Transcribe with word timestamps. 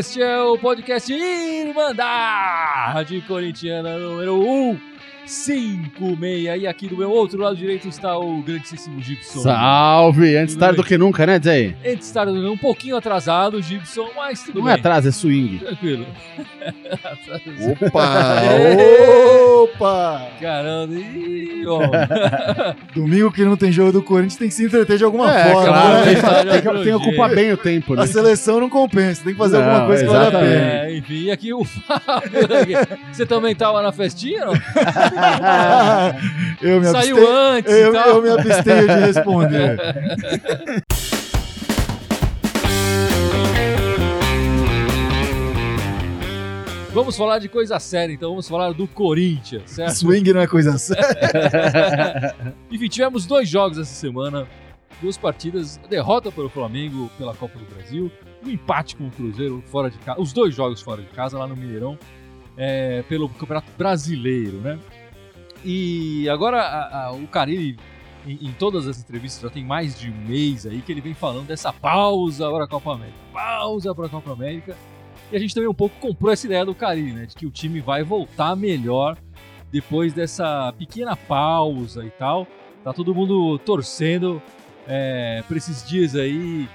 Este 0.00 0.22
é 0.22 0.40
o 0.40 0.56
podcast 0.56 1.12
Irmandade 1.12 3.20
Corintiana 3.28 3.98
número 3.98 4.80
156. 5.30 6.60
E 6.60 6.66
aqui 6.66 6.88
do 6.88 6.96
meu 6.96 7.10
outro 7.10 7.40
lado 7.40 7.56
direito 7.56 7.88
está 7.88 8.18
o 8.18 8.42
grandíssimo 8.42 9.00
Gibson. 9.00 9.40
Salve! 9.40 10.36
Antes 10.36 10.54
Tudo 10.54 10.60
tarde 10.60 10.76
bem? 10.76 10.84
do 10.84 10.88
que 10.88 10.98
nunca, 10.98 11.24
né, 11.26 11.40
Zé? 11.42 11.74
Antes 11.84 11.98
de 11.98 12.04
estar 12.04 12.26
um 12.28 12.56
pouquinho 12.56 12.96
atrasado, 12.96 13.62
Gibson, 13.62 14.08
mas 14.16 14.42
tudo 14.42 14.58
Não 14.58 14.64
bem. 14.66 14.74
é 14.74 14.76
atraso, 14.76 15.08
é 15.08 15.12
swing. 15.12 15.58
Tranquilo. 15.58 16.06
Opa! 17.86 18.42
Opa! 19.62 20.26
Caramba, 20.40 20.94
ih, 20.94 21.64
ó. 21.66 21.80
Domingo 22.94 23.30
que 23.30 23.44
não 23.44 23.56
tem 23.56 23.70
jogo 23.70 23.92
do 23.92 24.02
Corinthians 24.02 24.36
tem 24.36 24.48
que 24.48 24.54
se 24.54 24.64
entreter 24.64 24.98
de 24.98 25.04
alguma 25.04 25.32
é, 25.34 25.52
forma. 25.52 25.68
claro, 25.68 25.94
né? 25.94 26.04
tem, 26.04 26.14
que- 26.16 26.20
Tá 26.20 26.44
tem 26.44 26.62
que, 26.62 26.82
que 26.82 26.92
ocupar 26.92 27.30
bem 27.34 27.52
o 27.52 27.56
tempo, 27.56 27.94
né? 27.94 28.02
A 28.02 28.06
seleção 28.06 28.60
não 28.60 28.68
compensa, 28.68 29.22
tem 29.22 29.32
que 29.32 29.38
fazer 29.38 29.58
Não, 29.58 29.64
alguma 29.64 29.86
coisa 29.86 30.04
que 30.04 30.08
vale 30.10 30.24
a 30.24 30.28
exatamente. 30.28 30.52
pena. 30.52 30.72
É, 30.72 30.96
enfim, 30.96 31.14
e 31.24 31.30
aqui 31.30 31.52
o 31.54 31.64
Fábio. 31.64 32.30
Você 33.12 33.26
também 33.26 33.54
tava 33.54 33.82
na 33.82 33.92
festinha, 33.92 34.46
não? 34.46 34.52
eu 36.62 36.80
me 36.80 36.86
Saiu 36.86 37.16
abstenho, 37.16 37.36
antes 37.36 37.72
eu, 37.72 37.90
e 37.90 37.92
tal. 37.92 38.08
eu 38.08 38.22
me 38.22 38.30
abstenho 38.30 38.86
de 38.86 38.94
responder. 39.06 39.78
Vamos 46.92 47.16
falar 47.16 47.38
de 47.38 47.48
coisa 47.48 47.78
séria, 47.78 48.12
então 48.12 48.30
vamos 48.30 48.48
falar 48.48 48.72
do 48.72 48.86
Corinthians, 48.88 49.70
certo? 49.70 49.94
Swing 49.94 50.32
não 50.32 50.40
é 50.40 50.46
coisa 50.48 50.76
séria. 50.76 52.34
Enfim, 52.68 52.88
tivemos 52.88 53.26
dois 53.26 53.48
jogos 53.48 53.78
essa 53.78 53.94
semana, 53.94 54.48
duas 55.00 55.16
partidas, 55.16 55.78
a 55.84 55.86
derrota 55.86 56.32
para 56.32 56.44
o 56.44 56.48
Flamengo 56.48 57.08
pela 57.16 57.32
Copa 57.32 57.56
do 57.60 57.64
Brasil, 57.64 58.10
um 58.44 58.50
empate 58.50 58.96
com 58.96 59.06
o 59.06 59.10
Cruzeiro 59.10 59.62
fora 59.66 59.88
de 59.88 59.98
casa, 59.98 60.20
os 60.20 60.32
dois 60.32 60.52
jogos 60.52 60.82
fora 60.82 61.00
de 61.00 61.08
casa 61.10 61.38
lá 61.38 61.46
no 61.46 61.54
Mineirão, 61.56 61.96
é, 62.56 63.02
pelo 63.08 63.28
Campeonato 63.28 63.70
Brasileiro, 63.78 64.56
né? 64.58 64.76
E 65.64 66.28
agora 66.28 66.60
a- 66.60 67.06
a- 67.06 67.12
o 67.12 67.26
Carilli, 67.26 67.76
em, 68.26 68.48
em 68.48 68.52
todas 68.52 68.86
as 68.86 68.98
entrevistas, 69.00 69.42
já 69.42 69.50
tem 69.50 69.64
mais 69.64 69.98
de 69.98 70.10
um 70.10 70.16
mês 70.26 70.66
aí 70.66 70.80
que 70.80 70.90
ele 70.92 71.00
vem 71.00 71.14
falando 71.14 71.46
dessa 71.46 71.72
pausa 71.72 72.50
para 72.50 72.64
a 72.64 72.68
Copa 72.68 72.94
América, 72.94 73.18
pausa 73.32 73.94
para 73.94 74.06
a 74.06 74.08
Copa 74.08 74.32
América. 74.32 74.76
E 75.32 75.36
a 75.36 75.38
gente 75.38 75.54
também 75.54 75.68
um 75.68 75.74
pouco 75.74 75.94
comprou 76.00 76.32
essa 76.32 76.46
ideia 76.46 76.64
do 76.64 76.74
Carilli, 76.74 77.12
né? 77.12 77.26
De 77.26 77.36
que 77.36 77.46
o 77.46 77.50
time 77.50 77.80
vai 77.80 78.02
voltar 78.02 78.56
melhor 78.56 79.16
depois 79.70 80.12
dessa 80.12 80.72
pequena 80.76 81.14
pausa 81.14 82.04
e 82.04 82.10
tal. 82.10 82.46
Tá 82.82 82.92
todo 82.92 83.14
mundo 83.14 83.58
torcendo 83.58 84.42
é, 84.88 85.44
para 85.46 85.56
esses 85.56 85.86
dias 85.86 86.16
aí. 86.16 86.66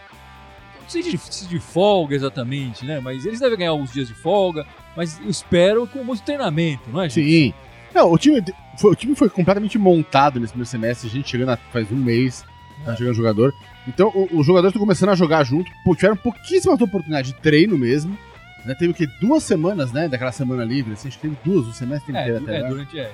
Não 0.82 0.90
sei 0.90 1.02
de, 1.02 1.18
se 1.18 1.48
de 1.48 1.60
folga 1.60 2.16
exatamente, 2.16 2.86
né? 2.86 3.00
Mas 3.00 3.26
eles 3.26 3.40
devem 3.40 3.58
ganhar 3.58 3.72
alguns 3.72 3.92
dias 3.92 4.08
de 4.08 4.14
folga. 4.14 4.66
Mas 4.96 5.20
espero 5.28 5.86
com 5.88 6.04
muito 6.04 6.24
treinamento, 6.24 6.84
não 6.90 7.02
é, 7.02 7.10
gente? 7.10 7.28
Sim. 7.50 7.54
Não, 7.96 8.12
o 8.12 8.18
time, 8.18 8.44
foi, 8.78 8.92
o 8.92 8.96
time 8.96 9.16
foi 9.16 9.30
completamente 9.30 9.78
montado 9.78 10.40
nesse 10.40 10.52
primeiro 10.52 10.70
semestre. 10.70 11.08
A 11.08 11.12
gente 11.12 11.30
chegando 11.30 11.50
a- 11.52 11.58
faz 11.72 11.90
um 11.92 11.96
mês, 11.96 12.44
tá 12.84 12.92
É. 12.94 12.96
chegando 12.98 13.14
jogador. 13.16 13.54
Então, 13.88 14.12
os 14.32 14.46
jogadores 14.46 14.72
estão 14.74 14.82
começando 14.82 15.10
a 15.10 15.16
jogar 15.16 15.44
junto. 15.46 15.72
Tiveram 15.96 16.18
pouquíssimas 16.18 16.82
oportunidades 16.82 17.32
de 17.32 17.38
treino 17.40 17.78
mesmo. 17.78 18.18
Né? 18.66 18.76
Teve 18.76 18.92
o 18.92 18.94
quê? 18.96 19.08
Duas 19.22 19.44
semanas, 19.44 19.92
né? 19.94 20.08
Daquela 20.10 20.32
semana 20.32 20.64
livre. 20.66 20.94
Assim, 20.94 21.08
acho 21.08 21.18
que 21.20 21.28
teve 21.30 21.38
duas, 21.46 21.68
o 21.68 21.72
semestre 21.74 22.16
É, 22.16 22.20
inteiro 22.22 22.44
até. 22.44 22.58
é, 22.60 22.68
durante. 22.68 23.00
É, 23.00 23.12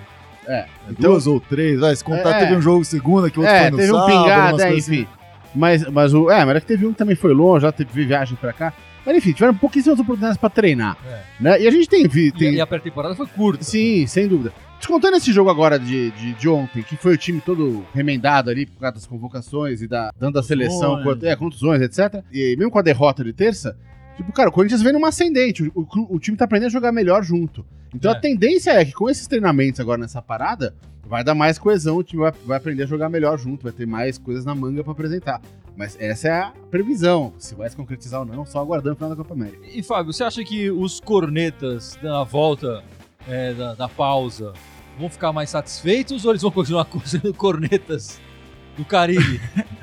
É. 0.48 0.66
Então, 0.90 1.12
Duas 1.12 1.28
ou 1.28 1.40
três, 1.40 1.80
vai, 1.80 1.96
se 1.96 2.04
contar, 2.04 2.32
É. 2.38 2.40
teve 2.40 2.56
um 2.56 2.62
jogo 2.62 2.84
segunda 2.84 3.30
que 3.30 3.38
outro 3.40 3.54
é, 3.54 3.62
foi 3.62 3.70
no 3.72 3.78
teve 3.78 3.92
um 3.92 3.96
sábado, 3.96 4.24
pingado, 4.24 4.54
umas 4.56 4.62
é, 4.64 4.76
enfim. 4.76 5.08
Mas, 5.54 5.88
mas 5.90 6.14
o. 6.16 6.32
É, 6.32 6.44
mas 6.44 6.56
é 6.56 6.60
que 6.62 6.66
teve 6.66 6.88
um 6.88 6.92
que 6.94 6.98
também 6.98 7.16
foi 7.16 7.32
longe, 7.32 7.62
já 7.62 7.72
teve 7.72 8.06
viagem 8.06 8.36
pra 8.42 8.52
cá. 8.52 8.74
Mas 9.06 9.18
enfim, 9.18 9.34
tiveram 9.34 9.54
pouquíssimas 9.54 10.00
oportunidades 10.00 10.38
pra 10.38 10.50
treinar. 10.50 10.98
É. 11.06 11.20
Né? 11.40 11.62
E 11.62 11.68
a 11.68 11.72
gente 11.72 11.88
tem. 11.88 12.08
vi- 12.08 12.28
E, 12.28 12.32
tem 12.32 12.54
e 12.56 12.62
a 12.62 12.66
pré-temporada 12.66 13.14
foi 13.14 13.28
curta. 13.28 13.64
Sim, 13.64 14.08
sem 14.08 14.28
dúvida. 14.28 14.52
Descontando 14.82 15.16
esse 15.18 15.32
jogo 15.32 15.48
agora 15.52 15.78
de, 15.78 16.10
de, 16.10 16.34
de 16.34 16.50
ontem, 16.50 16.82
que 16.82 16.98
foi 16.98 17.14
o 17.14 17.18
time 17.18 17.40
todo 17.40 17.86
remendado 17.94 18.50
ali 18.50 18.66
por 18.66 18.80
causa 18.80 18.96
das 18.96 19.06
convocações 19.06 19.80
e 19.84 19.88
da, 19.88 20.12
dando 20.20 20.40
a 20.40 20.44
seleção, 20.44 21.04
quanto- 21.04 21.24
é, 21.24 21.36
contusões, 21.36 21.80
etc. 21.84 22.24
E 22.34 22.56
mesmo 22.58 22.72
com 22.72 22.80
a 22.80 22.82
derrota 22.82 23.24
de 23.24 23.32
terça, 23.32 23.78
tipo, 24.18 24.32
cara, 24.34 24.50
o 24.50 24.52
Corinthians 24.52 24.82
vem 24.82 24.92
numa 24.92 25.10
ascendente. 25.10 25.72
O, 25.76 25.82
o- 25.82 26.16
o 26.16 26.20
time 26.20 26.36
tá 26.36 26.46
aprendendo 26.46 26.70
a 26.70 26.72
jogar 26.72 26.92
melhor 26.92 27.24
junto. 27.24 27.64
Então 27.94 28.10
É. 28.12 28.16
a 28.16 28.20
tendência 28.20 28.72
é 28.72 28.84
que 28.84 28.92
com 28.92 29.08
esses 29.08 29.28
treinamentos 29.28 29.80
agora 29.80 30.02
nessa 30.02 30.20
parada, 30.20 30.74
vai 31.08 31.24
dar 31.24 31.36
mais 31.36 31.60
coesão, 31.60 31.98
o 31.98 32.04
time 32.04 32.24
vai, 32.24 32.32
vai 32.44 32.58
aprender 32.58 32.82
a 32.84 32.88
jogar 32.88 33.08
melhor 33.08 33.38
junto, 33.38 33.62
vai 33.64 33.72
ter 33.72 33.86
mais 33.86 34.18
coisas 34.18 34.44
na 34.46 34.56
manga 34.56 34.84
pra 34.84 34.94
apresentar. 34.94 35.40
Mas 35.78 35.96
essa 36.00 36.28
é 36.28 36.32
a 36.32 36.54
previsão. 36.72 37.34
Se 37.38 37.54
vai 37.54 37.70
se 37.70 37.76
concretizar 37.76 38.22
ou 38.22 38.26
não, 38.26 38.46
só 38.48 38.60
aguardando 38.60 38.94
o 38.94 38.96
final 38.96 39.10
da 39.12 39.16
Copa 39.16 39.36
América. 39.36 39.60
E 39.72 39.84
Fábio, 39.84 40.12
você 40.12 40.24
acha 40.24 40.44
que 40.44 40.72
os 40.72 41.00
cornetas 41.00 42.00
na 42.02 42.24
volta 42.24 42.84
é, 43.28 43.54
da, 43.54 43.74
da 43.76 43.90
pausa 43.90 44.54
vão 44.98 45.10
ficar 45.10 45.32
mais 45.32 45.50
satisfeitos 45.50 46.26
ou 46.26 46.32
eles 46.32 46.42
vão 46.42 46.52
continuar 46.52 46.88
sendo 47.06 47.34
cornetas 47.34 48.20
do 48.78 48.86
Caribe? 48.86 49.42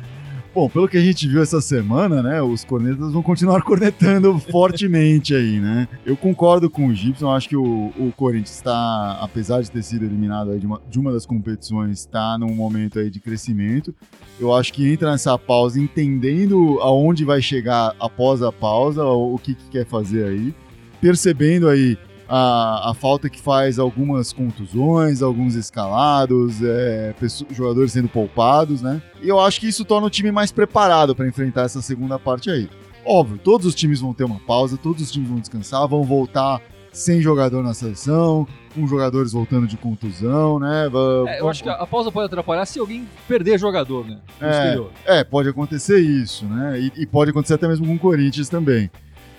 Bom, 0.54 0.68
pelo 0.68 0.88
que 0.88 0.96
a 0.96 1.00
gente 1.00 1.28
viu 1.28 1.40
essa 1.40 1.60
semana, 1.60 2.20
né, 2.20 2.42
os 2.42 2.64
cornetas 2.64 3.12
vão 3.12 3.22
continuar 3.22 3.62
cornetando 3.62 4.36
fortemente 4.38 5.34
aí, 5.34 5.60
né? 5.60 5.86
Eu 6.04 6.16
concordo 6.16 6.68
com 6.68 6.88
o 6.88 6.94
Gibson, 6.94 7.30
acho 7.30 7.48
que 7.48 7.56
o, 7.56 7.92
o 7.96 8.12
Corinthians 8.16 8.56
está, 8.56 9.18
apesar 9.20 9.60
de 9.62 9.70
ter 9.70 9.82
sido 9.82 10.04
eliminado 10.04 10.58
de, 10.58 10.66
uma, 10.66 10.80
de 10.88 10.98
uma 10.98 11.12
das 11.12 11.26
competições, 11.26 12.00
está 12.00 12.36
num 12.38 12.54
momento 12.54 12.98
aí 12.98 13.08
de 13.10 13.20
crescimento. 13.20 13.94
Eu 14.40 14.52
acho 14.52 14.72
que 14.72 14.90
entra 14.90 15.12
nessa 15.12 15.38
pausa 15.38 15.78
entendendo 15.78 16.78
aonde 16.80 17.24
vai 17.24 17.40
chegar 17.40 17.94
após 18.00 18.42
a 18.42 18.50
pausa, 18.50 19.04
o, 19.04 19.34
o 19.34 19.38
que, 19.38 19.54
que 19.54 19.68
quer 19.70 19.86
fazer 19.86 20.24
aí, 20.24 20.52
percebendo 21.00 21.68
aí 21.68 21.96
a, 22.28 22.90
a 22.90 22.94
falta 22.94 23.28
que 23.30 23.40
faz 23.40 23.78
algumas 23.78 24.32
contusões, 24.32 25.22
alguns 25.22 25.54
escalados, 25.54 26.62
é, 26.62 27.14
pesso- 27.18 27.46
jogadores 27.50 27.92
sendo 27.92 28.08
poupados, 28.08 28.82
né? 28.82 29.00
E 29.22 29.28
eu 29.28 29.40
acho 29.40 29.60
que 29.60 29.68
isso 29.68 29.84
torna 29.84 30.06
o 30.06 30.10
time 30.10 30.30
mais 30.30 30.52
preparado 30.52 31.14
para 31.14 31.26
enfrentar 31.26 31.62
essa 31.62 31.80
segunda 31.80 32.18
parte 32.18 32.50
aí. 32.50 32.68
Óbvio, 33.04 33.38
todos 33.38 33.66
os 33.66 33.74
times 33.74 34.00
vão 34.00 34.12
ter 34.12 34.24
uma 34.24 34.38
pausa, 34.40 34.76
todos 34.76 35.02
os 35.02 35.10
times 35.10 35.28
vão 35.28 35.38
descansar, 35.38 35.86
vão 35.88 36.02
voltar 36.04 36.60
sem 36.92 37.20
jogador 37.22 37.62
na 37.62 37.72
seleção, 37.74 38.46
com 38.74 38.86
jogadores 38.86 39.32
voltando 39.32 39.66
de 39.66 39.76
contusão, 39.76 40.58
né? 40.58 40.88
Va- 40.90 41.30
É, 41.30 41.40
eu 41.40 41.48
acho 41.48 41.62
que 41.62 41.68
a, 41.68 41.86
pausa 41.86 42.10
pode 42.10 42.26
atrapalhar 42.26 42.66
se 42.66 42.78
alguém 42.78 43.06
perder 43.28 43.58
jogador, 43.58 44.04
né? 44.06 44.18
No 44.40 44.46
É. 44.46 45.20
É, 45.20 45.24
pode 45.24 45.48
acontecer 45.48 46.00
isso, 46.00 46.44
né? 46.46 46.78
E, 46.80 47.02
e 47.02 47.06
pode 47.06 47.30
acontecer 47.30 47.54
até 47.54 47.68
mesmo 47.68 47.86
com 47.86 47.94
o 47.94 47.98
Corinthians 47.98 48.48
também. 48.48 48.90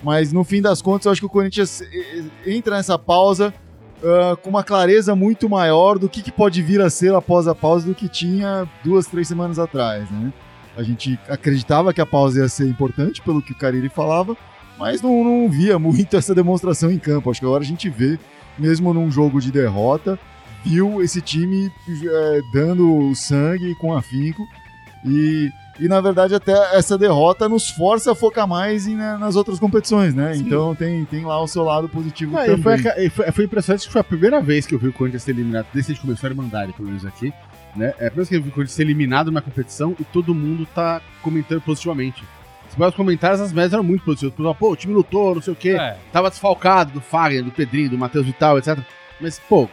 Mas 0.02 0.32
no 0.32 0.44
fim 0.44 0.62
das 0.62 0.80
contas, 0.80 1.06
eu 1.06 1.12
acho 1.12 1.20
que 1.20 1.26
o 1.26 1.30
Corinthians 1.30 1.82
eh, 1.82 1.86
eh, 2.46 2.54
entra 2.54 2.76
nessa 2.76 2.98
pausa 2.98 3.52
ah, 4.02 4.36
com 4.42 4.48
uma 4.48 4.64
clareza 4.64 5.14
muito 5.14 5.48
maior 5.48 5.98
do 5.98 6.08
que, 6.08 6.22
que 6.22 6.32
pode 6.32 6.62
vir 6.62 6.80
a 6.80 6.88
ser 6.88 7.14
após 7.14 7.46
a 7.46 7.54
pausa 7.54 7.86
do 7.86 7.94
que 7.94 8.08
tinha 8.08 8.66
duas, 8.82 9.06
três 9.06 9.28
semanas 9.28 9.58
atrás, 9.58 10.10
né? 10.10 10.32
A 10.76 10.82
gente 10.82 11.18
acreditava 11.28 11.92
que 11.92 12.00
a 12.00 12.06
pausa 12.06 12.40
ia 12.40 12.48
ser 12.48 12.66
importante, 12.66 13.20
pelo 13.20 13.42
que 13.42 13.52
o 13.52 13.54
Cariri 13.54 13.88
falava, 13.90 14.36
mas 14.78 15.02
não, 15.02 15.22
não 15.22 15.50
via 15.50 15.78
muito 15.78 16.16
essa 16.16 16.34
demonstração 16.34 16.90
em 16.90 16.98
campo. 16.98 17.30
Acho 17.30 17.40
que 17.40 17.46
agora 17.46 17.62
a 17.62 17.66
gente 17.66 17.90
vê, 17.90 18.18
mesmo 18.58 18.94
num 18.94 19.10
jogo 19.10 19.40
de 19.40 19.52
derrota, 19.52 20.18
viu 20.64 21.02
esse 21.02 21.20
time 21.20 21.70
eh, 21.88 22.40
dando 22.54 23.14
sangue 23.14 23.74
com 23.74 23.92
afinco 23.92 24.46
e, 25.04 25.50
e 25.80 25.88
na 25.88 26.00
verdade 26.00 26.34
até 26.34 26.52
essa 26.76 26.96
derrota 26.98 27.48
nos 27.48 27.70
força 27.70 28.12
a 28.12 28.14
focar 28.14 28.46
mais 28.46 28.86
em- 28.86 28.94
na- 28.96 29.18
nas 29.18 29.34
outras 29.34 29.58
competições, 29.58 30.14
né? 30.14 30.34
Sim. 30.34 30.42
Então 30.46 30.74
tem, 30.74 31.04
tem 31.06 31.24
lá 31.24 31.40
o 31.42 31.48
seu 31.48 31.62
lado 31.64 31.88
positivo 31.88 32.32
Não, 32.32 32.42
e 32.44 32.46
também. 32.56 32.78
foi, 32.78 33.04
e 33.04 33.10
foi, 33.10 33.32
foi 33.32 33.44
impressionante 33.46 33.86
que 33.86 33.92
foi 33.92 34.00
a 34.00 34.04
primeira 34.04 34.40
vez 34.40 34.66
que 34.66 34.74
eu 34.74 34.78
vi 34.78 34.88
o 34.88 34.92
Corinthians 34.92 35.22
ser 35.22 35.32
eliminado, 35.32 35.66
desde 35.72 35.86
que 35.88 35.92
a 35.92 35.94
gente 35.96 36.04
começou 36.06 36.26
a 36.28 36.30
Irmandade, 36.30 36.72
pelo 36.74 36.88
menos 36.88 37.04
aqui, 37.06 37.32
né? 37.74 37.86
É 37.86 37.88
a 37.88 37.92
primeira 38.10 38.14
vez 38.16 38.28
que 38.28 38.36
eu 38.36 38.42
vi 38.42 38.48
o 38.48 38.52
Corinthians 38.52 38.76
ser 38.76 38.82
eliminado 38.82 39.32
na 39.32 39.40
competição 39.40 39.96
e 39.98 40.04
todo 40.04 40.34
mundo 40.34 40.66
tá 40.74 41.00
comentando 41.22 41.60
positivamente. 41.62 42.22
Os 42.78 42.94
comentários, 42.94 43.40
as 43.40 43.52
médias 43.52 43.72
eram 43.72 43.82
muito 43.82 44.04
positivas. 44.04 44.32
Pessoal, 44.34 44.54
Pô, 44.54 44.70
o 44.70 44.76
time 44.76 44.94
lutou, 44.94 45.34
não 45.34 45.42
sei 45.42 45.52
o 45.52 45.56
quê, 45.56 45.70
É, 45.70 45.96
tava 46.12 46.30
desfalcado 46.30 46.92
do 46.92 47.00
Fagner, 47.00 47.42
do 47.42 47.50
Pedrinho, 47.50 47.90
do 47.90 47.98
Matheus 47.98 48.24
Vital, 48.24 48.58
etc. 48.58 48.78
Mas, 49.20 49.40
pô, 49.40 49.68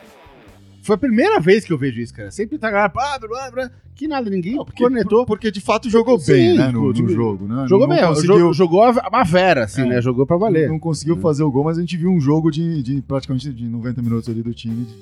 foi 0.87 0.95
a 0.95 0.97
primeira 0.97 1.39
vez 1.39 1.63
que 1.65 1.71
eu 1.71 1.77
vejo 1.77 1.99
isso, 2.01 2.13
cara. 2.13 2.31
Sempre 2.31 2.57
tá 2.57 2.71
galera, 2.71 2.89
blá, 2.89 3.19
blá, 3.19 3.51
blá, 3.51 3.71
que 3.95 4.07
nada, 4.07 4.29
ninguém 4.29 4.55
Porque, 4.55 4.81
cornetou. 4.81 5.25
porque 5.25 5.51
de 5.51 5.59
fato 5.61 5.89
jogou 5.89 6.17
Sim, 6.19 6.31
bem, 6.33 6.57
né, 6.57 6.71
no, 6.71 6.81
o 6.81 6.87
no 6.87 6.93
time- 6.93 7.13
jogo, 7.13 7.47
né? 7.47 7.65
Jogou 7.67 7.87
não 7.87 7.95
bem, 7.95 8.05
conseguiu, 8.05 8.53
jogou, 8.53 8.81
a 8.83 8.89
a 9.11 9.23
Vera, 9.23 9.65
assim, 9.65 9.81
É. 9.81 9.85
né? 9.85 10.01
Jogou 10.01 10.25
pra 10.25 10.37
valer. 10.37 10.67
não 10.69 10.79
conseguiu 10.79 11.15
Hum. 11.15 11.21
fazer 11.21 11.43
o 11.43 11.51
gol, 11.51 11.63
mas 11.65 11.77
a 11.77 11.81
gente 11.81 11.95
viu 11.97 12.09
um 12.09 12.19
jogo 12.19 12.49
de, 12.49 12.81
de 12.81 13.01
praticamente 13.01 13.51
de 13.53 13.67
90 13.67 14.01
minutos 14.01 14.29
ali 14.29 14.41
do 14.41 14.53
time 14.53 14.85
de, 14.85 14.93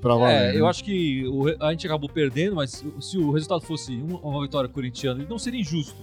pra 0.00 0.14
valer. 0.14 0.54
é, 0.54 0.56
eu 0.56 0.64
né? 0.64 0.68
acho 0.70 0.82
que 0.84 1.24
o 1.26 1.46
a 1.64 1.70
gente 1.70 1.86
acabou 1.86 2.08
perdendo, 2.08 2.56
mas 2.56 2.84
se 3.00 3.16
o 3.18 3.30
resultado 3.30 3.60
fosse 3.62 3.92
um- 3.96 4.16
uma 4.16 4.42
vitória 4.42 4.68
corintiana, 4.68 5.20
ele 5.20 5.28
não 5.30 5.38
seria 5.38 5.60
injusto. 5.60 6.02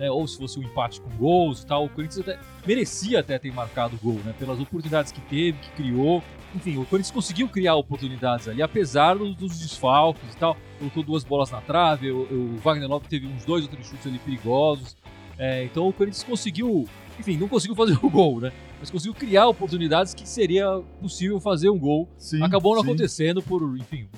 Né? 0.00 0.10
Ou 0.10 0.26
se 0.26 0.38
fosse 0.38 0.58
um 0.58 0.62
empate 0.62 1.00
com 1.00 1.10
gols 1.10 1.62
e 1.62 1.66
tal, 1.66 1.84
o 1.84 1.88
Corinthians 1.90 2.26
até 2.26 2.40
merecia 2.66 3.20
até 3.20 3.38
ter 3.38 3.52
marcado 3.52 3.94
o 3.96 3.98
gol, 3.98 4.18
né? 4.24 4.34
Pelas 4.38 4.58
oportunidades 4.58 5.12
que 5.12 5.20
teve, 5.20 5.58
que 5.58 5.70
criou. 5.72 6.22
Enfim, 6.54 6.78
o 6.78 6.86
Corinthians 6.86 7.12
conseguiu 7.12 7.48
criar 7.48 7.76
oportunidades 7.76 8.48
ali, 8.48 8.62
apesar 8.62 9.16
dos, 9.16 9.36
dos 9.36 9.60
desfalques 9.60 10.34
e 10.34 10.36
tal. 10.36 10.56
Colocou 10.78 11.02
duas 11.04 11.22
bolas 11.22 11.50
na 11.50 11.60
trave, 11.60 12.10
o, 12.10 12.22
o 12.22 12.56
Wagner 12.56 12.88
Lopes 12.88 13.08
teve 13.08 13.26
uns 13.26 13.44
dois 13.44 13.64
ou 13.64 13.70
três 13.70 13.86
chutes 13.86 14.06
ali 14.06 14.18
perigosos. 14.18 14.96
É, 15.38 15.62
então 15.64 15.86
o 15.86 15.92
Corinthians 15.92 16.24
conseguiu 16.24 16.88
enfim, 17.18 17.36
não 17.36 17.48
conseguiu 17.48 17.76
fazer 17.76 17.98
o 18.02 18.08
gol, 18.08 18.40
né? 18.40 18.50
Mas 18.80 18.90
conseguiu 18.90 19.12
criar 19.12 19.46
oportunidades 19.46 20.14
que 20.14 20.26
seria 20.26 20.80
possível 21.00 21.38
fazer 21.38 21.68
um 21.68 21.78
gol. 21.78 22.08
Sim, 22.16 22.42
Acabou 22.42 22.74
não 22.74 22.82
sim. 22.82 22.88
acontecendo 22.88 23.42
por, 23.42 23.62
enfim, 23.76 24.08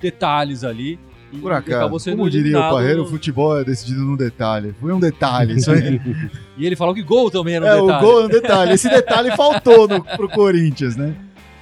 detalhes 0.00 0.62
ali. 0.62 0.98
Por 1.40 1.52
acaso, 1.52 1.76
acabou 1.76 1.98
sendo 1.98 2.18
como 2.18 2.30
diria 2.30 2.44
o 2.44 2.48
eliminado. 2.48 2.72
Parreira, 2.74 3.02
o 3.02 3.06
futebol 3.06 3.58
é 3.58 3.64
decidido 3.64 4.00
num 4.00 4.16
detalhe. 4.16 4.74
Foi 4.80 4.92
um 4.92 5.00
detalhe, 5.00 5.56
isso 5.56 5.70
aí. 5.70 6.00
E 6.58 6.64
ele 6.64 6.74
falou 6.74 6.94
que 6.94 7.02
gol 7.02 7.30
também 7.30 7.56
era 7.56 7.66
um 7.66 7.68
é, 7.68 7.74
o 7.74 7.86
detalhe. 7.86 8.06
gol 8.06 8.20
é 8.20 8.24
um 8.24 8.28
detalhe. 8.28 8.72
Esse 8.72 8.88
detalhe 8.90 9.30
faltou 9.36 9.86
no, 9.86 10.02
pro 10.02 10.28
Corinthians, 10.28 10.96
né? 10.96 11.14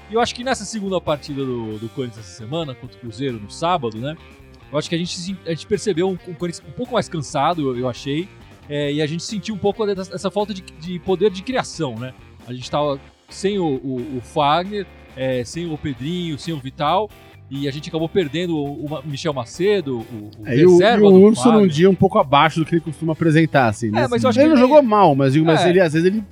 E 0.08 0.14
eu 0.14 0.20
acho 0.20 0.32
que 0.34 0.44
nessa 0.44 0.64
segunda 0.64 1.00
partida 1.00 1.44
do, 1.44 1.78
do 1.78 1.88
Corinthians 1.88 2.24
essa 2.24 2.36
semana, 2.36 2.74
contra 2.74 2.96
o 2.96 3.00
Cruzeiro 3.00 3.40
no 3.40 3.50
sábado, 3.50 3.98
né? 3.98 4.16
Eu 4.70 4.78
acho 4.78 4.88
que 4.88 4.94
a 4.94 4.98
gente, 4.98 5.36
a 5.46 5.50
gente 5.50 5.66
percebeu 5.66 6.08
um, 6.08 6.12
um 6.12 6.34
Corinthians 6.34 6.62
um 6.68 6.72
pouco 6.72 6.92
mais 6.92 7.08
cansado, 7.08 7.70
eu, 7.70 7.78
eu 7.78 7.88
achei. 7.88 8.28
é, 8.68 8.92
e 8.92 9.02
a 9.02 9.06
gente 9.06 9.24
sentiu 9.24 9.54
um 9.54 9.58
pouco 9.58 9.84
dessa 9.86 10.14
essa 10.14 10.30
falta 10.30 10.54
de, 10.54 10.62
de 10.62 10.98
poder 11.00 11.30
de 11.30 11.42
criação, 11.42 11.96
né? 11.96 12.14
A 12.46 12.52
gente 12.52 12.70
tava 12.70 13.00
sem 13.28 13.58
o, 13.58 13.64
o, 13.64 14.18
o 14.18 14.20
Fagner, 14.20 14.86
é, 15.16 15.44
sem 15.44 15.72
o 15.72 15.76
Pedrinho, 15.76 16.38
sem 16.38 16.54
o 16.54 16.58
Vital. 16.58 17.10
E 17.50 17.68
a 17.68 17.70
gente 17.70 17.88
acabou 17.88 18.08
perdendo 18.08 18.56
o, 18.56 18.86
o 18.86 19.02
Michel 19.06 19.32
Macedo, 19.34 19.98
o, 19.98 20.30
o 20.40 20.46
É, 20.46 20.56
e 20.56 20.64
o, 20.66 20.70
e 20.70 20.72
reserva 20.72 21.04
o 21.06 21.22
Urso 21.22 21.52
num 21.52 21.66
dia 21.66 21.88
um 21.90 21.94
pouco 21.94 22.18
abaixo 22.18 22.58
do 22.60 22.66
que 22.66 22.74
ele 22.76 22.80
costuma 22.80 23.12
apresentar, 23.12 23.68
assim. 23.68 23.90
né? 23.90 24.06
mas 24.10 24.24
eu 24.24 24.30
acho 24.30 24.40
ele 24.40 24.48
que 24.48 24.54
não 24.54 24.60
ele- 24.62 24.68
jogou 24.68 24.82
mal, 24.82 25.14
mas, 25.14 25.34
digo, 25.34 25.44
mas 25.44 25.60
É. 25.64 25.68
ele, 25.68 25.80
às 25.80 25.92
vezes 25.92 26.06
ele 26.08 26.24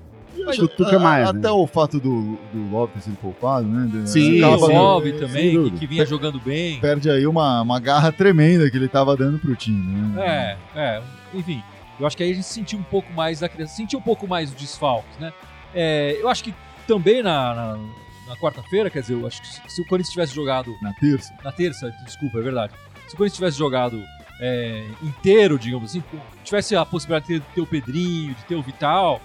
Mas 0.44 0.56
chutuca 0.56 0.98
mais, 0.98 1.28
Até 1.28 1.38
né? 1.38 1.50
o 1.50 1.66
fato 1.66 2.00
do, 2.00 2.36
do 2.52 2.70
Lopes 2.70 3.04
sido 3.04 3.16
poupado, 3.18 3.68
né? 3.68 3.88
De- 3.92 4.10
Sim, 4.10 4.42
o 4.42 4.56
Love 4.66 5.12
também, 5.12 5.64
que, 5.70 5.78
que 5.80 5.86
vinha 5.86 6.04
jogando 6.06 6.40
bem. 6.40 6.80
Perde 6.80 7.08
aí 7.10 7.26
uma, 7.26 7.60
uma 7.62 7.78
garra 7.78 8.10
tremenda 8.10 8.68
que 8.70 8.76
ele 8.76 8.88
tava 8.88 9.16
dando 9.16 9.38
pro 9.38 9.54
time, 9.54 9.78
né? 10.14 10.56
É, 10.74 10.80
é, 10.80 11.02
enfim. 11.34 11.62
Eu 12.00 12.06
acho 12.06 12.16
que 12.16 12.22
aí 12.24 12.32
a 12.32 12.34
gente 12.34 12.46
sentiu 12.46 12.78
um 12.78 12.82
pouco 12.82 13.12
mais 13.12 13.38
da 13.40 13.48
criança, 13.48 13.74
sentiu 13.76 13.98
um 13.98 14.02
pouco 14.02 14.26
mais 14.26 14.48
os 14.50 14.56
desfalques, 14.56 15.16
né? 15.20 15.32
É, 15.74 16.16
eu 16.20 16.28
acho 16.28 16.42
que 16.42 16.52
também 16.88 17.22
na, 17.22 17.54
na, 17.54 17.78
na 18.26 18.36
quarta-feira, 18.36 18.88
quer 18.90 19.00
dizer, 19.00 19.14
eu 19.14 19.26
acho 19.26 19.40
que 19.40 19.48
se, 19.48 19.60
se 19.66 19.80
o 19.82 19.84
Corinthians 19.84 20.12
tivesse 20.12 20.34
jogado 20.34 20.76
Na 20.80 20.92
terça. 20.94 21.34
na 21.44 21.52
terça, 21.52 21.90
desculpa, 22.04 22.38
é 22.38 22.42
verdade. 22.42 22.72
Se 23.08 23.14
o 23.14 23.16
Corinthians 23.16 23.36
tivesse 23.36 23.58
jogado 23.58 24.02
é, 24.40 24.84
inteiro, 25.02 25.58
digamos 25.58 25.90
assim, 25.90 26.02
tivesse 26.44 26.74
a 26.74 26.84
possibilidade 26.84 27.26
de 27.26 27.40
ter, 27.40 27.60
o 27.60 27.66
Pedrinho, 27.66 28.34
de 28.34 28.44
ter 28.44 28.54
o 28.54 28.62
Vital, 28.62 29.20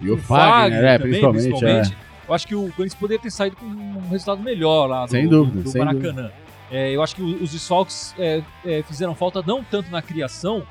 E 0.00 0.10
o 0.10 0.16
Fagner, 0.16 0.84
é, 0.84 0.98
também, 0.98 1.20
principalmente. 1.30 1.96
eu 2.26 2.34
acho 2.34 2.46
que 2.46 2.54
o 2.54 2.62
Corinthians 2.72 2.94
poderia 2.94 3.22
ter 3.22 3.30
saído 3.30 3.56
com 3.56 3.66
um 3.66 4.08
resultado 4.08 4.42
melhor 4.42 4.86
lá 4.86 5.04
do, 5.04 5.10
Sem 5.10 5.28
dúvida, 5.28 5.62
do, 5.62 5.72
do 5.72 5.78
Maracanã. 5.78 6.30
É, 6.70 6.90
eu 6.94 7.02
acho 7.02 7.16
que 7.16 7.22
os 7.22 7.50
desfalques 7.50 8.14
é, 8.18 8.42
é, 8.64 8.82
fizeram 8.82 9.14
falta 9.14 9.42
não 9.44 9.62
tanto 9.64 9.90
na 9.90 10.00
criação, 10.00 10.62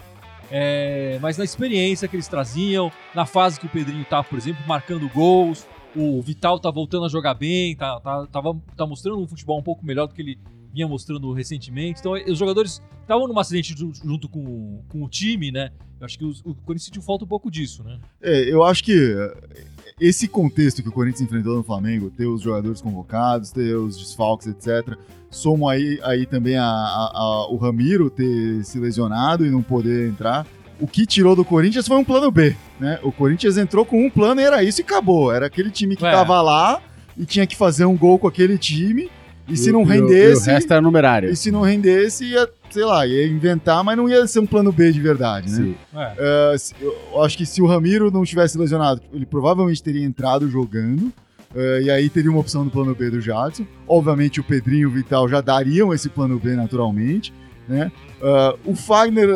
é, 0.52 1.20
mas 1.22 1.38
na 1.38 1.44
experiência 1.44 2.08
que 2.08 2.16
eles 2.16 2.28
traziam, 2.28 2.92
na 3.14 3.26
fase 3.26 3.60
que 3.60 3.66
o 3.66 3.70
Pedrinho 3.70 4.06
tá, 4.06 4.24
por 4.24 4.38
exemplo, 4.38 4.64
marcando 4.66 5.08
gols. 5.10 5.68
O 5.96 6.22
Vital 6.22 6.60
tá 6.60 6.70
voltando 6.70 7.06
a 7.06 7.10
jogar 7.10 7.34
bem, 7.34 7.76
tá, 7.76 8.00
tá, 8.00 8.28
tava, 8.28 8.56
tá 8.78 8.86
mostrando 8.86 9.20
um 9.20 9.28
futebol 9.28 9.60
um 9.60 9.64
pouco 9.64 9.86
melhor 9.86 10.08
do 10.08 10.14
que 10.14 10.22
ele 10.22 10.38
vinha 10.72 10.88
mostrando 10.88 11.32
recentemente. 11.34 12.00
Então, 12.00 12.14
os 12.14 12.38
jogadores 12.38 12.82
estavam 13.02 13.28
numa 13.28 13.42
acidente 13.42 13.76
ju- 13.76 13.92
junto 14.04 14.30
com, 14.30 14.82
com 14.88 15.04
o 15.04 15.10
time, 15.10 15.52
né? 15.52 15.72
Eu 16.00 16.06
acho 16.06 16.18
que 16.18 16.24
os- 16.26 16.42
o 16.42 16.54
Corinthians 16.54 16.86
sentiu 16.86 17.02
falta 17.02 17.26
um 17.26 17.28
pouco 17.28 17.50
disso, 17.50 17.84
né? 17.84 18.00
É, 18.22 18.42
eu 18.54 18.64
acho 18.64 18.84
que 18.84 18.94
eh, 18.94 19.64
esse 20.00 20.28
contexto 20.28 20.84
que 20.84 20.90
o 20.90 20.92
Corinthians 20.92 21.22
enfrentou 21.22 21.56
no 21.58 21.64
Flamengo, 21.64 22.10
ter 22.12 22.28
os 22.28 22.42
jogadores 22.42 22.82
convocados, 22.82 23.52
ter 23.52 23.76
os 23.76 23.98
desfalques, 23.98 24.46
etc., 24.48 24.96
somo 25.32 25.68
aí, 25.68 26.00
aí 26.04 26.26
também 26.28 26.56
a, 26.56 26.64
a- 26.66 27.12
a- 27.16 27.48
o 27.52 27.58
Ramiro 27.58 28.10
ter 28.12 28.64
se 28.64 28.80
lesionado 28.80 29.46
e 29.46 29.50
não 29.50 29.64
poder 29.64 30.08
entrar. 30.08 30.46
O 30.80 30.88
que 30.88 31.06
tirou 31.06 31.36
do 31.36 31.44
Corinthians 31.44 31.88
foi 31.88 31.98
um 31.98 32.04
plano 32.04 32.32
B, 32.32 32.56
né? 32.80 33.00
O 33.04 33.12
Corinthians 33.12 33.58
entrou 33.58 33.84
com 33.86 34.06
um 34.06 34.10
plano 34.10 34.40
e 34.40 34.44
era 34.44 34.64
isso 34.64 34.82
e 34.82 34.84
acabou. 34.84 35.32
Era 35.32 35.48
aquele 35.48 35.70
time 35.70 35.96
que 35.96 36.06
É. 36.06 36.12
tava 36.12 36.42
lá 36.42 36.82
e 37.18 37.26
tinha 37.26 37.46
que 37.46 37.56
fazer 37.56 37.86
um 37.86 37.98
gol 37.98 38.18
com 38.18 38.28
aquele 38.28 38.58
time. 38.58 39.10
E 39.48 39.58
se 39.58 39.72
não 39.72 39.84
rendesse, 39.84 40.48
E 40.48 40.52
o 40.52 40.54
resto 40.54 40.72
era 40.72 40.82
numerário. 40.82 41.30
e 41.32 41.36
se 41.36 41.50
não 41.52 41.62
rendesse, 41.62 42.24
ia, 42.24 42.48
sei 42.70 42.86
lá, 42.86 43.06
ia 43.08 43.26
inventar, 43.28 43.84
mas 43.84 43.98
não 43.98 44.08
ia 44.08 44.26
ser 44.28 44.40
um 44.40 44.46
plano 44.46 44.72
B 44.72 44.92
de 44.92 45.02
verdade, 45.02 45.50
né? 45.50 45.58
Sim. 45.58 45.76
É. 45.96 46.54
Uh, 46.54 46.94
eu 47.14 47.24
acho 47.24 47.36
que 47.36 47.46
se 47.48 47.60
o 47.60 47.66
Ramiro 47.66 48.12
não 48.12 48.24
tivesse 48.24 48.58
lesionado, 48.60 49.02
ele 49.12 49.26
provavelmente 49.26 49.82
teria 49.82 50.06
entrado 50.06 50.48
jogando. 50.50 51.12
uh, 51.56 51.82
e 51.82 51.90
aí 51.90 52.10
teria 52.12 52.30
uma 52.30 52.40
opção 52.42 52.64
do 52.64 52.70
plano 52.70 52.94
B 52.94 53.10
do 53.10 53.20
Jadson. 53.20 53.66
Obviamente 53.88 54.40
o 54.40 54.44
Pedrinho 54.44 54.84
e 54.84 54.86
o 54.86 54.92
Vital 54.92 55.28
já 55.28 55.42
dariam 55.42 55.92
esse 55.92 56.10
plano 56.10 56.38
B 56.40 56.56
naturalmente. 56.56 57.34
Né? 57.70 57.92
Uh, 58.20 58.72
o 58.72 58.76
Fagner, 58.76 59.30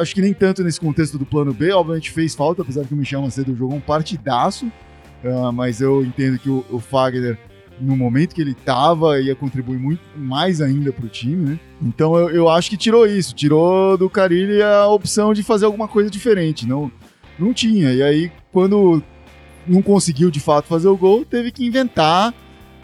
acho 0.00 0.12
que 0.12 0.20
nem 0.20 0.34
tanto 0.34 0.64
nesse 0.64 0.80
contexto 0.80 1.16
do 1.16 1.24
plano 1.24 1.54
B, 1.54 1.70
obviamente 1.70 2.10
fez 2.10 2.34
falta, 2.34 2.62
apesar 2.62 2.84
que 2.84 2.92
o 2.92 2.96
Michel 2.96 3.22
Macedo 3.22 3.54
jogou 3.54 3.76
um 3.76 3.80
partidaço. 3.80 4.66
uh, 5.22 5.52
mas 5.52 5.80
eu 5.80 6.04
entendo 6.04 6.36
que 6.36 6.50
o, 6.50 6.64
o 6.68 6.80
Fagner, 6.80 7.38
no 7.80 7.96
momento 7.96 8.34
que 8.34 8.40
ele 8.40 8.54
tava, 8.54 9.20
ia 9.20 9.36
contribuir 9.36 9.78
muito 9.78 10.02
mais 10.16 10.60
ainda 10.60 10.92
pro 10.92 11.08
time, 11.08 11.50
né? 11.50 11.60
Então 11.80 12.16
eu, 12.16 12.30
eu 12.30 12.48
acho 12.48 12.68
que 12.68 12.76
tirou 12.76 13.06
isso, 13.06 13.34
tirou 13.34 13.96
do 13.96 14.10
Carilli 14.10 14.60
a 14.60 14.88
opção 14.88 15.32
de 15.32 15.44
fazer 15.44 15.66
alguma 15.66 15.86
coisa 15.86 16.10
diferente. 16.10 16.66
Não, 16.66 16.90
não 17.38 17.54
tinha. 17.54 17.92
E 17.92 18.02
aí, 18.02 18.32
quando 18.52 19.00
não 19.64 19.80
conseguiu 19.80 20.30
de 20.30 20.40
fato 20.40 20.66
fazer 20.66 20.88
o 20.88 20.96
gol, 20.96 21.24
teve 21.24 21.52
que 21.52 21.64
inventar. 21.64 22.34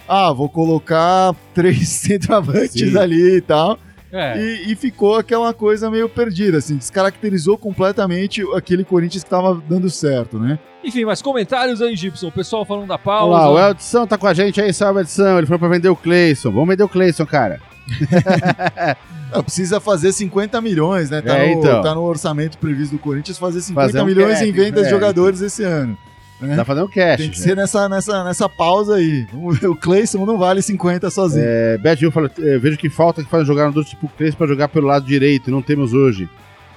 Ah, 0.06 0.32
vou 0.32 0.48
colocar 0.48 1.34
três 1.54 1.88
centroavantes 1.90 2.92
Sim. 2.92 2.98
ali 2.98 3.36
e 3.36 3.40
tal. 3.40 3.78
É. 4.12 4.38
E, 4.38 4.72
e 4.72 4.76
ficou 4.76 5.16
aquela 5.16 5.54
coisa 5.54 5.90
meio 5.90 6.08
perdida, 6.08 6.58
assim, 6.58 6.76
descaracterizou 6.76 7.56
completamente 7.56 8.42
aquele 8.54 8.84
Corinthians 8.84 9.24
que 9.24 9.30
tava 9.30 9.60
dando 9.66 9.88
certo, 9.88 10.38
né? 10.38 10.58
Enfim, 10.84 11.04
mas 11.04 11.22
comentários 11.22 11.80
aí, 11.80 11.96
Gibson. 11.96 12.28
O 12.28 12.32
pessoal 12.32 12.64
falando 12.64 12.88
da 12.88 12.98
pausa. 12.98 13.34
Olha 13.34 13.46
lá, 13.46 13.68
o 13.68 13.70
Edson 13.70 14.06
tá 14.06 14.18
com 14.18 14.26
a 14.26 14.34
gente 14.34 14.60
aí, 14.60 14.72
salve 14.72 15.00
Edson. 15.00 15.38
Ele 15.38 15.46
foi 15.46 15.58
pra 15.58 15.68
vender 15.68 15.88
o 15.88 15.96
Cleison. 15.96 16.50
Vamos 16.50 16.68
vender 16.68 16.82
o 16.82 16.88
Cleison, 16.88 17.24
cara. 17.24 17.60
Ah, 19.34 19.42
precisa 19.42 19.80
fazer 19.80 20.12
50 20.12 20.60
milhões, 20.60 21.08
né? 21.08 21.22
Tá, 21.22 21.38
É, 21.38 21.54
no, 21.54 21.60
então. 21.60 21.80
tá 21.80 21.94
no 21.94 22.02
orçamento 22.02 22.58
previsto 22.58 22.96
do 22.96 22.98
Corinthians 22.98 23.38
fazer 23.38 23.62
50 23.62 23.86
Fazer 23.86 24.02
um 24.02 24.04
milhões 24.04 24.42
em 24.42 24.52
venda 24.52 24.82
de 24.82 24.88
é. 24.88 24.90
jogadores 24.90 25.40
esse 25.40 25.64
ano. 25.64 25.96
Né? 26.46 26.56
Tá 26.56 26.64
fazendo 26.64 26.88
cash. 26.88 27.16
Tem 27.18 27.30
que 27.30 27.36
já. 27.38 27.42
ser 27.44 27.56
nessa, 27.56 27.88
nessa, 27.88 28.24
nessa 28.24 28.48
pausa 28.48 28.96
aí. 28.96 29.26
Vamos 29.32 29.58
ver, 29.58 29.68
o 29.68 29.76
Cleison 29.76 30.24
não 30.26 30.38
vale 30.38 30.60
50 30.62 31.10
sozinho. 31.10 31.44
É, 31.46 31.78
Bad 31.78 32.02
Hill 32.02 32.12
fala, 32.12 32.30
é, 32.38 32.58
vejo 32.58 32.76
que 32.76 32.88
falta 32.90 33.22
que 33.22 33.30
faz 33.30 33.44
um 33.44 33.46
jogador 33.46 33.84
tipo 33.84 34.08
Cleison 34.16 34.36
pra 34.36 34.46
jogar 34.46 34.68
pelo 34.68 34.86
lado 34.86 35.06
direito, 35.06 35.50
não 35.50 35.62
temos 35.62 35.92
hoje. 35.92 36.28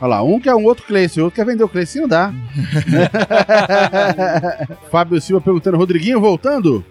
Olha 0.01 0.09
lá, 0.09 0.23
um 0.23 0.39
quer 0.39 0.53
um 0.55 0.65
outro 0.65 0.85
Cleison, 0.85 1.21
o 1.21 1.23
outro 1.25 1.35
quer 1.37 1.45
vender 1.45 1.63
o 1.63 1.69
Cleison, 1.69 2.01
não 2.01 2.07
dá. 2.07 2.33
Fábio 4.91 5.19
Silva 5.21 5.41
perguntando, 5.41 5.77
Rodriguinho 5.77 6.19
voltando? 6.19 6.83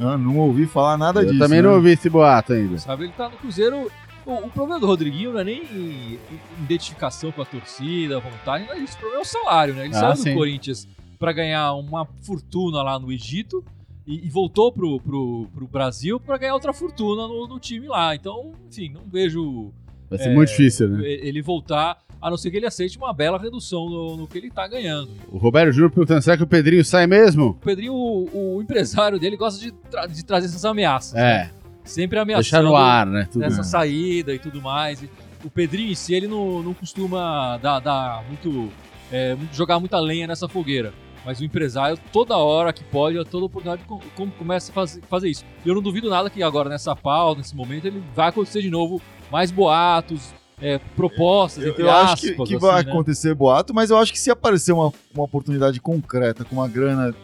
Ah, 0.00 0.16
não 0.16 0.38
ouvi 0.38 0.66
falar 0.66 0.96
nada 0.96 1.20
Eu 1.20 1.26
disso. 1.26 1.38
também 1.38 1.60
né? 1.62 1.68
não 1.68 1.74
ouvi 1.76 1.90
esse 1.92 2.08
boato 2.08 2.52
ainda. 2.54 2.78
Sabe, 2.78 3.04
ele 3.04 3.12
tá 3.16 3.28
no 3.28 3.36
Cruzeiro. 3.36 3.90
O, 4.24 4.34
o 4.34 4.50
problema 4.50 4.78
do 4.80 4.86
Rodriguinho 4.86 5.32
não 5.32 5.40
é 5.40 5.44
nem 5.44 6.18
identificação 6.60 7.32
com 7.32 7.42
a 7.42 7.44
torcida, 7.44 8.20
vontade, 8.20 8.64
não 8.66 8.74
é 8.74 8.78
isso. 8.78 8.94
O 8.94 8.98
problema 9.00 9.20
é 9.20 9.22
o 9.22 9.26
salário, 9.28 9.74
né? 9.74 9.84
Ele 9.86 9.94
Ah, 9.96 10.14
saiu 10.14 10.32
do 10.32 10.38
Corinthians 10.38 10.88
pra 11.22 11.32
ganhar 11.32 11.72
uma 11.74 12.04
fortuna 12.22 12.82
lá 12.82 12.98
no 12.98 13.12
Egito 13.12 13.64
e, 14.04 14.26
e 14.26 14.28
voltou 14.28 14.72
pro, 14.72 14.98
pro, 15.00 15.46
pro 15.54 15.68
Brasil 15.68 16.18
pra 16.18 16.36
ganhar 16.36 16.54
outra 16.54 16.72
fortuna 16.72 17.28
no, 17.28 17.46
no 17.46 17.60
time 17.60 17.86
lá. 17.86 18.12
Então, 18.12 18.50
enfim, 18.68 18.88
não 18.92 19.02
vejo 19.08 19.72
Vai 20.10 20.18
ser 20.18 20.30
É, 20.30 20.34
muito 20.34 20.48
difícil, 20.48 20.88
né? 20.88 21.00
ele 21.08 21.40
voltar, 21.40 21.96
a 22.20 22.28
não 22.28 22.36
ser 22.36 22.50
que 22.50 22.56
ele 22.56 22.66
aceite 22.66 22.98
uma 22.98 23.12
bela 23.12 23.38
redução 23.38 23.88
no, 23.88 24.16
no 24.16 24.26
que 24.26 24.36
ele 24.36 24.50
tá 24.50 24.66
ganhando. 24.66 25.10
O 25.30 25.38
Roberto 25.38 25.72
Júnior 25.72 25.90
perguntando, 25.92 26.20
será 26.22 26.36
que 26.36 26.42
o 26.42 26.46
Pedrinho 26.46 26.84
sai 26.84 27.06
mesmo? 27.06 27.50
O 27.50 27.54
Pedrinho, 27.54 27.94
o, 27.94 28.56
o 28.56 28.60
empresário 28.62 29.18
dele, 29.20 29.36
gosta 29.36 29.60
de, 29.60 29.70
tra- 29.70 30.06
de 30.06 30.24
trazer 30.24 30.46
essas 30.46 30.64
ameaças. 30.64 31.12
né? 31.12 31.22
É, 31.22 31.50
Sempre 31.84 32.18
ameaçando. 32.18 32.42
deixar 32.42 32.62
no 32.62 32.74
ar, 32.76 33.06
né? 33.06 33.28
Tudo. 33.30 33.42
dessa 33.42 33.62
saída 33.62 34.34
e 34.34 34.38
tudo 34.40 34.60
mais. 34.60 35.02
O 35.44 35.48
Pedrinho 35.50 35.90
em 35.92 35.94
si, 35.94 36.14
ele 36.14 36.26
não, 36.26 36.62
não 36.64 36.74
costuma 36.74 37.56
dar, 37.58 37.78
dar 37.80 38.22
muito, 38.28 38.70
é, 39.10 39.36
jogar 39.52 39.78
muita 39.80 39.98
lenha 40.00 40.26
nessa 40.26 40.46
fogueira. 40.48 40.92
Mas 41.24 41.38
o 41.40 41.44
empresário, 41.44 41.96
toda 42.12 42.36
hora 42.36 42.72
que 42.72 42.82
pode, 42.82 43.16
a 43.18 43.24
toda 43.24 43.46
oportunidade, 43.46 43.86
com- 43.86 44.00
com- 44.16 44.30
começa 44.30 44.72
a 44.72 44.74
fazer, 44.74 45.00
fazer 45.08 45.28
isso. 45.28 45.44
E 45.64 45.68
eu 45.68 45.74
não 45.74 45.82
duvido 45.82 46.10
nada 46.10 46.28
que 46.28 46.42
agora, 46.42 46.68
nessa 46.68 46.96
pausa, 46.96 47.38
nesse 47.38 47.54
momento, 47.54 47.86
ele 47.86 48.02
vai 48.14 48.28
acontecer 48.28 48.60
de 48.60 48.68
novo 48.70 49.00
mais 49.30 49.50
boatos, 49.50 50.34
é, 50.60 50.78
propostas, 50.96 51.64
Eu, 51.64 51.70
entre 51.70 51.82
eu 51.84 51.90
acho 51.90 52.12
aspas. 52.14 52.20
que, 52.30 52.34
que 52.34 52.42
assim, 52.42 52.58
vai 52.58 52.82
né? 52.84 52.90
acontecer 52.90 53.34
boato, 53.34 53.72
mas 53.72 53.90
eu 53.90 53.98
acho 53.98 54.12
que 54.12 54.18
se 54.18 54.30
aparecer 54.30 54.72
uma, 54.72 54.92
uma 55.14 55.24
oportunidade 55.24 55.80
concreta 55.80 56.44
com 56.44 56.56
uma 56.56 56.68
grana 56.68 57.14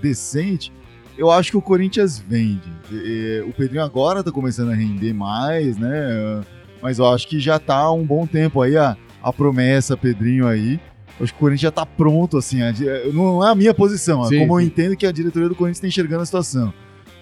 decente, 0.00 0.72
eu 1.16 1.30
acho 1.30 1.50
que 1.50 1.56
o 1.56 1.62
Corinthians 1.62 2.18
vende. 2.18 2.68
E- 2.90 3.42
e 3.44 3.48
o 3.48 3.52
Pedrinho 3.52 3.82
agora 3.84 4.22
tá 4.22 4.30
começando 4.30 4.70
a 4.70 4.74
render 4.74 5.12
mais, 5.12 5.76
né? 5.76 6.42
Mas 6.80 6.98
eu 7.00 7.06
acho 7.08 7.26
que 7.26 7.40
já 7.40 7.58
tá 7.58 7.76
há 7.76 7.92
um 7.92 8.04
bom 8.06 8.24
tempo 8.26 8.62
aí 8.62 8.76
a, 8.76 8.96
a 9.22 9.32
promessa 9.32 9.96
Pedrinho 9.96 10.46
aí. 10.46 10.78
Eu 11.18 11.24
acho 11.24 11.32
que 11.32 11.38
o 11.38 11.40
Corinthians 11.40 11.62
já 11.62 11.70
tá 11.70 11.84
pronto, 11.84 12.36
assim. 12.36 12.62
a 12.62 12.72
não 13.12 13.44
é 13.44 13.50
a 13.50 13.54
minha 13.54 13.74
posição, 13.74 14.24
é 14.24 14.28
Sim, 14.28 14.40
como 14.40 14.54
eu 14.54 14.60
sim. 14.60 14.66
entendo 14.66 14.96
que 14.96 15.06
a 15.06 15.12
diretoria 15.12 15.48
do 15.48 15.54
Corinthians 15.54 15.78
está 15.78 15.88
enxergando 15.88 16.22
a 16.22 16.26
situação. 16.26 16.72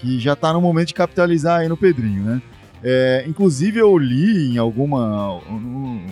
Que 0.00 0.20
já 0.20 0.36
tá 0.36 0.52
no 0.52 0.60
momento 0.60 0.88
de 0.88 0.94
capitalizar 0.94 1.60
aí 1.60 1.68
no 1.68 1.76
Pedrinho, 1.76 2.22
né? 2.22 2.42
É, 2.82 3.24
inclusive, 3.26 3.80
eu 3.80 3.96
li 3.96 4.54
em 4.54 4.58
alguma 4.58 5.40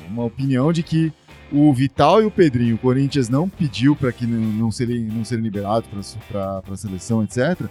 uma 0.08 0.24
opinião 0.24 0.72
de 0.72 0.82
que 0.82 1.12
o 1.52 1.72
Vital 1.72 2.22
e 2.22 2.24
o 2.24 2.30
Pedrinho, 2.30 2.74
o 2.74 2.78
Corinthians 2.78 3.28
não 3.28 3.48
pediu 3.48 3.94
para 3.94 4.10
que 4.10 4.26
não, 4.26 4.40
não, 4.40 4.72
serem, 4.72 5.02
não 5.04 5.24
serem 5.24 5.44
liberados 5.44 6.16
para 6.28 6.62
a 6.68 6.76
seleção, 6.76 7.22
etc. 7.22 7.68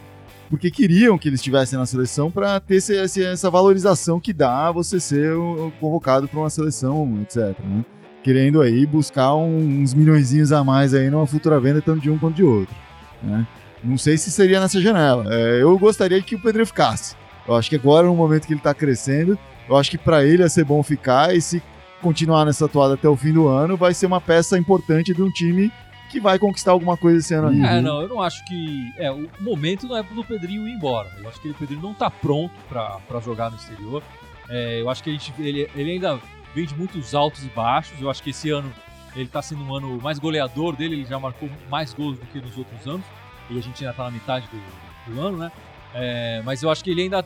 Porque 0.49 0.69
queriam 0.69 1.17
que 1.17 1.27
eles 1.27 1.39
estivessem 1.39 1.77
na 1.79 1.85
seleção 1.85 2.29
para 2.29 2.59
ter 2.59 2.75
esse, 2.75 3.23
essa 3.23 3.49
valorização 3.49 4.19
que 4.19 4.31
dá 4.31 4.71
você 4.71 4.99
ser 4.99 5.33
convocado 5.79 6.27
para 6.27 6.39
uma 6.39 6.49
seleção, 6.49 7.19
etc. 7.23 7.59
Né? 7.59 7.83
Querendo 8.23 8.61
aí 8.61 8.85
buscar 8.85 9.35
uns 9.35 9.93
milhões 9.93 10.51
a 10.51 10.63
mais 10.63 10.93
aí 10.93 11.09
numa 11.09 11.27
futura 11.27 11.59
venda, 11.59 11.81
tanto 11.81 11.99
de 11.99 12.09
um 12.09 12.17
quanto 12.17 12.35
de 12.35 12.43
outro. 12.43 12.73
Né? 13.21 13.45
Não 13.83 13.97
sei 13.97 14.17
se 14.17 14.31
seria 14.31 14.59
nessa 14.59 14.79
janela. 14.79 15.25
É, 15.29 15.61
eu 15.61 15.77
gostaria 15.77 16.21
que 16.21 16.35
o 16.35 16.39
Pedrinho 16.39 16.65
ficasse. 16.65 17.15
Eu 17.47 17.55
acho 17.55 17.69
que 17.69 17.75
agora, 17.75 18.07
no 18.07 18.15
momento 18.15 18.47
que 18.47 18.53
ele 18.53 18.59
está 18.59 18.73
crescendo, 18.73 19.37
eu 19.67 19.75
acho 19.75 19.91
que 19.91 19.97
para 19.97 20.23
ele 20.23 20.41
ia 20.41 20.49
ser 20.49 20.63
bom 20.63 20.81
ficar 20.81 21.35
e 21.35 21.41
se 21.41 21.61
continuar 22.01 22.45
nessa 22.45 22.65
atuada 22.65 22.93
até 22.93 23.07
o 23.07 23.15
fim 23.15 23.33
do 23.33 23.47
ano, 23.47 23.75
vai 23.75 23.93
ser 23.93 24.05
uma 24.05 24.21
peça 24.21 24.57
importante 24.57 25.13
de 25.13 25.21
um 25.21 25.29
time 25.29 25.71
que 26.09 26.19
vai 26.19 26.37
conquistar 26.37 26.71
alguma 26.71 26.95
coisa 26.95 27.19
esse 27.19 27.33
ano 27.33 27.47
É, 27.65 27.81
não, 27.81 28.01
eu 28.01 28.07
não 28.07 28.21
acho 28.21 28.45
que. 28.45 28.93
É, 28.97 29.11
o 29.11 29.27
momento 29.39 29.87
não 29.87 29.97
é 29.97 30.03
pro 30.03 30.23
Pedrinho 30.23 30.67
ir 30.67 30.73
embora. 30.73 31.09
Eu 31.19 31.27
acho 31.27 31.41
que 31.41 31.49
o 31.49 31.53
Pedrinho 31.55 31.81
não 31.81 31.93
tá 31.93 32.09
pronto 32.09 32.53
para 32.69 33.19
jogar 33.19 33.49
no 33.49 33.57
exterior. 33.57 34.03
É, 34.47 34.81
eu 34.81 34.89
acho 34.89 35.03
que 35.03 35.09
a 35.09 35.13
gente, 35.13 35.33
ele, 35.39 35.67
ele 35.75 35.91
ainda 35.93 36.19
vem 36.53 36.65
de 36.65 36.75
muitos 36.75 37.13
altos 37.15 37.43
e 37.43 37.49
baixos. 37.49 37.99
Eu 38.01 38.09
acho 38.09 38.21
que 38.21 38.29
esse 38.29 38.49
ano 38.49 38.71
ele 39.15 39.27
tá 39.27 39.41
sendo 39.41 39.63
um 39.63 39.75
ano 39.75 40.01
mais 40.01 40.19
goleador 40.19 40.75
dele, 40.75 40.95
ele 40.95 41.05
já 41.05 41.19
marcou 41.19 41.49
mais 41.69 41.93
gols 41.93 42.17
do 42.17 42.25
que 42.27 42.39
nos 42.39 42.57
outros 42.57 42.87
anos. 42.87 43.05
E 43.49 43.57
a 43.57 43.61
gente 43.61 43.83
ainda 43.83 43.95
tá 43.95 44.03
na 44.05 44.11
metade 44.11 44.47
do, 44.47 45.13
do 45.13 45.21
ano, 45.21 45.37
né? 45.37 45.51
É, 45.93 46.41
mas 46.43 46.63
eu 46.63 46.71
acho 46.71 46.83
que 46.83 46.89
ele 46.89 47.03
ainda 47.03 47.23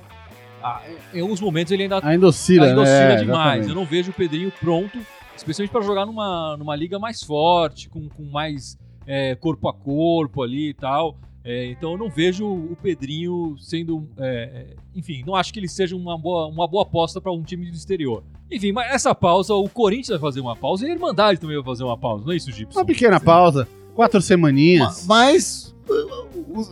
ah, 0.62 0.82
em 1.14 1.22
alguns 1.22 1.40
momentos 1.40 1.72
ele 1.72 1.84
ainda, 1.84 2.00
ainda 2.04 2.28
oscila, 2.28 2.66
ainda 2.66 2.76
né? 2.76 2.82
oscila 2.82 3.14
É, 3.14 3.16
demais. 3.18 3.68
Eu 3.68 3.76
não 3.76 3.86
vejo 3.86 4.12
o 4.12 4.14
Pedrinho 4.14 4.52
pronto, 4.60 5.00
especialmente 5.36 5.72
para 5.72 5.82
jogar 5.82 6.06
numa, 6.06 6.58
numa 6.58 6.76
liga 6.76 6.98
mais 7.00 7.22
forte, 7.24 7.90
com, 7.90 8.10
com 8.10 8.24
mais 8.24 8.78
é, 9.06 9.36
corpo 9.36 9.70
a 9.70 9.74
corpo 9.74 10.42
ali 10.42 10.70
e 10.70 10.74
tal. 10.74 11.18
É, 11.48 11.66
então 11.68 11.94
eu 11.94 11.98
não 11.98 12.10
vejo 12.10 12.46
o 12.46 12.76
Pedrinho 12.76 13.56
sendo. 13.58 14.06
é, 14.18 14.26
é, 14.28 14.76
enfim, 14.94 15.24
não 15.26 15.34
acho 15.34 15.54
que 15.54 15.60
ele 15.62 15.70
seja 15.70 15.96
uma 15.96 16.18
boa, 16.18 16.46
uma 16.48 16.68
boa 16.68 16.84
aposta 16.84 17.22
para 17.22 17.32
um 17.32 17.42
time 17.42 17.72
do 17.72 17.78
exterior. 17.78 18.22
Enfim, 18.52 18.74
mas 18.74 18.92
essa 18.94 19.16
pausa, 19.16 19.54
o 19.54 19.70
Corinthians 19.70 20.10
vai 20.10 20.20
fazer 20.20 20.42
uma 20.42 20.58
pausa 20.58 20.86
e 20.86 20.90
a 20.90 20.94
Irmandade 20.94 21.40
também 21.40 21.56
vai 21.56 21.64
fazer 21.64 21.86
uma 21.86 21.98
pausa, 21.98 22.26
não 22.26 22.34
é 22.34 22.36
isso, 22.36 22.52
Gibson? 22.52 22.78
Uma 22.78 22.86
pequena 22.86 23.18
pausa, 23.18 23.66
quatro 23.96 24.22
semaninhas. 24.22 25.06
Mas 25.08 25.67
uh, 25.67 25.67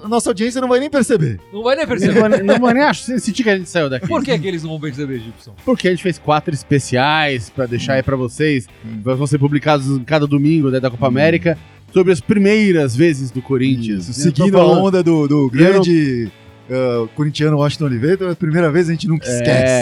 a 0.04 0.08
nossa 0.08 0.30
audiência 0.30 0.60
não 0.62 0.68
vai 0.68 0.80
nem 0.80 0.90
perceber. 0.90 1.40
Não 1.52 1.64
vai 1.64 1.76
nem 1.76 1.86
Não 1.86 1.90
perceber. 1.90 2.44
não 2.44 2.60
vou 2.60 2.74
nem 2.74 2.94
sentir 2.94 3.44
que 3.44 3.50
a 3.50 3.58
gente 3.58 3.70
saiu 3.70 3.90
daqui. 3.90 4.08
Por 4.08 4.24
que, 4.24 4.38
que 4.38 4.48
eles 4.48 4.64
não 4.64 4.72
vão 4.72 4.80
perceber, 4.80 5.20
Gibson? 5.20 5.54
Porque 5.64 5.88
a 5.88 5.92
gente 5.92 6.04
fez 6.04 6.18
quatro 6.18 6.54
especiais 6.54 7.50
pra 7.50 7.66
deixar 7.66 7.94
aí 7.94 8.04
pra 8.04 8.16
vocês. 8.16 8.68
Vão 9.04 9.28
ser 9.28 9.38
publicados 9.40 9.86
cada 10.06 10.26
domingo 10.28 10.70
né, 10.70 10.80
da 10.80 10.90
Copa 10.90 11.08
América. 11.08 11.58
Sobre 11.94 12.12
as 12.12 12.20
primeiras 12.20 12.94
vezes 12.96 13.32
do 13.32 13.42
Corinthians. 13.42 14.06
Seguindo 14.06 14.60
a 14.60 14.66
onda 14.66 15.02
do, 15.02 15.28
do 15.28 15.50
grande 15.50 16.30
uh, 16.70 17.08
corintiano 17.16 17.58
Washington 17.58 17.86
Oliveira, 17.86 18.18
pela 18.18 18.36
primeira 18.36 18.72
vez 18.72 18.88
a 18.90 18.92
gente 18.92 19.08
nunca 19.08 19.26
É, 19.28 19.34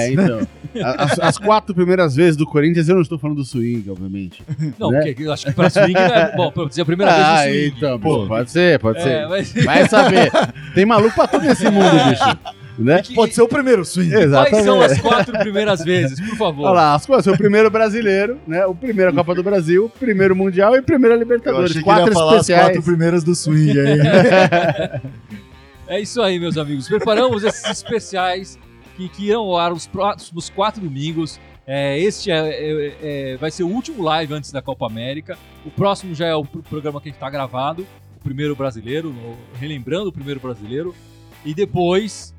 esquece. 0.09 0.15
né? 0.15 0.23
então. 0.23 0.47
As, 0.97 1.19
as 1.19 1.37
quatro 1.37 1.75
primeiras 1.75 2.15
vezes 2.15 2.35
do 2.35 2.47
Corinthians, 2.47 2.89
eu 2.89 2.95
não 2.95 3.03
estou 3.03 3.19
falando 3.19 3.37
do 3.37 3.45
swing, 3.45 3.87
obviamente. 3.91 4.41
Não, 4.79 4.89
Né? 4.89 5.01
porque 5.05 5.21
eu 5.23 5.31
acho 5.31 5.45
que 5.45 5.51
pra 5.51 5.69
swing 5.69 5.95
é. 5.95 6.35
Bom, 6.35 6.51
pra 6.51 6.65
dizer 6.65 6.81
a 6.81 6.85
primeira 6.85 7.11
vez 7.13 7.25
ah, 7.27 7.35
no 7.35 7.51
swing. 7.51 7.73
então, 7.77 7.99
pô, 7.99 8.25
pode 8.27 8.49
ser, 8.49 8.79
pode 8.79 8.97
É, 8.97 9.01
ser. 9.03 9.27
mas. 9.29 9.53
Vai 9.63 9.87
saber. 9.87 10.31
Tem 10.73 10.83
maluco 10.83 11.13
pra 11.13 11.27
tudo 11.27 11.45
nesse 11.45 11.69
mundo, 11.69 11.91
bicho. 12.09 12.37
Né? 12.79 13.03
que- 13.03 13.13
Pode 13.13 13.35
ser 13.35 13.43
o 13.43 13.47
primeiro 13.47 13.85
swing. 13.85 14.15
Exatamente. 14.15 14.49
Quais 14.49 14.65
são 14.65 14.81
as 14.81 14.99
quatro 14.99 15.37
primeiras 15.37 15.83
vezes, 15.83 16.19
por 16.19 16.35
favor? 16.37 16.63
Olha 16.65 16.73
lá, 16.73 16.95
as 16.95 17.05
coisas. 17.05 17.27
O 17.31 17.37
primeiro 17.37 17.69
brasileiro, 17.69 18.39
né? 18.47 18.65
O 18.65 18.73
primeiro 18.73 19.13
Copa 19.13 19.35
do 19.35 19.43
Brasil, 19.43 19.85
o 19.85 19.89
primeiro 19.89 20.35
Mundial 20.35 20.75
e 20.75 20.79
o 20.79 20.83
primeiro 20.83 21.13
Eu 21.15 21.19
Libertadores. 21.19 21.69
achei 21.69 21.83
que 21.83 21.87
ele 21.87 21.95
Quatro 21.97 22.09
ia 22.11 22.13
falar 22.15 22.31
as 22.31 22.35
especiais. 22.37 22.65
quatro 22.69 22.81
primeiras 22.81 23.23
do 23.23 23.35
swing 23.35 23.79
aí. 23.79 23.99
É 25.93 25.99
isso 26.01 26.21
aí, 26.21 26.39
meus 26.39 26.57
amigos. 26.57 26.87
Preparamos 26.87 27.43
esses 27.43 27.69
especiais 27.69 28.57
que, 28.97 29.07
que 29.09 29.25
irão 29.27 29.41
ao 29.43 29.57
ar 29.57 29.71
os 29.71 29.85
próximos 29.85 30.49
quatro 30.49 30.81
domingos. 30.81 31.39
É, 31.67 31.99
este 31.99 32.31
é, 32.31 32.37
é- 32.37 32.97
é- 33.33 33.37
vai 33.37 33.51
ser 33.51 33.63
o 33.63 33.67
último 33.67 34.01
live 34.03 34.33
antes 34.33 34.51
da 34.51 34.61
Copa 34.61 34.85
América. 34.87 35.37
O 35.63 35.69
próximo 35.69 36.15
já 36.15 36.25
é 36.25 36.35
o 36.35 36.43
pr- 36.43 36.59
programa 36.67 36.99
que 36.99 37.09
a 37.09 37.11
gente 37.11 37.17
está 37.17 37.29
gravado, 37.29 37.85
o 38.17 38.23
primeiro 38.23 38.55
brasileiro, 38.55 39.13
relembrando 39.59 40.09
o 40.09 40.11
primeiro 40.11 40.39
brasileiro. 40.39 40.95
E 41.45 41.53
depois 41.53 42.33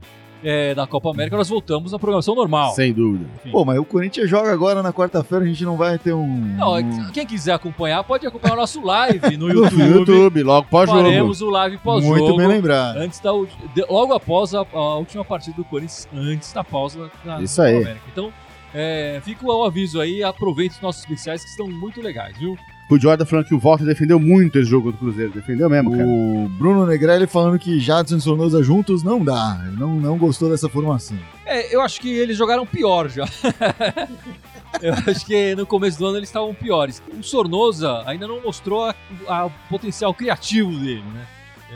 é, 0.45 0.75
da 0.75 0.87
Copa 0.87 1.11
América 1.11 1.37
nós 1.37 1.49
voltamos 1.49 1.95
à 1.95 1.99
programação 1.99 2.35
normal. 2.35 2.75
Sem 2.75 2.93
dúvida. 2.93 3.25
Pô, 3.51 3.65
mas 3.65 3.79
o 3.79 3.85
Corinthians 3.85 4.29
joga 4.29 4.53
agora 4.53 4.83
na 4.83 4.93
quarta-feira, 4.93 5.45
a 5.45 5.49
gente 5.49 5.65
não 5.65 5.77
vai 5.77 5.99
ter 5.99 6.13
um. 6.13 6.27
Não, 6.29 6.77
é 6.77 6.81
um- 6.81 7.07
que- 7.07 7.13
quem 7.13 7.27
quiser 7.27 7.55
acompanhar 7.55 8.05
pode 8.05 8.27
acompanhar 8.27 8.55
o 8.55 8.59
nosso 8.59 8.81
live 8.85 9.37
no 9.39 9.49
No 9.49 9.55
YouTube. 9.65 9.83
YouTube, 9.83 10.43
logo 10.43 10.69
pós-jogo. 10.69 11.03
Faremos 11.03 11.41
o 11.41 11.49
live 11.51 11.79
pós-jogo. 11.79 12.17
Muito 12.19 12.37
bem 12.37 12.47
lembrado. 12.47 12.99
Antes 12.99 13.19
da, 13.21 13.31
logo 13.33 14.13
após 14.13 14.55
a, 14.55 14.67
a 14.73 14.95
última 14.97 15.25
partida 15.25 15.57
do 15.57 15.65
Corinthians, 15.65 16.07
antes 16.15 16.53
da 16.53 16.63
pausa 16.63 17.11
na 17.25 17.41
Isso 17.41 17.57
Copa 17.57 17.69
aí. 17.69 17.77
América. 17.83 18.01
Então, 18.13 18.33
é, 18.75 19.21
fica 19.25 19.47
o 19.47 19.65
aviso 19.65 20.01
aí, 20.01 20.23
aproveite 20.23 20.75
os 20.75 20.81
nossos 20.83 21.01
especiais 21.03 21.43
que 21.43 21.49
estão 21.51 21.67
muito 21.69 22.03
legais, 22.03 22.37
viu? 22.37 22.57
O 22.91 22.99
Jordan 22.99 23.25
falando 23.25 23.47
que 23.47 23.55
o 23.55 23.59
Walter 23.59 23.85
defendeu 23.85 24.21
muito 24.21 24.59
esse 24.59 24.69
jogo 24.71 24.93
do 24.93 24.99
Cruzeiro. 24.99 25.33
Defendeu 25.33 25.69
mesmo, 25.71 25.91
cara. 25.91 26.05
O 26.07 26.49
Bruno 26.59 26.87
Negrelli 26.87 27.27
falando 27.27 27.59
que 27.59 27.81
Jadson 27.81 28.17
e 28.17 28.21
Sornosa 28.21 28.63
juntos 28.63 29.03
não 29.03 29.25
dá. 29.25 29.59
Ele 29.67 29.77
não, 29.77 29.95
não 29.97 30.19
gostou 30.19 30.51
dessa 30.51 30.69
formação. 30.69 31.17
É, 31.47 31.75
eu 31.75 31.81
acho 31.81 31.99
que 32.01 32.09
eles 32.11 32.37
jogaram 32.37 32.67
pior 32.67 33.09
já. 33.09 33.25
eu 34.83 34.93
acho 35.07 35.25
que 35.25 35.55
no 35.55 35.67
começo 35.67 35.99
do 35.99 36.07
ano 36.07 36.19
eles 36.19 36.29
estavam 36.29 36.53
piores. 36.55 37.03
O 37.19 37.23
Sornosa 37.23 38.03
ainda 38.07 38.27
não 38.29 38.41
mostrou 38.43 38.85
a- 38.85 38.95
a- 39.29 39.47
o 39.47 39.51
potencial 39.71 40.13
criativo 40.13 40.71
dele, 40.73 41.03
né? 41.15 41.27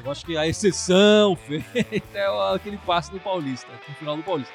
Eu 0.04 0.10
acho 0.12 0.24
que 0.24 0.36
a 0.36 0.46
exceção 0.46 1.34
feita 1.48 1.98
é 2.14 2.54
aquele 2.54 2.76
passe 2.78 3.10
do 3.10 3.18
Paulista, 3.18 3.66
no 3.88 3.94
final 3.94 4.16
do 4.16 4.22
Paulista. 4.22 4.52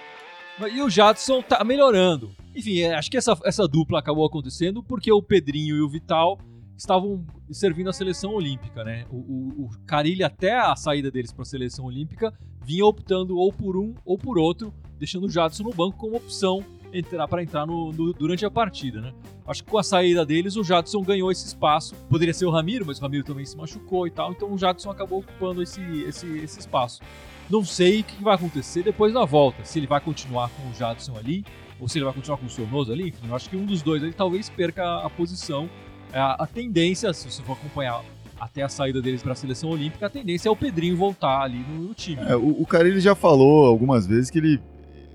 E 0.72 0.82
o 0.82 0.90
Jadson 0.90 1.42
tá 1.42 1.64
melhorando. 1.64 2.32
Enfim, 2.56 2.80
é, 2.80 2.96
acho 2.96 3.10
que 3.10 3.18
essa, 3.18 3.38
essa 3.44 3.68
dupla 3.68 4.00
acabou 4.00 4.26
acontecendo 4.26 4.84
porque 4.84 5.12
o 5.12 5.22
Pedrinho 5.22 5.76
e 5.76 5.82
o 5.82 5.90
Vital 5.90 6.40
estavam 6.78 7.26
servindo 7.52 7.90
a 7.90 7.94
seleção 7.94 8.34
olímpica, 8.34 8.84
né? 8.84 9.06
O, 9.10 9.18
o, 9.18 9.66
o 9.66 9.70
Carilli, 9.86 10.24
até 10.24 10.54
a 10.54 10.76
saída 10.76 11.10
deles 11.10 11.32
para 11.32 11.42
a 11.44 11.46
seleção 11.46 11.86
olímpica, 11.86 12.34
vinha 12.64 12.86
optando 12.86 13.38
ou 13.38 13.52
por 13.52 13.78
um 13.78 13.96
ou 14.06 14.18
por 14.18 14.38
outro, 14.38 14.74
deixando 15.00 15.26
o 15.26 15.30
Jadson 15.30 15.64
no 15.64 15.74
banco 15.74 15.98
como 15.98 16.16
opção 16.16 16.64
entrar 16.94 17.28
para 17.28 17.42
entrar 17.44 17.66
no, 17.66 17.92
no- 17.92 18.14
durante 18.14 18.46
a 18.46 18.52
partida, 18.52 19.02
né? 19.02 19.12
Acho 19.48 19.64
que 19.64 19.70
com 19.72 19.78
a 19.78 19.84
saída 19.84 20.26
deles, 20.26 20.56
o 20.56 20.64
Jadson 20.64 21.02
ganhou 21.02 21.32
esse 21.32 21.46
espaço. 21.46 21.96
Poderia 22.10 22.34
ser 22.34 22.46
o 22.46 22.50
Ramiro, 22.52 22.86
mas 22.86 23.00
o 23.00 23.02
Ramiro 23.02 23.24
também 23.24 23.46
se 23.46 23.58
machucou 23.58 24.06
e 24.08 24.12
tal, 24.12 24.32
então 24.32 24.54
o 24.54 24.58
Jadson 24.58 24.90
acabou 24.92 25.20
ocupando 25.20 25.62
esse, 25.62 25.82
esse, 26.08 26.28
esse 26.38 26.60
espaço. 26.60 27.02
Não 27.50 27.66
sei 27.66 28.00
o 28.02 28.04
que 28.04 28.24
vai 28.24 28.36
acontecer 28.36 28.84
depois 28.84 29.14
da 29.14 29.26
volta, 29.26 29.66
se 29.66 29.80
ele 29.80 29.88
vai 29.88 30.00
continuar 30.00 30.50
com 30.50 30.70
o 30.70 30.74
Jadson 30.74 31.18
ali, 31.18 31.44
ou 31.80 31.90
se 31.90 31.98
ele 31.98 32.06
vai 32.06 32.14
continuar 32.14 32.38
com 32.38 32.46
o 32.46 32.50
Sornoso 32.50 32.94
ali, 32.94 33.10
enfim, 33.10 33.28
eu 33.28 33.36
acho 33.36 33.50
que 33.50 33.58
um 33.58 33.66
dos 33.66 33.82
dois 33.82 34.02
ali 34.02 34.14
talvez 34.14 34.50
perca 34.50 35.00
a 35.06 35.10
posição. 35.10 35.70
A, 36.14 36.44
a 36.44 36.48
tendência, 36.48 37.12
se 37.12 37.30
você 37.30 37.42
for 37.44 37.54
acompanhar 37.54 38.02
até 38.40 38.62
a 38.62 38.70
saída 38.70 39.02
deles 39.02 39.22
para 39.24 39.34
a 39.34 39.36
seleção 39.36 39.70
olímpica, 39.72 40.06
a 40.06 40.10
tendência 40.10 40.48
é 40.48 40.52
o 40.52 40.56
Pedrinho 40.56 40.96
voltar 40.96 41.42
ali 41.42 41.60
no, 41.60 41.84
no 41.90 41.94
time. 41.94 42.22
É, 42.22 42.36
o, 42.36 42.62
o 42.62 42.66
Carilli 42.66 43.00
já 43.02 43.14
falou 43.16 43.66
algumas 43.66 44.06
vezes 44.08 44.30
que 44.30 44.38
ele, 44.38 44.60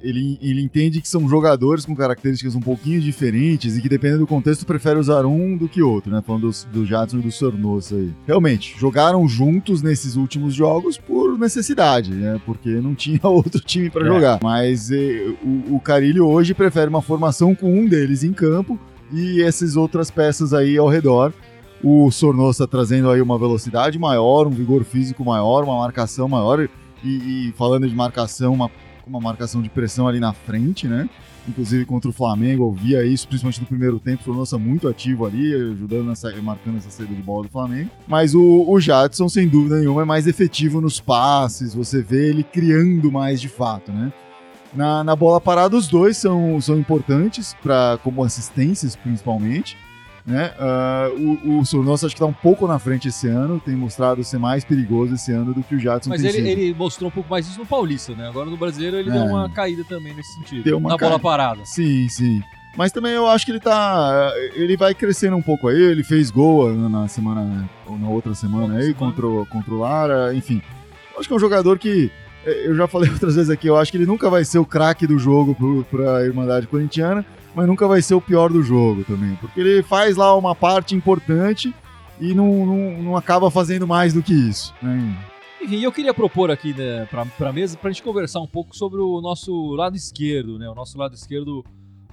ele, 0.03 0.39
ele 0.41 0.63
entende 0.63 1.01
que 1.01 1.09
são 1.09 1.29
jogadores 1.29 1.85
com 1.85 1.95
características 1.95 2.55
um 2.55 2.61
pouquinho 2.61 3.01
diferentes 3.01 3.77
e 3.77 3.83
que, 3.83 3.89
dependendo 3.89 4.21
do 4.21 4.27
contexto, 4.27 4.65
prefere 4.67 4.99
usar 4.99 5.25
um 5.27 5.57
do 5.57 5.69
que 5.69 5.83
outro, 5.83 6.11
né? 6.13 6.23
Falando 6.25 6.51
do, 6.51 6.67
do 6.81 6.87
Jadson 6.87 7.19
e 7.19 7.23
do 7.23 7.33
Sornosa 7.33 7.97
aí. 7.97 8.13
Realmente, 8.27 8.75
jogaram 8.79 9.27
juntos 9.29 9.83
nesses 9.83 10.17
últimos 10.17 10.55
jogos 10.55 10.97
por 10.99 11.39
necessidade, 11.39 12.13
né? 12.13 12.41
Porque 12.47 12.69
não 12.69 12.95
tinha 12.95 13.21
outro 13.27 13.61
time 13.61 13.91
para 13.91 14.05
É. 14.05 14.09
jogar. 14.09 14.39
Mas 14.43 14.91
eh, 14.91 15.35
o, 15.43 15.77
o 15.77 15.81
Carilli 15.81 16.21
hoje 16.21 16.55
prefere 16.55 16.89
uma 16.89 17.03
formação 17.03 17.55
com 17.55 17.73
um 17.81 17.87
deles 17.87 18.23
em 18.25 18.33
campo 18.33 18.79
e 19.13 19.43
essas 19.43 19.77
outras 19.77 20.11
peças 20.11 20.53
aí 20.55 20.77
ao 20.77 20.89
redor. 20.89 21.33
O 21.83 22.11
Sornosa 22.11 22.67
trazendo 22.67 23.09
aí 23.09 23.21
uma 23.21 23.39
velocidade 23.39 23.99
maior, 23.99 24.47
um 24.49 24.51
vigor 24.51 24.83
físico 24.85 25.25
maior, 25.25 25.63
uma 25.63 25.79
marcação 25.79 26.29
maior 26.29 26.69
e, 27.05 27.09
e 27.49 27.53
falando 27.57 27.89
de 27.89 27.95
marcação, 27.95 28.53
uma, 28.53 28.69
uma 29.09 29.21
marcação 29.21 29.63
de 29.63 29.69
pressão 29.69 30.07
ali 30.07 30.21
na 30.21 30.33
frente, 30.33 30.87
né? 30.87 31.09
Inclusive 31.49 31.87
contra 31.87 32.11
o 32.11 32.13
Flamengo, 32.13 32.65
eu 32.65 32.73
via 32.73 33.05
isso, 33.05 33.27
principalmente 33.27 33.61
no 33.61 33.67
primeiro 33.67 33.99
tempo, 33.99 34.21
o 34.21 34.25
Sornosa 34.25 34.59
muito 34.59 34.87
ativo 34.87 35.25
ali, 35.25 35.55
ajudando, 35.55 36.09
nessa, 36.09 36.31
marcando 36.43 36.77
essa 36.77 36.91
saída 36.91 37.15
de 37.15 37.23
bola 37.23 37.45
do 37.45 37.49
Flamengo. 37.49 37.91
Mas 38.07 38.35
o, 38.35 38.65
o 38.69 38.79
Jadson, 38.79 39.29
sem 39.29 39.49
dúvida 39.49 39.79
nenhuma, 39.79 40.03
é 40.03 40.05
mais 40.05 40.27
efetivo 40.27 40.81
nos 40.81 41.01
passes, 41.01 41.75
você 41.75 42.03
vê 42.03 42.29
ele 42.29 42.45
criando 42.45 43.11
mais 43.11 43.41
de 43.41 43.49
fato, 43.49 43.91
né? 43.91 44.13
Na, 44.75 45.03
na 45.03 45.17
bola 45.17 45.41
parada, 45.41 45.75
os 45.75 45.89
dois 45.89 46.19
são, 46.19 46.61
são 46.61 46.79
importantes, 46.79 47.57
pra, 47.63 47.99
como 48.05 48.23
assistências 48.23 48.95
principalmente. 48.95 49.77
Né? 50.29 50.53
Ah, 50.59 51.09
o, 51.17 51.59
o 51.61 51.65
Sornosa 51.65 52.05
acho 52.07 52.15
que 52.15 52.23
está 52.23 52.27
um 52.27 52.35
pouco 52.35 52.67
na 52.67 52.79
frente 52.79 53.09
esse 53.09 53.27
ano, 53.29 53.59
tem 53.59 53.75
mostrado 53.75 54.23
ser 54.23 54.37
mais 54.37 54.63
perigoso 54.63 55.15
esse 55.15 55.33
ano 55.33 55.55
do 55.55 55.63
que 55.63 55.75
o 55.75 55.79
Jadson 55.81 56.11
Mas 56.11 56.23
ele, 56.23 56.47
ele 56.51 56.75
mostrou 56.75 57.09
um 57.09 57.11
pouco 57.11 57.31
mais 57.31 57.47
isso 57.49 57.59
no 57.59 57.65
Paulista, 57.65 58.15
né? 58.15 58.29
Agora 58.29 58.51
no 58.51 58.57
brasileiro 58.59 58.99
ele 58.99 59.09
É. 59.09 59.13
deu 59.15 59.23
uma 59.23 59.49
caída 59.49 59.85
também 59.85 60.13
nesse 60.13 60.35
sentido. 60.35 60.63
Deu 60.65 60.77
uma 60.77 60.91
na 60.91 60.97
bola 60.99 61.19
parada. 61.19 61.63
Sim, 61.65 62.07
sim. 62.11 62.43
Mas 62.77 62.93
também 62.93 63.13
eu 63.13 63.27
acho 63.27 63.47
que 63.47 63.53
ele 63.53 63.59
tá. 63.61 64.31
Ele 64.55 64.77
vai 64.77 64.95
crescendo 64.95 65.35
um 65.35 65.43
pouco 65.43 65.67
aí. 65.69 65.81
Ele 65.81 66.05
fez 66.05 66.31
gol 66.31 66.71
na 66.75 67.09
semana. 67.09 67.69
Ou 67.87 67.99
na 67.99 68.09
outra 68.09 68.35
semana 68.35 68.77
aí, 68.77 68.93
contra, 68.93 69.27
o- 69.27 69.47
contra 69.47 69.73
o 69.73 69.79
Lara, 69.79 70.35
enfim. 70.35 70.61
Eu 71.15 71.19
acho 71.21 71.27
que 71.27 71.33
é 71.33 71.37
um 71.37 71.41
jogador 71.41 71.79
que. 71.79 72.13
eh, 72.47 72.67
Eu 72.69 72.77
já 72.77 72.87
falei 72.87 73.09
outras 73.11 73.35
vezes 73.35 73.51
aqui, 73.51 73.67
eu 73.67 73.77
acho 73.79 73.91
que 73.91 73.97
ele 73.97 74.07
nunca 74.07 74.29
vai 74.29 74.45
ser 74.45 74.59
o 74.59 74.65
craque 74.67 75.07
do 75.07 75.19
jogo 75.19 75.55
pro, 75.55 75.85
pra 75.91 76.23
Irmandade 76.25 76.67
Corintiana, 76.69 77.25
mas 77.59 77.67
nunca 77.67 77.89
vai 77.89 78.01
ser 78.01 78.15
o 78.15 78.21
pior 78.21 78.53
do 78.53 78.63
jogo 78.63 79.03
também. 79.03 79.35
Porque 79.41 79.59
ele 79.59 79.83
faz 79.83 80.17
lá 80.17 80.37
uma 80.37 80.55
parte 80.55 80.95
importante 80.95 81.75
e 82.21 82.33
não, 82.33 82.65
não, 82.65 83.03
não 83.03 83.17
acaba 83.17 83.51
fazendo 83.51 83.85
mais 83.85 84.15
do 84.15 84.23
que 84.23 84.33
isso. 84.33 84.73
Né? 84.81 85.19
Enfim, 85.61 85.81
eu 85.81 85.91
queria 85.91 86.15
propor 86.15 86.53
aqui 86.53 86.73
né, 86.73 87.05
pra, 87.07 87.27
pra 87.27 87.53
mesa 87.53 87.77
pra 87.77 87.91
gente 87.91 88.05
conversar 88.05 88.39
um 88.39 88.47
pouco 88.47 88.77
sobre 88.77 89.01
o 89.01 89.21
nosso 89.21 89.73
lado 89.75 89.97
esquerdo, 89.97 90.57
né? 90.57 90.71
O 90.71 90.75
nosso 90.75 90.97
lado 90.97 91.17
esquerdo 91.17 91.65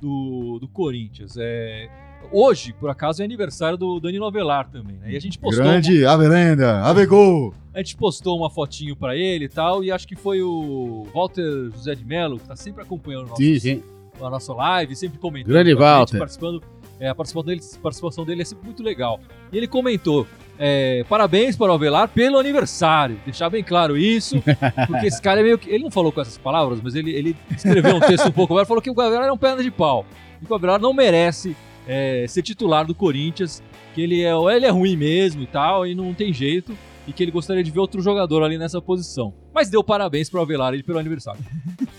do, 0.01 0.57
do 0.59 0.67
Corinthians. 0.67 1.37
É, 1.37 1.89
hoje, 2.31 2.73
por 2.73 2.89
acaso, 2.89 3.21
é 3.21 3.25
aniversário 3.25 3.77
do 3.77 3.99
Danilo 3.99 4.25
Avelar 4.25 4.67
também, 4.71 4.97
né? 4.97 5.11
E 5.11 5.15
a 5.15 5.21
gente 5.21 5.37
postou, 5.37 5.63
uma, 5.63 5.73
Grande 5.73 6.07
Averenda, 6.07 6.81
Avegol! 6.81 7.53
a 7.71 7.77
gente 7.77 7.95
postou 7.95 8.35
uma 8.35 8.49
fotinho 8.49 8.95
pra 8.95 9.15
ele 9.15 9.45
e 9.45 9.49
tal, 9.49 9.83
e 9.83 9.91
acho 9.91 10.07
que 10.07 10.15
foi 10.15 10.41
o 10.41 11.05
Walter 11.13 11.69
José 11.71 11.93
de 11.93 12.03
Mello, 12.03 12.39
que 12.39 12.47
tá 12.47 12.55
sempre 12.55 12.81
acompanhando 12.81 13.25
o 13.25 13.29
nosso, 13.29 13.43
Sim, 13.43 13.59
sim. 13.59 13.83
A 14.21 14.29
nossa 14.29 14.53
live, 14.53 14.95
sempre 14.95 15.19
comentando. 15.19 15.51
Grande 15.51 15.73
Walter. 15.73 16.17
Participando, 16.17 16.63
é, 16.99 17.09
a 17.09 17.15
participação 17.15 17.45
dele, 17.45 17.61
a 17.61 17.79
participação 17.79 18.25
dele 18.25 18.41
é 18.41 18.45
sempre 18.45 18.65
muito 18.65 18.81
legal. 18.81 19.19
E 19.51 19.57
ele 19.57 19.67
comentou: 19.67 20.25
é, 20.57 21.03
parabéns 21.09 21.57
para 21.57 21.71
o 21.71 21.75
Avelar 21.75 22.07
pelo 22.07 22.37
aniversário. 22.37 23.19
Deixar 23.25 23.49
bem 23.49 23.63
claro 23.63 23.97
isso, 23.97 24.41
porque 24.87 25.07
esse 25.07 25.21
cara 25.21 25.41
é 25.41 25.43
meio 25.43 25.57
que. 25.57 25.69
Ele 25.69 25.83
não 25.83 25.91
falou 25.91 26.11
com 26.11 26.21
essas 26.21 26.37
palavras, 26.37 26.79
mas 26.81 26.95
ele, 26.95 27.11
ele 27.11 27.35
escreveu 27.51 27.95
um 27.95 27.99
texto 27.99 28.27
um 28.27 28.31
pouco 28.31 28.53
agora, 28.53 28.65
falou 28.65 28.81
que 28.81 28.89
o 28.89 29.01
Avelar 29.01 29.27
é 29.27 29.31
um 29.31 29.37
perna 29.37 29.61
de 29.61 29.71
pau. 29.71 30.05
E 30.41 30.45
que 30.45 30.51
o 30.51 30.55
Avelar 30.55 30.79
não 30.79 30.93
merece 30.93 31.55
é, 31.87 32.25
ser 32.27 32.41
titular 32.41 32.85
do 32.85 32.95
Corinthians, 32.95 33.61
que 33.93 34.01
ele 34.01 34.23
é, 34.23 34.31
ele 34.55 34.65
é 34.65 34.69
ruim 34.69 34.95
mesmo 34.95 35.43
e 35.43 35.47
tal, 35.47 35.85
e 35.85 35.93
não 35.93 36.13
tem 36.13 36.31
jeito. 36.31 36.77
E 37.07 37.13
que 37.13 37.21
ele 37.21 37.31
gostaria 37.31 37.63
de 37.63 37.69
ver 37.69 37.79
outro 37.79 38.01
jogador 38.01 38.41
ali 38.41 38.57
nessa 38.57 38.81
posição. 38.81 39.31
Mas 39.53 39.69
deu 39.69 39.83
parabéns 39.83 40.27
para 40.27 40.39
o 40.39 40.43
Avelar 40.43 40.73
ele 40.73 40.81
pelo 40.81 40.99
aniversário. 40.99 41.41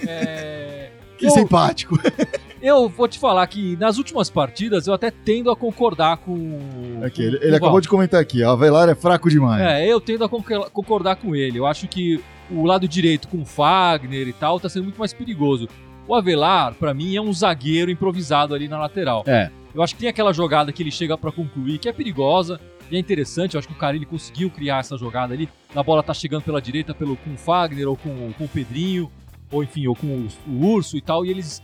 É, 0.08 0.90
Que 1.16 1.26
eu- 1.26 1.30
simpático. 1.30 1.98
eu 2.62 2.88
vou 2.88 3.06
te 3.08 3.18
falar 3.18 3.46
que 3.46 3.76
nas 3.76 3.98
últimas 3.98 4.28
partidas 4.30 4.86
eu 4.86 4.94
até 4.94 5.10
tendo 5.10 5.50
a 5.50 5.56
concordar 5.56 6.18
com. 6.18 6.60
Aqui, 7.04 7.22
ele 7.22 7.36
ele 7.40 7.52
o 7.52 7.56
acabou 7.56 7.80
de 7.80 7.88
comentar 7.88 8.20
aqui, 8.20 8.42
ó, 8.42 8.52
Avelar 8.52 8.88
é 8.88 8.94
fraco 8.94 9.28
demais. 9.30 9.62
É, 9.62 9.86
eu 9.86 10.00
tendo 10.00 10.24
a 10.24 10.28
concor- 10.28 10.70
concordar 10.70 11.16
com 11.16 11.34
ele. 11.34 11.58
Eu 11.58 11.66
acho 11.66 11.86
que 11.88 12.22
o 12.50 12.64
lado 12.64 12.86
direito 12.86 13.28
com 13.28 13.42
o 13.42 13.44
Fagner 13.46 14.28
e 14.28 14.32
tal 14.32 14.60
tá 14.60 14.68
sendo 14.68 14.84
muito 14.84 14.98
mais 14.98 15.12
perigoso. 15.12 15.68
O 16.08 16.14
Avelar, 16.14 16.74
pra 16.74 16.94
mim, 16.94 17.16
é 17.16 17.20
um 17.20 17.32
zagueiro 17.32 17.90
improvisado 17.90 18.54
ali 18.54 18.68
na 18.68 18.78
lateral. 18.78 19.24
É. 19.26 19.50
Eu 19.74 19.82
acho 19.82 19.94
que 19.94 20.00
tem 20.00 20.08
aquela 20.08 20.32
jogada 20.32 20.70
que 20.72 20.82
ele 20.82 20.90
chega 20.90 21.18
pra 21.18 21.32
concluir, 21.32 21.78
que 21.78 21.88
é 21.88 21.92
perigosa 21.92 22.60
e 22.90 22.96
é 22.96 22.98
interessante. 22.98 23.54
Eu 23.54 23.58
acho 23.58 23.66
que 23.68 23.74
o 23.74 23.76
Carilli 23.76 24.06
conseguiu 24.06 24.48
criar 24.48 24.78
essa 24.78 24.96
jogada 24.96 25.34
ali. 25.34 25.48
A 25.74 25.82
bola 25.82 26.02
tá 26.02 26.14
chegando 26.14 26.44
pela 26.44 26.62
direita 26.62 26.94
pelo, 26.94 27.16
com 27.16 27.34
o 27.34 27.36
Fagner 27.36 27.88
ou 27.88 27.96
com, 27.96 28.32
com 28.38 28.44
o 28.44 28.48
Pedrinho, 28.48 29.10
ou 29.50 29.62
enfim, 29.62 29.86
ou 29.86 29.94
com 29.94 30.06
o, 30.06 30.28
o 30.48 30.66
Urso 30.74 30.96
e 30.96 31.00
tal, 31.00 31.24
e 31.24 31.30
eles 31.30 31.62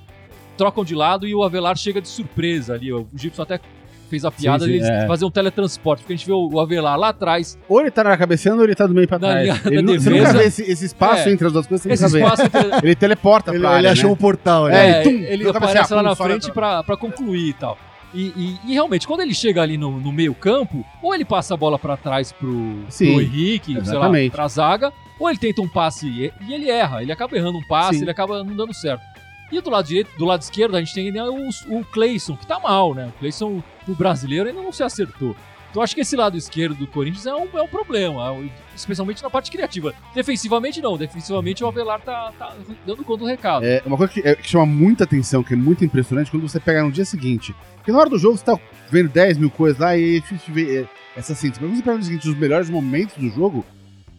trocam 0.56 0.84
de 0.84 0.94
lado 0.94 1.26
e 1.26 1.34
o 1.34 1.42
Avelar 1.42 1.76
chega 1.76 2.00
de 2.00 2.08
surpresa 2.08 2.74
ali. 2.74 2.92
O 2.92 3.06
Gibson 3.14 3.42
até 3.42 3.58
fez 4.10 4.24
a 4.26 4.30
piada 4.30 4.64
sim, 4.66 4.70
de 4.72 4.76
eles 4.76 4.88
é. 4.88 5.06
fazer 5.06 5.24
um 5.24 5.30
teletransporte, 5.30 6.02
porque 6.02 6.12
a 6.12 6.16
gente 6.16 6.26
vê 6.26 6.32
o 6.34 6.46
o 6.52 6.60
Avelar 6.60 6.98
lá 6.98 7.08
atrás, 7.08 7.58
Ou 7.66 7.80
ele 7.80 7.90
tá 7.90 8.04
na 8.04 8.14
cabeceando 8.16 8.58
ou 8.58 8.64
ele 8.66 8.74
tá 8.74 8.86
do 8.86 8.92
meio 8.94 9.08
pra 9.08 9.18
Na 9.18 9.28
trás. 9.28 9.42
linha 9.42 9.60
Ele 9.64 9.82
você 9.98 10.10
defesa. 10.10 10.10
nunca 10.10 10.32
vê 10.38 10.44
esse, 10.44 10.62
esse 10.70 10.84
espaço 10.84 11.28
É. 11.28 11.32
entre 11.32 11.46
as 11.46 11.52
duas 11.54 11.66
coisas, 11.66 11.82
você 11.82 11.92
esse 12.06 12.18
espaço 12.18 12.42
entre- 12.42 12.70
Ele 12.82 12.94
teleporta 12.94 13.50
Ele, 13.50 13.60
pra 13.60 13.68
ele 13.70 13.76
área, 13.78 13.92
achou 13.92 14.08
né? 14.10 14.12
um 14.12 14.16
portal 14.16 14.66
ali. 14.66 14.74
É, 14.76 14.78
É, 14.86 15.00
e 15.00 15.02
tum, 15.04 15.10
ele 15.24 15.48
aparece 15.48 15.94
lá 15.94 16.02
na 16.02 16.14
frente 16.14 16.52
pra, 16.52 16.82
pra 16.82 16.96
concluir 16.96 17.48
e 17.48 17.52
tal. 17.54 17.78
E, 18.14 18.26
e- 18.36 18.58
e 18.66 18.72
realmente, 18.74 19.06
quando 19.06 19.20
ele 19.20 19.34
chega 19.34 19.62
ali 19.62 19.76
no, 19.78 19.98
no 19.98 20.12
meio 20.12 20.34
campo, 20.34 20.84
ou 21.02 21.14
ele 21.14 21.24
passa 21.24 21.54
a 21.54 21.56
bola 21.56 21.78
pra 21.78 21.96
trás 21.96 22.30
pro, 22.32 22.84
Sim, 22.88 23.12
pro 23.12 23.22
Henrique, 23.22 23.66
sei 23.72 23.74
lá, 23.76 23.80
exatamente. 23.82 24.32
pra 24.32 24.48
zaga, 24.48 24.92
ou 25.18 25.28
ele 25.30 25.38
tenta 25.38 25.62
um 25.62 25.68
passe 25.68 26.06
e, 26.08 26.32
e 26.46 26.52
ele 26.52 26.68
erra, 26.70 27.02
ele 27.02 27.12
acaba 27.12 27.36
errando 27.36 27.58
um 27.58 27.66
passe, 27.66 27.96
Sim. 27.98 28.02
ele 28.04 28.10
acaba 28.10 28.42
não 28.44 28.54
dando 28.54 28.74
certo. 28.74 29.02
E 29.50 29.60
do 29.60 29.68
lado 29.70 29.86
direito, 29.86 30.10
do 30.16 30.24
lado 30.24 30.40
esquerdo, 30.42 30.76
a 30.76 30.80
gente 30.80 30.94
tem 30.94 31.10
né, 31.12 31.22
o, 31.22 31.48
o 31.78 31.84
Cleison, 31.84 32.36
que 32.36 32.46
tá 32.46 32.58
mal, 32.58 32.94
né? 32.94 33.08
O 33.14 33.18
Cleison, 33.18 33.62
o 33.86 33.94
brasileiro, 33.94 34.48
ainda 34.48 34.62
não 34.62 34.72
se 34.72 34.82
acertou. 34.82 35.36
Então 35.72 35.82
acho 35.82 35.94
que 35.94 36.02
esse 36.02 36.14
lado 36.14 36.36
esquerdo 36.36 36.74
do 36.74 36.86
Corinthians 36.86 37.24
é 37.24 37.34
um, 37.34 37.48
é 37.54 37.62
um 37.62 37.66
problema, 37.66 38.22
especialmente 38.76 39.22
na 39.22 39.30
parte 39.30 39.50
criativa. 39.50 39.94
Defensivamente 40.14 40.82
não, 40.82 40.98
defensivamente 40.98 41.64
o 41.64 41.66
Avelar 41.66 41.98
tá, 42.02 42.30
tá 42.38 42.54
dando 42.86 43.02
conta 43.02 43.20
do 43.20 43.26
recado. 43.26 43.64
É 43.64 43.82
uma 43.86 43.96
coisa 43.96 44.12
que, 44.12 44.20
é, 44.20 44.34
que 44.34 44.46
chama 44.46 44.66
muita 44.66 45.04
atenção, 45.04 45.42
que 45.42 45.54
é 45.54 45.56
muito 45.56 45.82
impressionante, 45.82 46.30
quando 46.30 46.46
você 46.46 46.60
pega 46.60 46.82
no 46.82 46.92
dia 46.92 47.06
seguinte. 47.06 47.56
Porque 47.76 47.90
na 47.90 47.98
hora 47.98 48.10
do 48.10 48.18
jogo 48.18 48.36
você 48.36 48.44
tá 48.44 48.60
vendo 48.90 49.08
10 49.08 49.38
mil 49.38 49.50
coisas 49.50 49.78
lá 49.78 49.96
e 49.96 50.18
é 50.18 50.20
difícil 50.20 50.52
ver 50.52 50.82
é, 50.82 51.18
essa 51.18 51.34
síntese. 51.34 51.58
Mas 51.62 51.70
quando 51.70 51.76
você 51.78 51.82
pega 51.82 51.94
no 51.94 52.00
dia 52.00 52.08
seguinte, 52.10 52.28
os 52.28 52.38
melhores 52.38 52.68
momentos 52.68 53.16
do 53.16 53.30
jogo, 53.30 53.64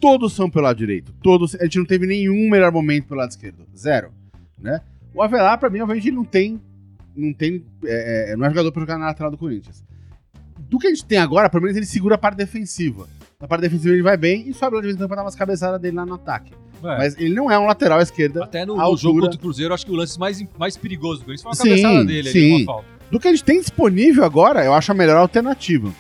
todos 0.02 0.34
são 0.34 0.50
pelo 0.50 0.66
lado 0.66 0.78
direito. 0.78 1.14
Todos. 1.22 1.54
A 1.54 1.66
gente 1.66 1.78
não 1.78 1.86
teve 1.86 2.08
nenhum 2.08 2.50
melhor 2.50 2.72
momento 2.72 3.06
pelo 3.06 3.20
lado 3.20 3.30
esquerdo. 3.30 3.64
Zero. 3.78 4.12
Né? 4.60 4.82
O 5.14 5.22
Avelar, 5.22 5.60
pra 5.60 5.70
mim, 5.70 5.82
obviamente, 5.82 6.08
ele 6.08 6.16
não 6.16 6.26
tem. 6.26 6.60
Não 7.16 7.32
tem. 7.32 7.64
é, 7.86 8.32
é, 8.32 8.36
não 8.36 8.44
é 8.44 8.50
jogador 8.50 8.72
pra 8.72 8.82
jogar 8.82 8.98
na 8.98 9.06
lateral 9.06 9.30
do 9.30 9.38
Corinthians. 9.38 9.84
Do 10.70 10.80
que 10.80 10.88
a 10.88 10.90
gente 10.90 11.06
tem 11.06 11.18
agora, 11.18 11.50
pelo 11.50 11.64
menos 11.64 11.78
ele 11.78 11.86
segura 11.86 12.16
a 12.16 12.18
parte 12.18 12.38
defensiva. 12.38 13.08
Na 13.40 13.48
parte 13.48 13.62
defensiva 13.62 13.94
ele 13.94 14.02
vai 14.04 14.18
bem 14.18 14.48
e 14.48 14.54
sobe 14.54 14.76
lá 14.76 14.82
de 14.82 14.88
vez 14.88 14.96
em 14.96 15.00
quando 15.00 15.08
pra 15.10 15.18
dar 15.18 15.24
umas 15.24 15.36
cabeçadas 15.36 15.80
dele 15.80 15.96
lá 15.96 16.06
no 16.06 16.16
ataque. 16.16 16.52
É. 16.84 16.98
Mas 16.98 17.18
ele 17.18 17.34
não 17.34 17.50
é 17.50 17.58
um 17.58 17.66
lateral 17.66 18.00
à 18.00 18.04
esquerda. 18.04 18.44
Até 18.44 18.66
no, 18.66 18.76
no 18.76 18.98
jogo 18.98 19.20
contra 19.22 19.38
o 19.38 19.40
Cruzeiro, 19.40 19.74
acho 19.74 19.86
que 19.86 19.92
o 19.92 19.96
lance 19.96 20.20
mais, 20.20 20.44
mais 20.58 20.76
perigoso 20.76 21.22
do 21.22 21.26
Corinthians 21.26 21.44
foi 21.44 21.50
uma 21.50 21.56
Sim, 21.56 21.70
cabeçada 21.84 22.06
dele 22.06 22.30
ali, 22.30 22.32
sim. 22.40 22.56
uma 22.64 22.66
falta. 22.66 22.88
Do 23.12 23.20
que 23.20 23.28
a 23.28 23.32
gente 23.32 23.44
tem 23.44 23.60
disponível 23.60 24.24
agora, 24.24 24.64
eu 24.66 24.74
acho 24.74 24.92
a 24.92 24.96
melhor 24.96 25.18
alternativa, 25.18 25.92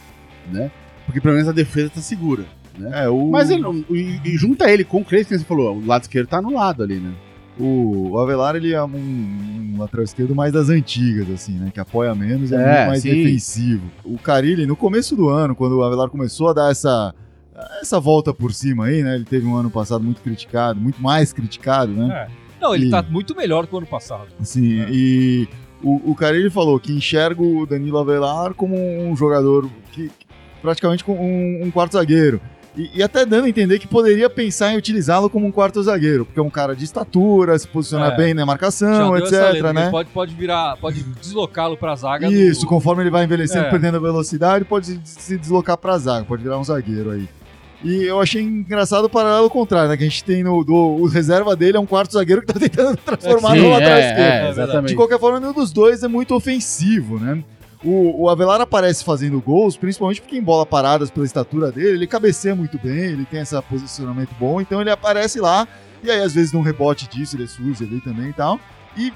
né? 0.52 0.72
Porque 1.06 1.22
pelo 1.22 1.34
menos 1.36 1.48
a 1.48 1.52
defesa 1.52 1.92
tá 1.92 2.02
segura, 2.02 2.46
né? 2.78 3.04
É, 3.06 3.10
o, 3.10 3.30
Mas 3.30 3.50
ele, 3.50 3.62
não- 3.62 3.84
e, 3.90 4.20
e 4.26 4.38
junta 4.38 4.70
ele 4.72 4.84
com 4.84 5.02
o 5.02 5.06
Cleiton, 5.06 5.30
que 5.30 5.38
você 5.38 5.46
falou, 5.46 5.78
o 5.78 5.86
lado 5.86 6.02
esquerdo 6.04 6.28
tá 6.28 6.38
anulado 6.38 6.82
ali, 6.84 6.96
né? 6.96 7.14
O, 7.60 8.10
o 8.12 8.20
Avelar 8.20 8.56
ele 8.56 8.74
é 8.74 8.84
um, 8.84 8.96
um 8.96 9.76
lateral 9.80 10.04
esquerdo 10.04 10.34
mais 10.36 10.52
das 10.52 10.70
antigas, 10.70 11.30
assim, 11.30 11.54
né? 11.54 11.72
Que 11.74 11.80
apoia 11.80 12.14
menos 12.16 12.52
e 12.52 12.56
é, 12.56 12.58
É, 12.58 12.76
muito 12.78 12.88
mais 12.88 13.02
sim. 13.02 13.10
defensivo. 13.10 13.84
O 14.04 14.18
Carilli, 14.18 14.66
no 14.66 14.76
começo 14.76 15.16
do 15.16 15.30
ano, 15.30 15.56
quando 15.56 15.78
o 15.78 15.84
Avelar 15.84 16.10
começou 16.10 16.50
a 16.50 16.54
dar 16.54 16.72
essa, 16.72 17.14
essa 17.82 18.00
volta 18.00 18.34
por 18.34 18.54
cima 18.54 18.86
aí, 18.86 19.04
né? 19.04 19.16
Ele 19.16 19.26
teve 19.26 19.46
um 19.46 19.56
ano 19.56 19.70
passado 19.70 20.04
muito 20.04 20.22
criticado, 20.22 20.80
muito 20.80 21.02
mais 21.02 21.32
criticado, 21.34 21.92
né? 21.94 22.28
Não, 22.60 22.74
ele 22.74 22.88
E- 22.88 22.90
tá 22.90 23.02
muito 23.04 23.36
melhor 23.36 23.68
que 23.68 23.76
o 23.76 23.78
ano 23.78 23.88
passado. 23.88 24.28
Assim, 24.40 24.86
e 24.90 25.48
o, 25.84 26.12
o 26.12 26.16
Carilli 26.16 26.50
falou 26.50 26.80
que 26.80 26.92
enxerga 26.94 27.42
o 27.42 27.66
Danilo 27.66 27.98
Avelar 27.98 28.54
como 28.54 28.76
um 28.76 29.16
jogador 29.16 29.70
que, 29.92 30.08
que 30.08 30.26
praticamente 30.62 31.04
com 31.04 31.14
um, 31.14 31.66
um 31.68 31.72
quarto 31.72 31.94
zagueiro. 31.94 32.40
E, 32.76 32.90
e 32.96 33.04
até 33.04 33.24
dando 33.26 33.46
a 33.46 33.50
entender 33.50 33.78
que 33.78 33.88
poderia 33.88 34.28
pensar 34.30 34.74
em 34.74 34.78
utilizá-lo 34.78 35.30
como 35.30 35.46
um 35.46 35.52
quarto 35.52 35.82
zagueiro, 35.84 36.26
porque 36.26 36.40
é 36.40 36.44
um 36.44 36.50
cara 36.50 36.76
de 36.76 36.84
estatura, 36.84 37.58
se 37.60 37.68
posicionar 37.68 38.14
É. 38.14 38.18
bem 38.18 38.34
na 38.34 38.46
marcação, 38.48 39.16
etc, 39.16 39.32
letra, 39.32 39.74
né? 39.74 39.90
Pode, 39.92 40.10
pode 40.10 40.34
virar, 40.34 40.76
pode 40.78 41.04
deslocá-lo 41.04 41.78
pra 41.78 41.96
zaga. 41.96 42.28
no- 42.30 42.36
Isso, 42.36 42.66
conforme 42.66 43.04
ele 43.04 43.12
vai 43.12 43.24
envelhecendo, 43.26 43.66
É. 43.66 43.70
perdendo 43.70 43.98
a 43.98 44.00
velocidade, 44.00 44.66
pode 44.66 44.88
se- 44.88 45.00
se 45.06 45.38
deslocar 45.38 45.78
pra 45.78 45.98
zaga, 46.00 46.26
pode 46.26 46.42
virar 46.42 46.58
um 46.58 46.64
zagueiro 46.64 47.12
aí. 47.12 47.30
E 47.84 48.04
eu 48.06 48.20
achei 48.22 48.42
engraçado 48.42 49.06
o 49.06 49.10
paralelo 49.10 49.50
contrário, 49.50 49.90
né? 49.90 49.98
Que 49.98 50.04
a 50.04 50.08
gente 50.08 50.24
tem 50.24 50.42
no. 50.42 50.64
Do, 50.64 50.74
o 50.74 51.06
reserva 51.06 51.54
dele 51.54 51.76
é 51.76 51.80
um 51.80 51.86
quarto 51.86 52.14
zagueiro 52.14 52.42
que 52.42 52.48
tá 52.48 52.54
tentando 52.58 52.96
transformar 52.96 53.52
Sim, 53.56 53.60
no 53.62 53.70
lateral 53.72 53.98
é, 53.98 54.10
esquerdo. 54.10 54.46
é, 54.46 54.50
exatamente. 54.50 54.88
De 54.92 54.96
qualquer 54.96 55.20
forma, 55.20 55.40
nenhum 55.40 55.52
dos 55.54 55.72
dois 55.74 56.02
é 56.02 56.08
muito 56.08 56.34
ofensivo, 56.34 57.20
né? 57.20 57.44
O, 57.84 58.24
o 58.24 58.30
Avelar 58.30 58.62
aparece 58.62 59.04
fazendo 59.04 59.42
gols, 59.42 59.76
principalmente 59.76 60.22
porque 60.22 60.38
em 60.38 60.44
bola 60.44 60.66
paradas 60.66 61.12
pela 61.12 61.26
estatura 61.26 61.72
dele, 61.72 61.90
ele 61.90 62.08
cabeceia 62.08 62.56
muito 62.56 62.80
bem, 62.80 63.12
ele 63.12 63.26
tem 63.26 63.42
esse 63.42 63.60
posicionamento 63.64 64.34
bom, 64.40 64.62
então 64.62 64.80
ele 64.80 64.90
aparece 64.90 65.40
lá, 65.40 65.68
e 66.02 66.10
aí 66.10 66.22
às 66.22 66.34
vezes 66.34 66.54
num 66.54 66.62
rebote 66.62 67.10
disso, 67.10 67.36
ele 67.36 67.48
surge 67.48 67.84
ali 67.84 68.00
também 68.00 68.30
e 68.30 68.34
tal. 68.34 68.60
E 68.96 69.12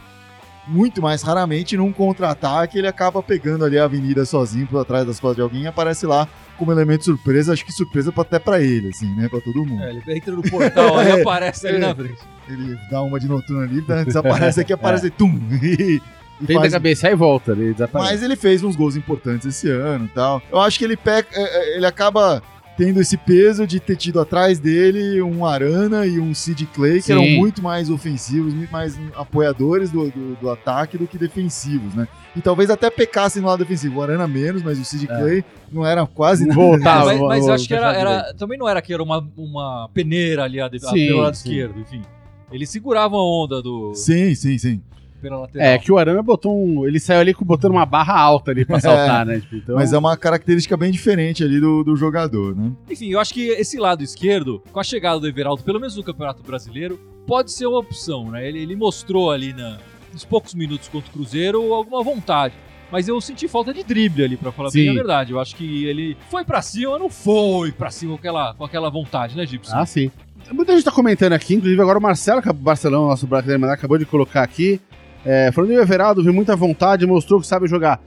muito 0.67 1.01
mais 1.01 1.21
raramente 1.21 1.77
num 1.77 1.93
contra-ataque 1.93 2.77
ele 2.77 2.87
acaba 2.87 3.23
pegando 3.23 3.63
ali 3.63 3.79
a 3.79 3.85
avenida 3.85 4.25
sozinho 4.25 4.67
por 4.67 4.81
atrás 4.81 5.05
das 5.07 5.19
costas 5.19 5.37
de 5.37 5.41
alguém 5.41 5.61
e 5.63 5.67
aparece 5.67 6.05
lá 6.05 6.27
como 6.57 6.71
elemento 6.71 7.05
surpresa, 7.05 7.53
acho 7.53 7.63
que 7.63 7.71
surpresa 7.71 8.11
até 8.17 8.39
pra 8.39 8.59
ele, 8.59 8.89
assim, 8.89 9.13
né? 9.15 9.29
Pra 9.29 9.39
todo 9.39 9.63
mundo. 9.63 9.83
É, 9.83 9.91
ele 9.91 10.03
entra 10.07 10.33
no 10.33 10.41
portal 10.41 10.97
ali 10.97 11.11
É, 11.17 11.21
aparece 11.21 11.67
ali 11.67 11.77
é. 11.77 11.79
na 11.79 11.95
frente. 11.95 12.19
Ele 12.49 12.77
dá 12.89 13.01
uma 13.01 13.19
de 13.19 13.27
noturno 13.27 13.61
ali, 13.61 13.83
né? 13.87 14.03
desaparece 14.03 14.61
aqui, 14.61 14.73
aparece 14.73 15.09
tum! 15.09 15.39
E, 15.61 15.95
e 15.95 16.01
Tenta 16.45 16.59
faz- 16.61 16.73
cabeçar 16.73 17.11
e 17.11 17.15
volta, 17.15 17.51
ele 17.53 17.73
desaparece. 17.73 18.11
mas 18.11 18.23
ele 18.23 18.35
fez 18.35 18.63
uns 18.63 18.75
gols 18.75 18.95
importantes 18.95 19.47
esse 19.47 19.69
ano 19.69 20.05
e 20.05 20.09
tal. 20.09 20.41
Eu 20.51 20.59
acho 20.59 20.77
que 20.77 20.85
ele 20.85 20.95
peca, 20.97 21.29
é, 21.33 21.41
é, 21.73 21.77
ele 21.77 21.85
acaba 21.85 22.41
tendo 22.77 23.01
esse 23.01 23.17
peso 23.17 23.65
de 23.65 23.79
ter 23.79 23.95
tido 23.95 24.19
atrás 24.19 24.59
dele 24.59 25.19
um 25.19 25.43
Arana 25.43 26.05
e 26.05 26.19
um 26.19 26.31
Sid 26.35 26.63
Clay, 26.75 26.97
que 26.97 27.01
Sim. 27.07 27.13
eram 27.13 27.27
muito 27.27 27.59
mais 27.59 27.89
ofensivos, 27.89 28.53
muito 28.53 28.69
mais 28.71 28.95
apoiadores 29.15 29.89
do, 29.89 30.11
do, 30.11 30.35
do 30.35 30.49
ataque 30.51 30.95
do 30.95 31.07
que 31.07 31.17
defensivos, 31.17 31.95
né? 31.95 32.07
E 32.35 32.39
talvez 32.41 32.69
até 32.69 32.91
pecassem 32.91 33.41
no 33.41 33.47
lado 33.47 33.57
defensivo. 33.57 33.97
O 33.97 34.03
Arana 34.03 34.27
menos, 34.27 34.61
mas 34.61 34.77
o 34.79 34.85
Sid 34.85 35.05
É. 35.05 35.07
Clay 35.07 35.43
não 35.71 35.83
era 35.83 36.05
quase 36.05 36.47
voltava. 36.53 37.05
mas 37.05 37.19
mas 37.19 37.47
eu 37.47 37.53
acho 37.55 37.67
que 37.67 37.73
era, 37.73 37.93
era- 37.93 38.33
também 38.35 38.59
não 38.59 38.69
era 38.69 38.79
que 38.79 38.93
era 38.93 39.01
uma, 39.01 39.27
uma 39.35 39.89
peneira 39.91 40.43
ali 40.43 40.61
a, 40.61 40.67
de- 40.69 40.77
a- 40.77 40.89
Sim, 40.89 41.07
pelo 41.07 41.21
lado 41.21 41.35
sim. 41.35 41.49
esquerdo, 41.49 41.79
enfim. 41.79 42.03
Ele 42.51 42.65
segurava 42.67 43.15
a 43.15 43.23
onda 43.23 43.59
do. 43.59 43.93
Sim, 43.95 44.35
sim, 44.35 44.55
sim. 44.59 44.81
Pela 45.17 45.37
lateral. 45.39 45.67
É, 45.67 45.77
que 45.77 45.91
o 45.91 45.97
Arana 45.97 46.21
botou 46.23 46.55
um. 46.57 46.85
Ele 46.87 46.99
saiu 46.99 47.19
ali 47.19 47.33
com- 47.33 47.43
botando 47.45 47.71
uma 47.71 47.85
barra 47.85 48.19
alta 48.19 48.51
ali 48.51 48.63
pra 48.65 48.79
saltar, 48.81 49.25
né? 49.25 49.39
Tipo, 49.39 49.55
então, 49.55 49.75
Mas 49.75 49.93
é 49.93 49.97
uma 49.97 50.15
característica 50.15 50.77
bem 50.77 50.91
diferente 50.91 51.43
ali 51.43 51.59
do, 51.59 51.83
do 51.83 51.95
jogador, 51.95 52.55
né? 52.55 52.71
Enfim, 52.89 53.09
eu 53.11 53.19
acho 53.19 53.33
que 53.33 53.47
esse 53.49 53.77
lado 53.77 54.03
esquerdo, 54.03 54.61
com 54.71 54.79
a 54.79 54.83
chegada 54.83 55.19
do 55.19 55.27
Everaldo, 55.27 55.63
pelo 55.63 55.79
menos 55.79 55.95
no 55.95 56.03
Campeonato 56.03 56.41
Brasileiro, 56.43 56.99
pode 57.25 57.51
ser 57.51 57.65
uma 57.67 57.79
opção, 57.79 58.31
né? 58.31 58.47
Ele, 58.47 58.59
ele 58.59 58.75
mostrou 58.75 59.31
ali 59.31 59.53
na, 59.53 59.77
nos 60.13 60.23
poucos 60.23 60.53
minutos 60.53 60.87
contra 60.87 61.09
o 61.09 61.13
Cruzeiro 61.13 61.73
alguma 61.73 62.03
vontade. 62.03 62.53
Mas 62.89 63.07
eu 63.09 63.19
senti 63.19 63.49
falta 63.49 63.73
de 63.73 63.83
drible 63.83 64.23
ali, 64.23 64.37
pra 64.37 64.49
falar 64.49 64.71
bem 64.71 64.85
Sim. 64.85 64.91
a 64.91 64.93
verdade. 64.93 65.33
Eu 65.33 65.39
acho 65.41 65.53
que 65.57 65.83
ele 65.85 66.15
foi 66.29 66.45
pra 66.45 66.61
cima, 66.61 66.97
não 66.97 67.09
foi 67.09 67.71
pra 67.73 67.91
cima 67.91 68.13
com 68.13 68.17
aquela, 68.19 68.53
com 68.53 68.63
aquela 68.63 68.89
vontade, 68.89 69.35
né, 69.35 69.45
Gibson? 69.45 69.75
Ah, 69.75 69.85
sim. 69.85 70.09
Muita 70.53 70.71
gente 70.73 70.85
tá 70.85 70.91
comentando 70.91 71.33
aqui, 71.33 71.55
inclusive 71.55 71.81
agora 71.81 71.99
o 71.99 72.01
Marcelo 72.01 72.41
que 72.41 72.47
é 72.47 72.53
Barcelona, 72.53 73.07
nosso 73.09 73.27
brasileiro, 73.27 73.65
acabou 73.65 73.97
de 73.97 74.05
colocar 74.05 74.41
aqui. 74.41 74.79
É, 75.29 75.51
falando 75.51 75.71
do 75.73 75.79
Everaldo, 75.81 76.23
viu 76.23 76.33
muita 76.33 76.55
vontade, 76.55 77.05
mostrou 77.05 77.41
que 77.41 77.47
sabe 77.47 77.67
jogar. 77.67 77.99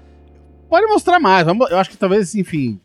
Pode 0.70 0.86
mostrar 0.86 1.20
mais, 1.20 1.46
eu 1.46 1.78
acho 1.78 1.90
que 1.90 1.96
talvez, 1.98 2.34
enfim, 2.34 2.80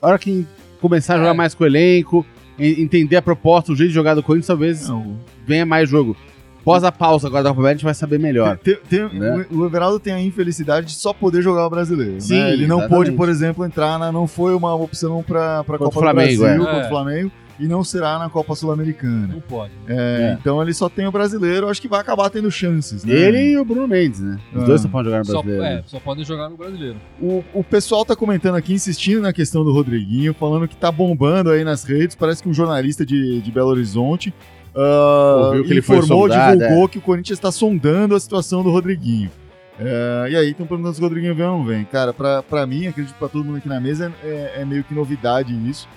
a 0.00 0.06
hora 0.08 0.18
que 0.18 0.46
começar 0.80 1.14
a 1.14 1.18
jogar 1.18 1.30
É. 1.30 1.34
mais 1.34 1.54
com 1.54 1.64
o 1.64 1.66
elenco, 1.66 2.24
en- 2.58 2.82
entender 2.82 3.16
a 3.16 3.22
proposta, 3.22 3.72
o 3.72 3.76
jeito 3.76 3.88
de 3.88 3.94
jogar 3.94 4.14
do 4.14 4.22
Corinthians, 4.22 4.46
talvez 4.46 4.88
Não, 4.88 5.16
venha 5.46 5.66
mais 5.66 5.88
jogo. 5.88 6.16
Pós 6.62 6.84
a 6.84 6.92
pausa 6.92 7.26
agora 7.26 7.42
da 7.42 7.54
Copa 7.54 7.66
a 7.68 7.72
gente 7.72 7.84
vai 7.84 7.94
saber 7.94 8.18
melhor. 8.20 8.58
Tem- 8.58 8.76
tem- 8.88 9.08
Né? 9.18 9.46
o, 9.50 9.64
Everaldo 9.64 9.98
tem 9.98 10.12
a 10.12 10.20
infelicidade 10.20 10.88
de 10.88 10.92
só 10.92 11.12
poder 11.14 11.40
jogar 11.42 11.66
o 11.66 11.70
brasileiro. 11.70 12.20
Sim, 12.20 12.38
né? 12.38 12.52
Ele 12.52 12.66
não 12.66 12.80
exatamente. 12.80 12.96
pôde, 13.06 13.12
por 13.16 13.28
exemplo, 13.30 13.64
entrar 13.64 13.98
na. 13.98 14.12
Não 14.12 14.26
foi 14.26 14.54
uma 14.54 14.74
opção 14.74 15.22
para 15.26 15.60
a 15.60 15.64
Copa 15.64 15.90
Flamengo, 15.90 16.32
do 16.34 16.38
Brasil 16.42 16.46
é. 16.46 16.58
contra 16.58 16.82
É. 16.82 16.84
o 16.84 16.88
Flamengo 16.90 17.32
e 17.60 17.68
não 17.68 17.84
será 17.84 18.18
na 18.18 18.28
Copa 18.28 18.54
Sul-Americana. 18.54 19.28
Não 19.28 19.40
pode. 19.40 19.72
É, 19.86 20.30
É. 20.32 20.38
Então 20.40 20.60
ele 20.62 20.72
só 20.74 20.88
tem 20.88 21.06
o 21.06 21.12
brasileiro, 21.12 21.68
acho 21.68 21.80
que 21.80 21.88
vai 21.88 22.00
acabar 22.00 22.30
tendo 22.30 22.50
chances. 22.50 23.04
Né? 23.04 23.14
Ele 23.14 23.52
e 23.52 23.58
o 23.58 23.64
Bruno 23.64 23.86
Mendes, 23.86 24.20
né? 24.20 24.38
Os 24.54 24.62
Ah. 24.62 24.66
dois 24.66 24.80
só 24.80 24.88
podem 24.88 25.04
jogar 25.12 25.18
no 25.20 25.24
Só, 25.26 25.42
brasileiro. 25.42 25.64
é, 25.64 25.82
só 25.86 26.00
podem 26.00 26.24
jogar 26.24 26.48
no 26.48 26.56
brasileiro. 26.56 26.96
O, 27.20 27.44
o 27.54 27.62
pessoal 27.62 28.04
tá 28.04 28.16
comentando 28.16 28.54
aqui, 28.56 28.72
insistindo 28.72 29.20
na 29.20 29.32
questão 29.32 29.62
do 29.64 29.72
Rodriguinho, 29.72 30.32
falando 30.34 30.66
que 30.66 30.76
tá 30.76 30.90
bombando 30.90 31.50
aí 31.50 31.62
nas 31.64 31.84
redes. 31.84 32.16
Parece 32.16 32.42
que 32.42 32.48
um 32.48 32.54
jornalista 32.54 33.04
de, 33.06 33.40
de 33.40 33.50
Belo 33.52 33.68
Horizonte 33.68 34.32
Ouviu 34.74 35.64
que 35.64 35.72
ele 35.72 35.82
foi 35.82 35.96
informou, 35.98 36.28
sondado, 36.28 36.58
divulgou 36.58 36.88
que 36.88 36.98
o 36.98 37.00
Corinthians 37.00 37.38
está 37.38 37.50
sondando 37.50 38.14
a 38.14 38.20
situação 38.20 38.62
do 38.62 38.70
Rodriguinho. 38.70 39.30
É, 39.78 40.28
e 40.30 40.36
aí, 40.36 40.50
estão 40.50 40.66
perguntando 40.66 40.94
se 40.94 41.00
o 41.00 41.04
Rodriguinho 41.04 41.34
vem 41.34 41.44
ou 41.46 41.58
não 41.58 41.64
vem. 41.64 41.84
Cara, 41.84 42.12
pra, 42.12 42.42
pra 42.42 42.66
mim, 42.66 42.86
acredito 42.86 43.14
pra 43.18 43.28
todo 43.28 43.44
mundo 43.44 43.56
aqui 43.56 43.68
na 43.68 43.80
mesa, 43.80 44.12
é, 44.22 44.56
é 44.58 44.64
meio 44.64 44.84
que 44.84 44.94
novidade 44.94 45.52
isso. 45.68 45.88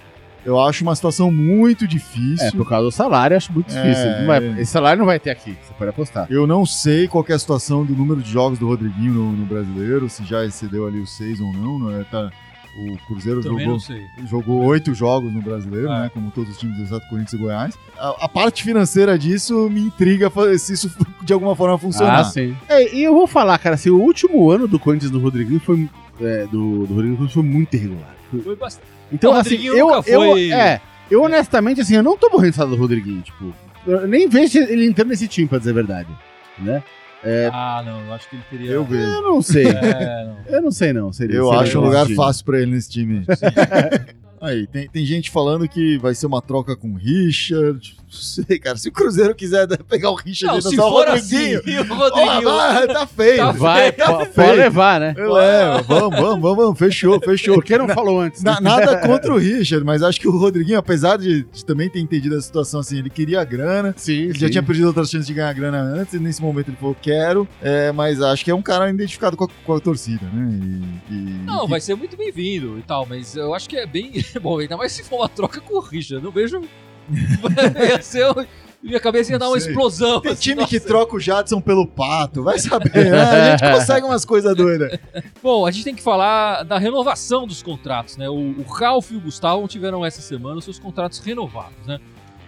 Eu 0.46 0.60
acho 0.60 0.84
uma 0.84 0.96
situação 0.96 1.32
muito 1.32 1.88
difícil. 1.88 2.48
É, 2.48 2.52
por 2.52 2.68
causa 2.68 2.86
do 2.86 2.92
salário, 2.92 3.34
eu 3.34 3.38
acho 3.38 3.52
muito 3.54 3.74
É, 3.74 3.82
difícil. 3.82 4.12
Não 4.20 4.28
vai- 4.28 4.44
é. 4.46 4.62
esse 4.62 4.72
salário 4.72 5.00
não 5.00 5.06
vai 5.06 5.20
ter 5.20 5.30
aqui, 5.30 5.52
você 5.64 5.74
pode 5.78 5.90
apostar. 5.90 6.28
Eu 6.30 6.46
não 6.46 6.66
sei 6.66 7.08
qual 7.08 7.24
que 7.24 7.32
é 7.32 7.36
a 7.36 7.40
situação 7.40 7.86
do 7.86 7.96
número 7.96 8.22
de 8.22 8.30
jogos 8.32 8.60
do 8.60 8.68
Rodriguinho 8.68 9.14
no, 9.14 9.32
no 9.32 9.46
brasileiro, 9.46 10.10
se 10.10 10.24
já 10.26 10.44
excedeu 10.46 10.86
ali 10.86 11.00
os 11.00 11.16
seis 11.16 11.40
ou 11.40 11.52
não. 11.54 11.80
né? 11.80 12.06
Tá, 12.12 12.30
o 12.76 12.98
Cruzeiro 13.06 13.40
Também 13.42 13.68
jogou 14.28 14.60
não 14.62 14.66
oito 14.66 14.94
jogos 14.96 15.32
no 15.32 15.42
brasileiro, 15.44 15.88
É. 15.88 16.00
né? 16.02 16.12
Como 16.14 16.32
todos 16.32 16.50
os 16.50 16.58
times 16.58 16.76
do 16.76 16.84
Exato 16.84 17.08
Corinthians 17.08 17.34
e 17.34 17.38
Goiás. 17.38 17.78
A, 17.98 18.26
a 18.26 18.28
parte 18.28 18.64
financeira 18.64 19.18
disso 19.18 19.70
me 19.70 19.80
intriga 19.82 20.32
se 20.58 20.74
isso 20.74 20.92
de 21.22 21.32
alguma 21.34 21.56
forma 21.56 21.78
funcionar. 21.78 22.22
Ah, 22.22 22.24
sim. 22.24 22.56
É, 22.68 22.94
e 22.96 23.04
eu 23.04 23.14
vou 23.14 23.28
falar, 23.28 23.58
cara, 23.60 23.76
assim, 23.76 23.92
o 23.92 24.00
último 24.02 24.50
ano 24.50 24.68
do 24.68 24.80
Corinthians 24.80 25.12
do 25.12 25.20
Rodriguinho 25.20 25.60
foi. 25.60 25.88
é, 26.20 26.48
do, 26.48 26.86
do 26.88 26.94
Rodriguinho 26.96 27.30
foi 27.30 27.44
muito 27.44 27.76
irregular. 27.76 28.16
Foi 28.42 28.56
bastante. 28.56 28.88
Então, 29.12 29.32
O 29.34 29.36
assim, 29.36 29.62
eu, 29.66 29.88
nunca 29.88 30.10
eu, 30.10 30.22
foi- 30.22 30.52
é, 30.52 30.82
eu 31.12 31.22
honestamente, 31.24 31.82
assim, 31.82 31.96
eu 31.96 32.04
não 32.04 32.18
tô 32.18 32.30
morrendo 32.30 32.52
de 32.52 32.56
saudade 32.58 32.78
do 32.78 32.82
Rodriguinho, 32.82 33.22
tipo. 33.22 33.54
Eu 33.86 34.08
nem 34.08 34.28
vejo 34.30 34.58
ele 34.60 34.86
entrando 34.86 35.10
nesse 35.10 35.28
time, 35.28 35.48
pra 35.48 35.58
dizer 35.60 35.72
a 35.72 35.74
verdade. 35.74 36.10
Né? 36.60 36.82
Ah, 37.54 37.82
não, 37.86 38.02
eu 38.06 38.14
acho 38.14 38.30
que 38.30 38.36
ele 38.36 38.44
teria. 38.50 38.72
Eu 38.72 38.84
vejo. 38.84 39.04
Eu 39.04 39.22
não 39.22 39.42
sei. 39.42 39.66
É, 39.68 40.26
não. 40.26 40.38
eu 40.56 40.62
não 40.62 40.72
sei, 40.72 40.94
não. 40.94 41.14
Seria, 41.14 41.36
Eu 41.38 41.46
seria 41.48 41.60
acho 41.62 41.80
um 41.80 41.84
lugar 41.86 42.04
time. 42.06 42.16
fácil 42.18 42.44
pra 42.46 42.60
ele 42.62 42.72
nesse 42.72 42.90
time. 42.90 43.26
Aí, 44.42 44.68
tem, 44.68 44.90
tem 44.90 45.06
gente 45.06 45.32
falando 45.32 45.68
que 45.68 45.98
vai 46.00 46.14
ser 46.14 46.26
uma 46.26 46.42
troca 46.42 46.76
com 46.76 46.92
o 46.92 46.96
Richard. 46.98 47.96
Não 48.14 48.22
sei, 48.46 48.60
cara. 48.60 48.78
Se 48.78 48.90
o 48.90 48.92
Cruzeiro 48.92 49.34
quiser 49.36 49.68
pegar 49.84 50.12
o 50.12 50.16
Richard 50.16 50.56
Não, 50.56 50.62
se 50.70 50.76
só 50.76 50.88
o 50.88 50.92
for 50.92 51.08
assim, 51.10 51.56
Rodriguinho. 51.56 51.82
o 51.92 51.96
Rodriguinho. 51.96 52.50
Ó, 52.50 52.88
tá 52.88 53.08
feio. 53.08 53.38
Tá 53.38 53.52
Vai, 53.52 53.92
Tá 53.92 54.20
feio. 54.20 54.32
pode 54.34 54.58
levar, 54.58 55.00
né? 55.00 55.14
Eu 55.18 55.34
levo. 55.34 55.84
Vamos, 55.88 56.20
vamos, 56.20 56.42
vamos, 56.42 56.58
vamos. 56.58 56.80
Fechou, 56.80 57.20
fechou. 57.20 57.56
Por 57.56 57.64
que 57.64 57.78
não 57.78 57.88
falou 57.90 58.20
antes? 58.22 58.44
Na- 58.44 58.62
nada 58.62 58.98
contra 59.00 59.34
o 59.34 59.38
Richard, 59.38 59.84
mas 59.86 60.04
acho 60.04 60.20
que 60.20 60.28
o 60.28 60.32
Rodriguinho, 60.32 60.78
apesar 60.78 61.18
de, 61.18 61.44
de 61.44 61.66
também 61.66 61.90
ter 61.90 62.00
entendido 62.00 62.36
a 62.36 62.42
situação 62.42 62.80
assim, 62.80 62.98
ele 63.00 63.10
queria 63.10 63.44
grana. 63.44 63.94
Sim, 63.98 64.24
Ele 64.24 64.34
já 64.40 64.48
sim. 64.48 64.52
tinha 64.52 64.64
perdido 64.64 64.88
outras 64.88 65.10
chances 65.10 65.28
de 65.28 65.34
ganhar 65.34 65.54
grana 65.54 65.80
antes, 65.82 66.14
e 66.14 66.20
nesse 66.20 66.42
momento 66.42 66.70
ele 66.70 66.78
falou, 66.78 66.96
quero, 67.02 67.48
é, 67.62 67.92
mas 67.92 68.22
acho 68.22 68.44
que 68.46 68.52
é 68.52 68.56
um 68.56 68.62
cara 68.62 68.90
identificado 68.90 69.36
com 69.36 69.46
a, 69.46 69.48
com 69.66 69.74
a 69.74 69.80
torcida, 69.80 70.26
né? 70.34 70.60
E, 71.10 71.14
e- 71.14 71.46
Não, 71.46 71.66
e- 71.66 71.70
vai 71.70 71.80
ser 71.82 71.96
muito 71.96 72.16
bem-vindo 72.16 72.78
e 72.78 72.82
tal, 72.84 73.06
mas 73.06 73.36
eu 73.36 73.54
acho 73.54 73.68
que 73.70 73.76
é 73.78 73.86
bem. 73.86 74.12
Bom, 74.42 74.60
ainda 74.60 74.78
mais 74.78 74.92
se 74.92 75.04
for 75.04 75.18
uma 75.18 75.30
troca 75.30 75.60
com 75.62 75.76
o 75.76 75.80
Richard. 75.80 76.24
Não 76.24 76.32
vejo. 76.32 76.62
ia 77.90 78.02
ser. 78.02 78.30
um- 78.32 78.46
Minha 78.82 79.00
cabeça 79.00 79.32
ia 79.32 79.40
dar 79.40 79.48
uma 79.48 79.58
explosão. 79.58 80.20
Tem 80.20 80.32
assim, 80.34 80.42
time 80.42 80.66
que 80.68 80.76
nossa. 80.76 80.88
troca 80.88 81.16
o 81.16 81.20
Jadson 81.20 81.62
pelo 81.62 81.88
pato, 81.88 82.44
vai 82.44 82.60
saber, 82.60 83.12
né? 83.12 83.22
A 83.22 83.58
gente 83.58 83.72
consegue 83.80 84.06
umas 84.06 84.26
coisas 84.26 84.54
doidas. 84.56 85.00
Bom, 85.42 85.66
a 85.66 85.72
gente 85.72 85.86
tem 85.86 85.96
que 85.96 86.02
falar 86.04 86.64
da 86.64 86.78
renovação 86.78 87.48
dos 87.48 87.64
contratos, 87.64 88.18
né? 88.18 88.28
O, 88.30 88.34
o 88.60 88.64
Ralf 88.64 89.12
e 89.12 89.16
o 89.16 89.22
Gustavo 89.22 89.66
tiveram 89.70 90.06
essa 90.06 90.22
semana 90.22 90.58
os 90.58 90.66
seus 90.66 90.80
contratos 90.80 91.20
renovados, 91.20 91.86
né? 91.88 91.98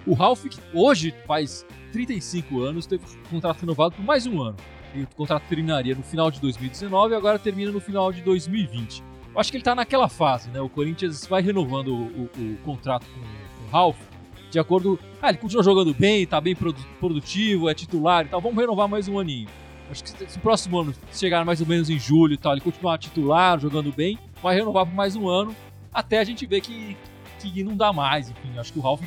O 0.05 0.13
Ralf, 0.13 0.43
que 0.45 0.59
hoje 0.73 1.13
faz 1.25 1.65
35 1.93 2.61
anos, 2.61 2.85
teve 2.85 3.03
o 3.05 3.29
contrato 3.29 3.61
renovado 3.61 3.95
por 3.95 4.03
mais 4.03 4.27
um 4.27 4.41
ano. 4.41 4.57
E 4.93 5.03
o 5.03 5.07
contrato 5.15 5.43
terminaria 5.47 5.95
no 5.95 6.03
final 6.03 6.29
de 6.29 6.41
2019 6.41 7.13
e 7.13 7.17
agora 7.17 7.39
termina 7.39 7.71
no 7.71 7.79
final 7.79 8.11
de 8.11 8.21
2020. 8.21 9.01
Eu 9.33 9.39
acho 9.39 9.49
que 9.51 9.55
ele 9.57 9.63
tá 9.63 9.73
naquela 9.73 10.09
fase, 10.09 10.49
né? 10.49 10.59
O 10.59 10.67
Corinthians 10.69 11.25
vai 11.25 11.41
renovando 11.41 11.87
o, 11.95 12.29
o- 12.37 12.41
o 12.53 12.57
contrato 12.65 13.05
com, 13.05 13.19
com 13.21 13.67
o 13.67 13.71
Ralf 13.71 13.97
de 14.55 14.59
acordo. 14.59 14.97
Ah, 15.21 15.29
ele 15.29 15.37
continua 15.37 15.61
jogando 15.63 15.93
bem, 15.93 16.25
tá 16.25 16.39
bem 16.39 16.55
produ- 16.55 16.79
produtivo, 16.99 17.69
é 17.69 17.73
titular 17.73 18.25
e 18.25 18.29
tal. 18.29 18.39
Vamos 18.39 18.57
renovar 18.57 18.87
mais 18.87 19.07
um 19.09 19.19
aninho. 19.19 19.49
Acho 19.91 20.01
que 20.03 20.09
se, 20.09 20.29
se 20.29 20.37
o 20.37 20.41
próximo 20.41 20.79
ano 20.79 20.95
chegar 21.11 21.43
mais 21.43 21.59
ou 21.59 21.67
menos 21.67 21.89
em 21.89 21.99
julho 21.99 22.33
e 22.33 22.37
tal, 22.37 22.53
ele 22.53 22.61
continuar 22.61 22.97
titular, 22.97 23.59
jogando 23.59 23.91
bem, 23.91 24.17
vai 24.41 24.55
renovar 24.55 24.85
por 24.85 24.95
mais 24.95 25.15
um 25.15 25.27
ano, 25.27 25.53
até 25.93 26.19
a 26.19 26.23
gente 26.23 26.45
ver 26.45 26.61
que, 26.61 26.95
que 27.39 27.63
não 27.63 27.75
dá 27.75 27.91
mais. 27.91 28.29
Enfim, 28.29 28.57
acho 28.57 28.71
que 28.71 28.79
o 28.79 28.81
Ralf 28.81 29.01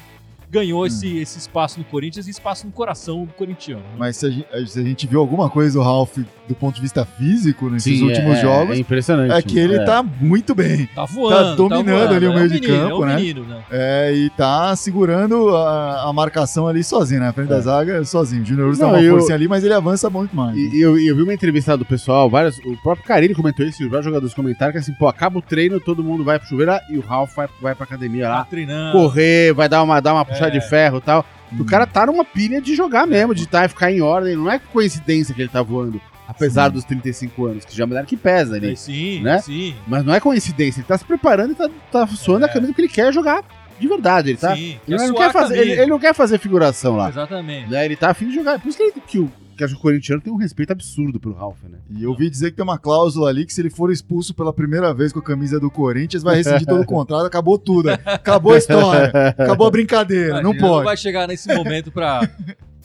ganhou 0.50 0.86
esse, 0.86 1.18
esse 1.18 1.38
espaço 1.38 1.78
no 1.78 1.84
Corinthians 1.84 2.26
e 2.26 2.30
espaço 2.30 2.66
no 2.66 2.72
coração 2.72 3.24
do 3.24 3.32
corintiano. 3.32 3.80
né? 3.82 3.88
Mas 3.98 4.16
se 4.16 4.26
a, 4.26 4.30
gente, 4.30 4.46
se 4.70 4.80
a 4.80 4.82
gente 4.82 5.06
viu 5.06 5.20
alguma 5.20 5.50
coisa 5.50 5.78
do 5.78 5.82
Ralph 5.84 6.16
do 6.48 6.54
ponto 6.54 6.76
de 6.76 6.80
vista 6.80 7.04
físico 7.04 7.68
nesses 7.68 7.98
Sim, 7.98 8.06
últimos 8.06 8.38
é, 8.38 8.40
jogos, 8.40 8.76
É 8.76 8.80
impressionante. 8.80 9.32
é 9.32 9.42
que 9.42 9.58
ele 9.58 9.74
É. 9.76 9.84
tá 9.84 10.02
muito 10.02 10.54
bem. 10.54 10.86
Tá 10.94 11.04
voando. 11.04 11.56
dominando 11.56 11.98
voando. 12.08 12.14
ali 12.14 12.26
o 12.26 12.32
é 12.32 12.34
meio 12.34 12.44
um 12.46 12.48
de 12.48 12.54
menino, 12.60 12.78
campo, 12.88 12.90
é 12.90 12.94
um 12.94 13.04
né? 13.08 13.16
menino, 13.16 13.44
né? 13.44 13.62
É, 13.70 14.12
e 14.14 14.30
tá 14.30 14.74
segurando 14.74 15.54
a, 15.54 16.08
a 16.08 16.12
marcação 16.12 16.66
ali 16.66 16.82
sozinho, 16.82 17.20
né? 17.20 17.26
Na 17.26 17.32
frente 17.34 17.48
da 17.48 17.60
zaga, 17.60 18.02
sozinho. 18.04 18.42
O 18.42 18.46
Júnior 18.46 18.68
Urso 18.68 18.80
dá 18.80 18.86
uma 18.88 19.00
e 19.02 19.10
forcinha 19.10 19.34
ali, 19.34 19.46
mas 19.48 19.62
ele 19.62 19.74
avança 19.74 20.08
muito 20.08 20.34
mais. 20.34 20.54
né? 20.56 20.62
E, 20.62 20.76
e 20.76 20.80
eu, 20.80 20.98
eu 20.98 21.14
vi 21.16 21.22
uma 21.22 21.34
entrevista 21.34 21.76
do 21.76 21.84
pessoal, 21.84 22.30
vários, 22.30 22.58
o 22.60 22.74
próprio 22.82 23.06
Carilli 23.06 23.34
comentou 23.34 23.66
isso, 23.66 23.82
e 23.82 23.88
vários 23.88 24.06
jogadores 24.06 24.32
comentaram 24.34 24.72
que 24.72 24.78
assim, 24.78 24.94
pô, 24.94 25.06
acaba 25.08 25.38
o 25.38 25.42
treino, 25.42 25.78
todo 25.78 26.02
mundo 26.02 26.24
vai 26.24 26.38
pro 26.38 26.48
chuveiro 26.48 26.72
ah, 26.72 26.80
e 26.90 26.96
o 26.96 27.00
Ralf 27.02 27.34
vai, 27.36 27.48
vai 27.60 27.74
pra 27.74 27.84
academia 27.84 28.24
Tá 28.24 28.30
lá, 28.30 28.44
treinando. 28.44 28.92
correr, 28.92 29.52
vai 29.52 29.68
dar 29.68 29.82
uma, 29.82 30.00
dar 30.00 30.14
uma 30.14 30.24
puxada 30.38 30.56
É. 30.56 30.60
de 30.60 30.66
ferro 30.68 30.98
e 30.98 31.00
tal. 31.00 31.24
Hum. 31.52 31.58
O 31.60 31.64
cara 31.64 31.86
tá 31.86 32.06
numa 32.06 32.24
pilha 32.24 32.60
de 32.60 32.74
jogar 32.74 33.06
mesmo, 33.06 33.34
de 33.34 33.46
tá, 33.46 33.68
ficar 33.68 33.90
em 33.90 34.00
ordem, 34.00 34.36
não 34.36 34.50
é 34.50 34.58
coincidência 34.58 35.34
que 35.34 35.42
ele 35.42 35.48
tá 35.48 35.62
voando, 35.62 36.00
apesar 36.26 36.66
Sim. 36.66 36.72
dos 36.72 36.84
35 36.84 37.46
anos, 37.46 37.64
que 37.64 37.76
já 37.76 37.84
é 37.84 37.86
uma 37.86 38.02
que 38.04 38.16
pesa 38.16 38.56
ali. 38.56 38.72
É, 38.72 38.76
sim, 38.76 39.20
né? 39.20 39.38
sim. 39.38 39.74
Mas 39.86 40.04
não 40.04 40.14
é 40.14 40.20
coincidência, 40.20 40.80
ele 40.80 40.86
tá 40.88 40.96
se 40.98 41.04
preparando 41.04 41.52
e 41.52 41.54
tá, 41.54 41.68
tá 41.90 42.06
suando 42.06 42.44
a 42.44 42.48
camisa 42.48 42.72
porque 42.72 42.82
ele 42.82 42.88
quer 42.88 43.12
jogar 43.12 43.42
de 43.78 43.86
verdade, 43.86 44.30
ele 44.30 44.38
tá... 44.38 44.54
sim. 44.56 44.78
Ele, 44.86 44.98
quer 44.98 45.08
não 45.08 45.14
quer 45.14 45.32
fazer, 45.32 45.58
ele, 45.58 45.72
ele 45.72 45.86
não 45.86 45.98
quer 45.98 46.14
fazer 46.14 46.38
figuração 46.38 46.96
lá. 46.96 47.08
Exatamente. 47.08 47.70
Né? 47.70 47.84
Ele 47.84 47.96
tá 47.96 48.10
afim 48.10 48.28
de 48.28 48.34
jogar. 48.34 48.58
Por 48.58 48.68
isso 48.68 48.76
que, 48.76 48.82
ele, 48.82 48.92
que, 49.06 49.18
o, 49.20 49.30
que 49.58 49.64
acho 49.64 49.74
que 49.74 49.80
o 49.80 49.82
corintiano 49.82 50.22
tem 50.22 50.32
um 50.32 50.36
respeito 50.36 50.72
absurdo 50.72 51.18
pelo 51.18 51.34
Ralf, 51.34 51.58
né? 51.64 51.78
E 51.90 52.04
eu 52.04 52.10
ouvi 52.10 52.30
dizer 52.30 52.52
que 52.52 52.56
tem 52.56 52.62
uma 52.62 52.78
cláusula 52.78 53.28
ali 53.28 53.44
que 53.44 53.52
se 53.52 53.60
ele 53.60 53.68
for 53.68 53.90
expulso 53.90 54.32
pela 54.32 54.52
primeira 54.52 54.94
vez 54.94 55.12
com 55.12 55.18
a 55.18 55.22
camisa 55.22 55.58
do 55.58 55.68
Corinthians, 55.70 56.22
vai 56.22 56.36
rescindir 56.36 56.66
todo 56.66 56.80
o 56.80 56.86
contrato, 56.86 57.26
acabou 57.26 57.58
tudo. 57.58 57.90
Acabou 57.90 58.54
a 58.54 58.58
história, 58.58 59.10
acabou 59.36 59.66
a 59.66 59.70
brincadeira, 59.70 60.40
não 60.40 60.56
pode. 60.56 60.84
vai 60.84 60.96
chegar 60.96 61.26
nesse 61.26 61.52
momento 61.52 61.90
pra, 61.90 62.30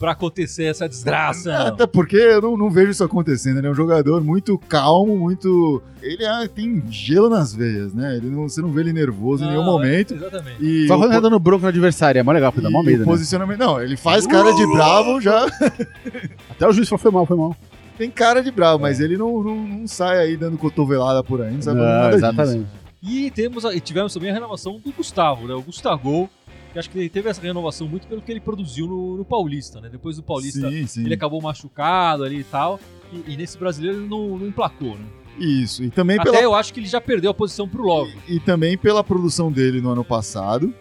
pra 0.04 0.12
acontecer 0.12 0.66
essa 0.66 0.88
desgraça. 0.90 1.50
não. 1.58 1.68
Até 1.68 1.88
porque 1.88 2.18
eu 2.18 2.42
não, 2.42 2.58
não 2.58 2.70
vejo 2.70 2.92
isso 2.92 3.04
acontecendo. 3.06 3.60
Ele 3.60 3.68
é 3.68 3.70
um 3.72 3.74
jogador 3.74 4.22
muito 4.22 4.58
calmo, 4.58 5.18
muito. 5.18 5.82
Ele 6.02 6.22
é- 6.26 6.46
tem 6.50 6.84
gelo 6.90 7.30
nas 7.30 7.54
veias, 7.56 7.94
né? 7.94 8.18
Ele 8.18 8.30
não, 8.30 8.50
você 8.50 8.62
não 8.62 8.70
vê 8.70 8.82
ele 8.82 8.92
nervoso 8.92 9.46
em 9.46 9.48
nenhum 9.48 9.62
é- 9.62 9.66
momento. 9.66 10.14
Exatamente. 10.14 10.58
E 10.62 10.88
Só 10.88 10.98
quando 10.98 11.08
po- 11.08 11.14
tá 11.16 11.20
dando 11.22 11.40
bronca 11.40 11.62
no 11.64 11.68
adversário, 11.70 12.20
é 12.20 12.24
mó 12.24 12.34
legal, 12.34 12.52
pra 12.52 12.62
dar 12.62 12.70
mó 12.70 12.82
o 12.82 12.84
medo, 12.84 13.00
né? 13.00 13.06
posicionamento. 13.06 13.60
Não, 13.60 13.82
ele 13.82 13.96
faz 13.96 14.28
cara 14.28 14.52
de 14.52 14.68
bravo, 14.68 15.22
já 15.22 15.46
Até 16.52 16.68
o 16.68 16.74
juiz 16.74 16.90
falou, 16.90 17.00
foi 17.02 17.12
mal, 17.12 17.26
foi 17.26 17.38
mal. 17.38 17.56
tem 17.98 18.10
cara 18.12 18.44
de 18.44 18.52
bravo, 18.52 18.80
mas 18.82 19.00
ele 19.00 19.16
não, 19.18 19.42
não, 19.42 19.56
não 19.56 19.88
sai 19.88 20.18
aí 20.20 20.36
dando 20.38 20.58
cotovelada 20.58 21.24
por 21.24 21.42
aí, 21.42 21.54
não 21.54 21.62
sabe 21.62 21.80
fazer 21.80 21.90
Não, 21.92 22.02
nada 22.02 22.16
exatamente. 22.18 22.60
disso. 22.60 22.84
E 23.06 23.32
temos, 23.32 23.64
e 23.66 23.80
tivemos 23.80 24.14
também 24.14 24.30
a 24.32 24.34
renovação 24.34 24.80
do 24.84 24.92
Gustavo, 24.92 25.48
né? 25.48 25.54
O 25.54 25.62
Gustavo, 25.62 26.30
que 26.74 26.80
acho 26.80 26.90
que 26.90 26.98
ele 27.00 27.08
teve 27.10 27.30
essa 27.30 27.40
renovação 27.42 27.88
muito 27.88 28.08
pelo 28.08 28.22
que 28.22 28.32
ele 28.32 28.40
produziu 28.42 28.88
no, 28.88 29.16
no 29.18 29.24
Paulista, 29.24 29.80
né? 29.80 29.88
Depois 29.90 30.18
do 30.18 30.24
Paulista, 30.24 30.70
Sim, 30.70 30.88
sim. 30.88 31.06
ele 31.06 31.14
acabou 31.14 31.42
machucado 31.42 32.24
ali 32.24 32.40
e 32.40 32.44
tal. 32.44 32.80
E, 33.12 33.34
e 33.34 33.38
nesse 33.38 33.58
brasileiro 33.58 34.00
ele 34.00 34.08
não, 34.10 34.38
não 34.38 34.48
emplacou, 34.48 34.98
né? 34.98 35.06
Isso. 35.40 35.84
E 35.84 35.90
também, 35.90 36.20
Até 36.20 36.32
pela, 36.32 36.44
eu 36.44 36.54
acho 36.54 36.74
que 36.74 36.80
ele 36.80 36.88
já 36.88 37.00
perdeu 37.00 37.32
a 37.32 37.34
posição 37.34 37.68
pro 37.70 37.84
Love. 37.84 38.14
e 38.28 38.40
também 38.40 38.78
pela 38.78 39.04
produção 39.04 39.52
dele 39.52 39.82
no 39.82 39.90
ano 39.90 40.04
passado 40.04 40.74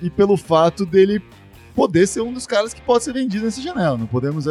e 0.00 0.08
pelo 0.10 0.36
fato 0.36 0.84
dele 0.86 1.20
poder 1.74 2.06
ser 2.06 2.20
um 2.20 2.32
dos 2.32 2.46
caras 2.46 2.74
que 2.74 2.80
pode 2.82 3.02
ser 3.04 3.12
vendido 3.12 3.44
nessa 3.44 3.60
janela. 3.62 3.96
Não 3.96 4.06
podemos 4.06 4.46
eh, 4.46 4.50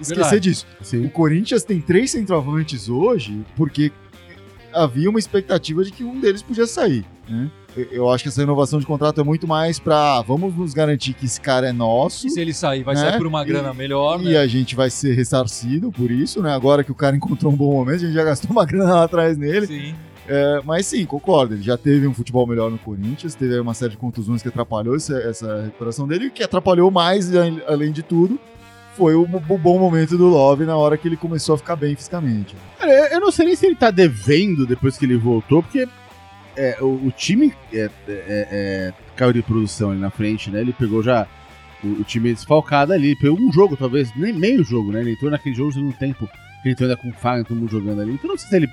esquecer 0.00 0.14
Verdade. 0.22 0.40
disso. 0.40 0.66
O 0.80 0.84
Sim. 0.84 1.08
Corinthians 1.08 1.64
tem 1.64 1.80
três 1.80 2.10
centroavantes 2.12 2.88
hoje 2.88 3.44
porque 3.56 3.92
havia 4.72 5.10
uma 5.10 5.18
expectativa 5.18 5.84
de 5.84 5.90
que 5.92 6.02
um 6.04 6.20
deles 6.20 6.42
podia 6.42 6.66
sair. 6.66 7.04
né? 7.28 7.50
Eu- 7.76 8.08
acho 8.10 8.22
que 8.24 8.28
essa 8.28 8.40
renovação 8.40 8.78
de 8.80 8.86
contrato 8.86 9.20
é 9.20 9.24
muito 9.24 9.46
mais 9.46 9.78
pra 9.78 10.22
vamos 10.22 10.54
nos 10.56 10.72
garantir 10.72 11.12
que 11.14 11.26
esse 11.26 11.40
cara 11.40 11.68
é 11.68 11.72
nosso 11.72 12.26
E 12.26 12.30
se 12.30 12.40
ele 12.40 12.52
sair, 12.54 12.82
vai 12.82 12.94
Né? 12.94 13.00
sair 13.02 13.18
por 13.18 13.26
uma 13.26 13.44
grana 13.44 13.74
melhor, 13.74 14.20
e 14.20 14.30
né? 14.30 14.38
a 14.38 14.46
gente 14.46 14.74
vai 14.74 14.88
ser 14.90 15.14
ressarcido 15.14 15.92
por 15.92 16.10
isso, 16.10 16.40
né? 16.42 16.52
Agora 16.54 16.82
que 16.82 16.90
o 16.92 16.94
cara 16.94 17.14
encontrou 17.16 17.52
um 17.52 17.56
bom 17.56 17.72
momento, 17.72 17.96
a 17.96 18.06
gente 18.06 18.14
já 18.14 18.24
gastou 18.24 18.50
uma 18.50 18.64
grana 18.66 18.94
lá 18.94 19.04
atrás 19.04 19.36
nele. 19.36 19.66
Sim. 19.66 19.94
É, 20.28 20.60
mas 20.64 20.86
sim, 20.86 21.04
concordo. 21.06 21.54
Ele 21.54 21.62
já 21.62 21.76
teve 21.76 22.06
um 22.08 22.12
futebol 22.12 22.46
melhor 22.48 22.68
no 22.70 22.78
Corinthians, 22.78 23.34
teve 23.36 23.54
aí 23.54 23.60
uma 23.60 23.74
série 23.74 23.92
de 23.92 23.96
contusões 23.96 24.42
que 24.42 24.48
atrapalhou 24.48 24.96
essa, 24.96 25.16
essa 25.18 25.62
recuperação 25.62 26.06
dele. 26.08 26.24
E 26.24 26.28
o 26.28 26.30
que 26.32 26.42
atrapalhou 26.42 26.90
mais, 26.90 27.30
além 27.68 27.92
de 27.92 28.02
tudo, 28.02 28.36
foi 28.96 29.14
o, 29.14 29.22
o 29.22 29.58
bom 29.58 29.78
momento 29.78 30.18
do 30.18 30.26
Love 30.26 30.64
na 30.64 30.76
hora 30.76 30.96
que 30.96 31.06
ele 31.06 31.16
começou 31.16 31.54
a 31.54 31.58
ficar 31.58 31.76
bem 31.76 31.94
fisicamente. 31.94 32.56
Cara, 32.76 32.90
eu, 32.92 33.04
eu 33.14 33.20
não 33.20 33.30
sei 33.30 33.46
nem 33.46 33.54
se 33.54 33.66
ele 33.66 33.76
tá 33.76 33.90
devendo 33.92 34.66
depois 34.66 34.98
que 34.98 35.04
ele 35.04 35.16
voltou, 35.16 35.62
porque 35.62 35.86
é, 36.56 36.78
o, 36.80 37.06
o 37.06 37.10
time 37.10 37.52
é, 37.72 37.78
é, 37.84 37.90
é, 38.08 38.92
caiu 39.14 39.32
de 39.32 39.42
produção 39.42 39.90
ali 39.90 40.00
na 40.00 40.10
frente, 40.10 40.50
né? 40.50 40.60
Ele 40.60 40.72
pegou 40.72 41.02
já 41.02 41.26
o, 41.82 41.88
o 42.00 42.04
time 42.04 42.32
desfalcado 42.32 42.92
ali, 42.92 43.16
pegou 43.16 43.38
um 43.38 43.52
jogo, 43.52 43.76
talvez, 43.76 44.14
nem 44.16 44.32
meio 44.32 44.64
jogo, 44.64 44.92
né? 44.92 45.00
Ele 45.00 45.12
entrou 45.12 45.30
naquele 45.30 45.54
jogo 45.54 45.78
no 45.78 45.92
tempo 45.92 46.28
ele 46.66 46.72
entrou 46.72 46.88
ainda 46.88 47.00
com 47.00 47.08
o 47.08 47.12
Fagner, 47.12 47.46
todo 47.46 47.56
mundo 47.56 47.70
jogando 47.70 48.00
ali. 48.00 48.12
Então 48.12 48.28
não 48.28 48.36
sei 48.36 48.48
se 48.48 48.56
ele 48.56 48.68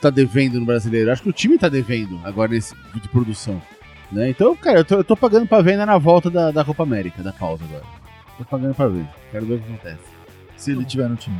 tá 0.00 0.10
devendo 0.10 0.58
no 0.58 0.66
brasileiro. 0.66 1.12
Acho 1.12 1.22
que 1.22 1.28
o 1.28 1.32
time 1.32 1.56
tá 1.56 1.68
devendo 1.68 2.20
agora 2.24 2.50
nesse 2.50 2.74
de 2.94 3.08
produção. 3.08 3.62
Né? 4.10 4.30
Então, 4.30 4.54
cara, 4.56 4.80
eu 4.80 4.84
tô, 4.84 4.96
eu 4.96 5.04
tô 5.04 5.16
pagando 5.16 5.46
pra 5.46 5.62
venda 5.62 5.86
na 5.86 5.96
volta 5.96 6.28
da, 6.28 6.50
da 6.50 6.64
Copa 6.64 6.82
América, 6.82 7.22
da 7.22 7.32
pausa 7.32 7.64
agora. 7.64 7.84
Tô 8.36 8.44
pagando 8.44 8.74
pra 8.74 8.88
ver. 8.88 9.06
Quero 9.30 9.46
ver 9.46 9.54
o 9.54 9.58
que 9.60 9.72
acontece. 9.72 10.02
Se 10.56 10.72
ele 10.72 10.84
tiver 10.84 11.08
no 11.08 11.16
time. 11.16 11.38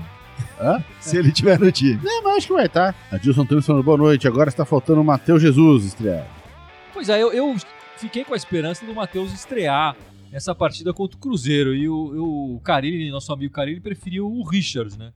Hã? 0.60 0.82
Se 1.00 1.16
ele 1.16 1.32
tiver 1.32 1.58
no 1.58 1.70
time. 1.72 2.00
É, 2.06 2.20
mas 2.22 2.36
acho 2.36 2.46
que 2.46 2.52
vai 2.52 2.66
estar. 2.66 2.92
Tá. 2.92 3.16
Adilson 3.16 3.44
Tênis 3.44 3.66
falando 3.66 3.82
boa 3.82 3.96
noite. 3.96 4.28
Agora 4.28 4.48
está 4.48 4.64
faltando 4.64 5.00
o 5.00 5.04
Matheus 5.04 5.42
Jesus 5.42 5.84
estrear. 5.84 6.26
Pois 6.92 7.08
é, 7.08 7.22
eu, 7.22 7.32
eu 7.32 7.56
fiquei 7.96 8.24
com 8.24 8.34
a 8.34 8.36
esperança 8.36 8.84
do 8.86 8.94
Matheus 8.94 9.32
estrear 9.32 9.96
essa 10.32 10.54
partida 10.54 10.92
contra 10.92 11.16
o 11.16 11.20
Cruzeiro. 11.20 11.74
E 11.74 11.88
o, 11.88 12.54
o 12.56 12.60
Carilli, 12.60 13.10
nosso 13.10 13.32
amigo 13.32 13.52
Carilli, 13.52 13.80
preferiu 13.80 14.26
o 14.26 14.42
Richard, 14.48 14.98
né? 14.98 15.12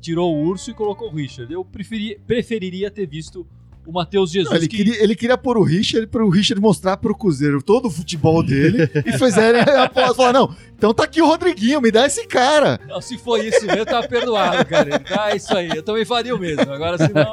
Tirou 0.00 0.34
o 0.34 0.44
Urso 0.44 0.70
e 0.70 0.74
colocou 0.74 1.08
o 1.08 1.14
Richard. 1.14 1.52
Eu 1.52 1.64
preferi, 1.64 2.20
preferiria 2.26 2.90
ter 2.90 3.06
visto 3.06 3.46
o 3.88 3.92
Matheus 3.92 4.30
Jesus. 4.30 4.50
Não, 4.50 4.56
ele, 4.58 4.68
que- 4.68 4.76
queria, 4.76 5.02
ele 5.02 5.16
queria 5.16 5.38
pôr 5.38 5.56
o 5.56 5.62
Richard 5.62 6.06
para 6.08 6.22
o 6.24 6.28
Richard 6.28 6.60
mostrar 6.60 6.98
pro 6.98 7.16
Cruzeiro 7.16 7.62
todo 7.62 7.86
o 7.86 7.90
futebol 7.90 8.42
dele 8.42 8.88
e 9.06 9.12
fizerem 9.16 9.62
a 9.62 9.84
aposta. 9.84 10.14
Falar, 10.14 10.32
não, 10.34 10.54
então 10.76 10.92
tá 10.92 11.04
aqui 11.04 11.22
o 11.22 11.26
Rodriguinho, 11.26 11.80
me 11.80 11.90
dá 11.90 12.06
esse 12.06 12.26
cara. 12.26 12.78
Não, 12.86 13.00
se 13.00 13.16
foi 13.16 13.46
isso 13.48 13.64
mesmo, 13.66 13.86
tá 13.86 14.06
perdoado, 14.06 14.64
cara. 14.66 15.02
Ah, 15.18 15.34
isso 15.34 15.56
aí. 15.56 15.68
Eu 15.74 15.82
também 15.82 16.04
faria 16.04 16.34
o 16.34 16.38
mesmo. 16.38 16.70
Agora, 16.70 16.98
se 16.98 17.10
não... 17.12 17.30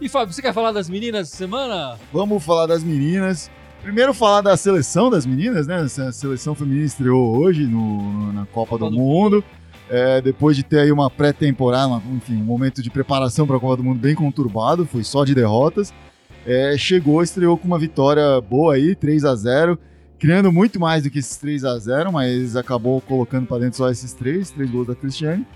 E, 0.00 0.08
Fábio, 0.08 0.32
você 0.32 0.40
quer 0.40 0.54
falar 0.54 0.72
das 0.72 0.88
meninas 0.88 1.28
essa 1.28 1.36
semana? 1.36 1.98
Vamos 2.12 2.42
falar 2.42 2.66
das 2.66 2.82
meninas. 2.82 3.50
Primeiro 3.82 4.12
falar 4.12 4.40
da 4.40 4.56
seleção 4.56 5.08
das 5.10 5.24
meninas, 5.24 5.66
né? 5.66 5.76
A 6.08 6.10
seleção 6.12 6.54
feminina 6.56 6.86
estreou 6.86 7.36
hoje 7.38 7.66
no- 7.66 8.32
na 8.32 8.44
Copa, 8.46 8.76
do, 8.78 8.90
do 8.90 8.96
Mundo. 8.96 9.44
É, 9.88 10.20
depois 10.20 10.56
de 10.56 10.62
ter 10.64 10.80
aí 10.80 10.90
uma 10.90 11.08
pré-temporada, 11.08 12.02
enfim, 12.12 12.34
um 12.36 12.44
momento 12.44 12.82
de 12.82 12.90
preparação 12.90 13.46
para 13.46 13.56
a 13.56 13.60
Copa 13.60 13.76
do 13.76 13.84
Mundo 13.84 14.00
bem 14.00 14.14
conturbado, 14.14 14.84
foi 14.84 15.04
só 15.04 15.24
de 15.24 15.34
derrotas. 15.34 15.92
É, 16.44 16.76
chegou, 16.76 17.22
estreou 17.22 17.56
com 17.56 17.66
uma 17.66 17.78
vitória 17.78 18.40
boa 18.40 18.74
aí, 18.74 18.94
3 18.94 19.24
a 19.24 19.34
0 19.34 19.78
criando 20.18 20.50
muito 20.50 20.80
mais 20.80 21.02
do 21.02 21.10
que 21.10 21.18
esses 21.18 21.36
3 21.36 21.62
a 21.64 21.78
0 21.78 22.10
mas 22.10 22.56
acabou 22.56 23.00
colocando 23.02 23.46
para 23.46 23.58
dentro 23.58 23.76
só 23.76 23.90
esses 23.90 24.12
três, 24.14 24.50
três 24.50 24.70
gols 24.70 24.86
da 24.86 24.94
Cristiane. 24.94 25.46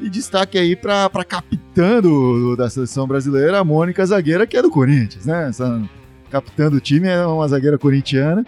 E 0.00 0.08
destaque 0.10 0.58
aí 0.58 0.74
para 0.76 1.08
capitã 1.24 2.00
do- 2.00 2.56
da 2.56 2.68
seleção 2.68 3.06
brasileira, 3.06 3.58
a 3.58 3.64
Mônica 3.64 4.04
Zagueira, 4.04 4.46
que 4.46 4.56
é 4.56 4.62
do 4.62 4.70
Corinthians, 4.70 5.24
né? 5.26 5.48
Essa 5.48 5.82
capitã 6.30 6.68
do 6.70 6.80
time 6.80 7.08
é 7.08 7.24
uma 7.26 7.46
zagueira 7.48 7.78
corintiana. 7.78 8.44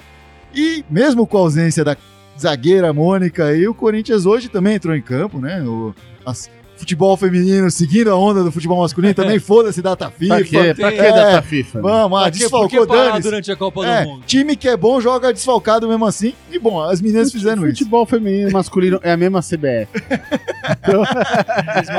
E 0.54 0.84
mesmo 0.90 1.26
com 1.26 1.36
a 1.38 1.40
ausência 1.40 1.84
da 1.84 1.96
zagueira 2.40 2.92
Mônica 2.92 3.44
aí, 3.44 3.66
o 3.68 3.74
Corinthians 3.74 4.26
hoje 4.26 4.48
também 4.48 4.74
entrou 4.76 4.94
em 4.94 5.02
campo, 5.02 5.38
né? 5.38 5.62
O 5.62 5.94
as- 6.24 6.50
futebol 6.76 7.14
feminino 7.14 7.70
seguindo 7.70 8.10
a 8.10 8.16
onda 8.16 8.42
do 8.42 8.50
futebol 8.50 8.78
masculino 8.80 9.12
também, 9.12 9.36
foda-se 9.38 9.82
data 9.82 10.10
FIFA. 10.10 10.34
Pra 10.36 10.44
quê? 10.44 10.74
Pra 10.74 10.90
que 10.90 10.98
É, 10.98 11.12
data 11.12 11.42
FIFA? 11.42 11.78
né? 11.78 11.82
Vamos, 11.82 12.18
ah, 12.22 12.30
desfalcou 12.30 12.86
Danis. 12.86 13.22
durante 13.22 13.52
a 13.52 13.56
Copa 13.56 13.86
É, 13.86 14.02
do 14.04 14.08
Mundo? 14.08 14.24
time 14.24 14.56
que 14.56 14.66
é 14.66 14.78
bom 14.78 14.98
joga 14.98 15.30
desfalcado 15.30 15.86
mesmo 15.86 16.06
assim. 16.06 16.32
E 16.50 16.58
bom, 16.58 16.80
as 16.82 17.02
meninas 17.02 17.30
fizeram 17.30 17.66
isso. 17.68 17.80
Futebol 17.80 18.06
feminino 18.06 18.48
e 18.48 18.52
masculino 18.54 18.98
é 19.02 19.12
a 19.12 19.16
mesma 19.18 19.42
CBF. 19.42 19.88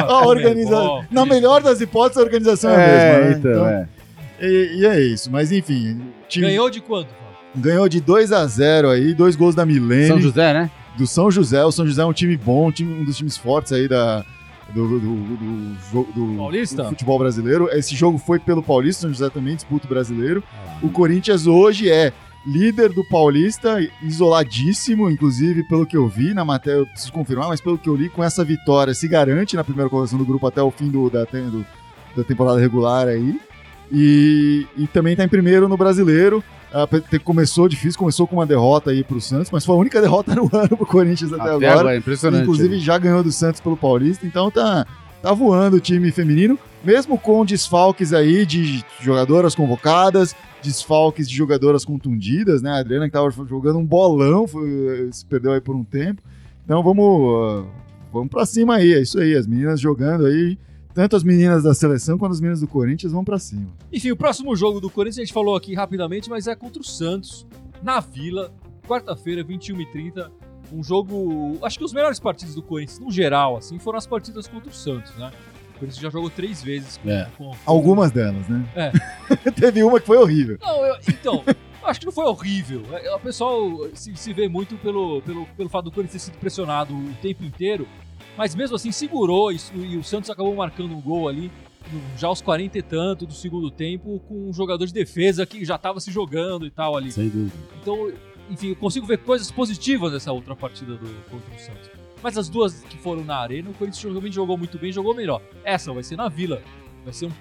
A 0.07 0.25
organização. 0.27 1.05
Na 1.11 1.25
melhor 1.25 1.61
das 1.61 1.79
hipóteses, 1.81 2.17
a 2.17 2.21
organização 2.25 2.71
é, 2.71 2.75
a 2.75 3.19
mesma. 3.19 3.29
né? 3.29 3.35
então, 3.37 3.67
é. 3.67 3.87
E, 4.41 4.79
e 4.79 4.85
é 4.87 4.99
isso. 4.99 5.29
Mas 5.31 5.51
enfim, 5.51 6.01
time 6.27 6.47
Ganhou 6.47 6.69
de 6.69 6.81
quanto? 6.81 7.09
Ganhou 7.55 7.87
de 7.89 7.99
2 8.01 8.31
a 8.31 8.45
0 8.45 8.89
aí, 8.89 9.13
dois 9.13 9.35
gols 9.35 9.55
da 9.55 9.65
Milene. 9.65 10.07
São 10.07 10.21
José, 10.21 10.53
né? 10.53 10.69
do 10.97 11.07
São 11.07 11.31
José. 11.31 11.63
O 11.63 11.71
São 11.71 11.85
José 11.87 12.01
é 12.01 12.05
um 12.05 12.13
time 12.13 12.35
bom, 12.37 12.67
um, 12.67 12.71
time- 12.71 12.93
um 12.93 13.03
dos 13.05 13.17
times 13.17 13.37
fortes 13.37 13.71
aí 13.71 13.87
da, 13.87 14.25
do, 14.73 14.87
do, 14.87 14.99
do, 14.99 15.15
do 15.37 15.75
jogo- 15.91 16.11
do- 16.13 16.37
Paulista? 16.37 16.83
do 16.83 16.89
futebol 16.89 17.17
brasileiro. 17.19 17.69
Esse 17.71 17.95
jogo 17.95 18.17
foi 18.17 18.39
pelo 18.39 18.61
Paulista, 18.61 19.01
São 19.01 19.09
José 19.09 19.29
também 19.29 19.55
disputa 19.55 19.85
o 19.85 19.89
brasileiro. 19.89 20.43
O 20.81 20.89
Corinthians 20.89 21.47
hoje 21.47 21.89
é 21.89 22.11
líder 22.45 22.89
do 22.91 23.03
Paulista, 23.05 23.77
isoladíssimo, 24.01 25.09
inclusive 25.09 25.63
pelo 25.63 25.85
que 25.85 25.95
eu 25.95 26.07
vi 26.07 26.33
na 26.33 26.43
matéria, 26.43 26.79
eu 26.79 26.87
preciso 26.87 27.13
confirmar, 27.13 27.47
mas 27.47 27.61
pelo 27.61 27.77
que 27.77 27.87
eu 27.87 27.95
li, 27.95 28.09
com 28.09 28.23
essa 28.23 28.43
vitória 28.43 28.93
se 28.93 29.07
garante 29.07 29.55
na 29.55 29.63
primeira 29.63 29.89
colocação 29.89 30.17
do 30.17 30.25
grupo 30.25 30.47
até 30.47 30.61
o 30.61 30.71
fim 30.71 30.89
do, 30.89 31.09
da, 31.09 31.23
do- 31.23 31.65
da 32.15 32.23
temporada 32.23 32.59
regular 32.59 33.07
aí. 33.07 33.39
E, 33.91 34.65
e 34.77 34.87
também 34.87 35.15
tá 35.15 35.23
em 35.23 35.27
primeiro 35.29 35.67
no 35.67 35.75
brasileiro. 35.77 36.43
Ah, 36.73 36.87
começou 37.23 37.67
difícil, 37.67 37.99
começou 37.99 38.25
com 38.25 38.35
uma 38.37 38.45
derrota 38.45 38.91
aí 38.91 39.03
pro 39.03 39.19
Santos, 39.19 39.51
mas 39.51 39.65
foi 39.65 39.75
a 39.75 39.77
única 39.79 39.99
derrota 40.01 40.33
no 40.33 40.49
ano 40.53 40.69
pro 40.77 40.85
Corinthians 40.85 41.33
até, 41.33 41.41
Até 41.43 41.51
agora. 41.53 41.71
agora, 41.79 41.97
impressionante. 41.97 42.43
Inclusive 42.43 42.79
já 42.79 42.97
ganhou 42.97 43.21
do 43.23 43.31
Santos 43.31 43.59
pelo 43.59 43.75
Paulista, 43.75 44.25
então 44.25 44.49
tá, 44.49 44.85
tá 45.21 45.33
voando 45.33 45.77
o 45.77 45.79
time 45.81 46.11
feminino, 46.11 46.57
mesmo 46.83 47.17
com 47.17 47.43
desfalques 47.45 48.13
aí 48.13 48.45
de 48.45 48.83
jogadoras 49.01 49.53
convocadas, 49.53 50.33
desfalques 50.63 51.27
de 51.29 51.35
jogadoras 51.35 51.83
contundidas, 51.83 52.61
né? 52.61 52.71
A 52.71 52.77
Adriana 52.77 53.05
que 53.07 53.11
tava 53.11 53.29
jogando 53.47 53.77
um 53.79 53.85
bolão, 53.85 54.47
foi- 54.47 55.09
se 55.11 55.25
perdeu 55.25 55.51
aí 55.51 55.59
por 55.61 55.75
um 55.75 55.83
tempo. 55.83 56.21
Então 56.63 56.81
vamos, 56.81 57.65
ah, 57.65 57.65
vamos 58.13 58.29
pra 58.29 58.45
cima 58.45 58.75
aí, 58.75 58.93
é 58.93 59.01
isso 59.01 59.19
aí, 59.19 59.35
as 59.35 59.45
meninas 59.45 59.79
jogando 59.81 60.25
aí, 60.25 60.57
tanto 60.93 61.15
as 61.15 61.23
meninas 61.23 61.63
da 61.63 61.73
seleção 61.73 62.17
quanto 62.17 62.31
as 62.33 62.39
meninas 62.41 62.59
do 62.61 62.67
Corinthians 62.67 63.11
vão 63.11 63.23
pra 63.23 63.39
cima. 63.39 63.67
Enfim, 63.91 64.11
o 64.11 64.15
próximo 64.15 64.55
jogo 64.55 64.79
do 64.79 64.89
Corinthians 64.89 65.17
a 65.19 65.21
gente 65.25 65.33
falou 65.33 65.55
aqui 65.55 65.73
rapidamente, 65.73 66.29
mas 66.29 66.47
é 66.47 66.55
contra 66.55 66.81
o 66.81 66.85
Santos, 66.85 67.45
na 67.81 67.99
Vila, 67.99 68.51
quarta-feira, 68.87 69.43
21h30. 69.43 70.29
Um 70.73 70.81
jogo. 70.83 71.57
Acho 71.63 71.77
que 71.77 71.83
os 71.83 71.91
melhores 71.91 72.17
partidos 72.19 72.55
do 72.55 72.61
Corinthians, 72.61 72.99
no 72.99 73.11
geral, 73.11 73.57
assim, 73.57 73.77
foram 73.77 73.97
as 73.97 74.07
partidas 74.07 74.47
contra 74.47 74.69
o 74.69 74.73
Santos, 74.73 75.13
né? 75.17 75.29
O 75.75 75.79
Corinthians 75.79 75.97
já 76.01 76.09
jogou 76.09 76.29
três 76.29 76.63
vezes 76.63 76.95
com. 76.97 77.09
É. 77.09 77.27
com- 77.37 77.51
Algumas 77.65 78.09
delas, 78.11 78.47
né? 78.47 78.65
É. 78.75 78.91
Teve 79.51 79.83
uma 79.83 79.99
que 79.99 80.05
foi 80.05 80.17
horrível. 80.17 80.57
Não, 80.61 80.85
eu- 80.85 80.95
então, 81.09 81.43
acho 81.83 81.99
que 81.99 82.05
não 82.05 82.13
foi 82.13 82.23
horrível. 82.25 82.83
É, 82.93 83.13
O 83.13 83.19
pessoal 83.19 83.59
se, 83.93 84.15
se 84.15 84.31
vê 84.31 84.47
muito 84.47 84.77
pelo, 84.77 85.21
pelo, 85.23 85.45
pelo 85.57 85.67
fato 85.67 85.85
do 85.85 85.91
Corinthians 85.91 86.23
ter 86.23 86.31
sido 86.31 86.39
pressionado 86.39 86.93
o 86.95 87.13
tempo 87.21 87.43
inteiro, 87.43 87.85
mas 88.37 88.55
mesmo 88.55 88.75
assim 88.75 88.91
segurou 88.91 89.51
isso, 89.51 89.73
e 89.75 89.97
o 89.97 90.03
Santos 90.03 90.29
acabou 90.29 90.55
marcando 90.55 90.95
um 90.95 91.01
gol 91.01 91.27
ali, 91.27 91.51
já 92.17 92.27
aos 92.27 92.41
40 92.41 92.77
e 92.77 92.81
tanto 92.81 93.25
do 93.25 93.33
segundo 93.33 93.69
tempo, 93.69 94.19
com 94.27 94.49
um 94.49 94.53
jogador 94.53 94.85
de 94.85 94.93
defesa 94.93 95.45
que 95.45 95.65
já 95.65 95.75
estava 95.75 95.99
se 95.99 96.11
jogando 96.11 96.65
e 96.65 96.71
tal 96.71 96.95
ali. 96.95 97.11
Sem 97.11 97.29
dúvida. 97.29 97.53
Então, 97.81 98.11
enfim, 98.49 98.69
eu 98.69 98.75
consigo 98.75 99.05
ver 99.05 99.17
coisas 99.19 99.51
positivas 99.51 100.13
nessa 100.13 100.31
outra 100.31 100.55
partida 100.55 100.93
do, 100.95 101.29
contra 101.29 101.55
o 101.55 101.59
Santos. 101.59 101.89
Mas 102.21 102.37
as 102.37 102.49
duas 102.49 102.83
que 102.83 102.97
foram 102.97 103.23
na 103.23 103.37
arena, 103.37 103.69
o 103.69 103.73
Corinthians 103.73 104.03
realmente 104.03 104.35
jogou 104.35 104.57
muito 104.57 104.77
bem, 104.77 104.91
jogou 104.91 105.15
melhor. 105.15 105.41
Essa 105.63 105.91
vai 105.91 106.03
ser 106.03 106.15
na 106.15 106.29
Vila. 106.29 106.61
Vai 107.03 107.13
ser 107.13 107.25
um, 107.25 107.31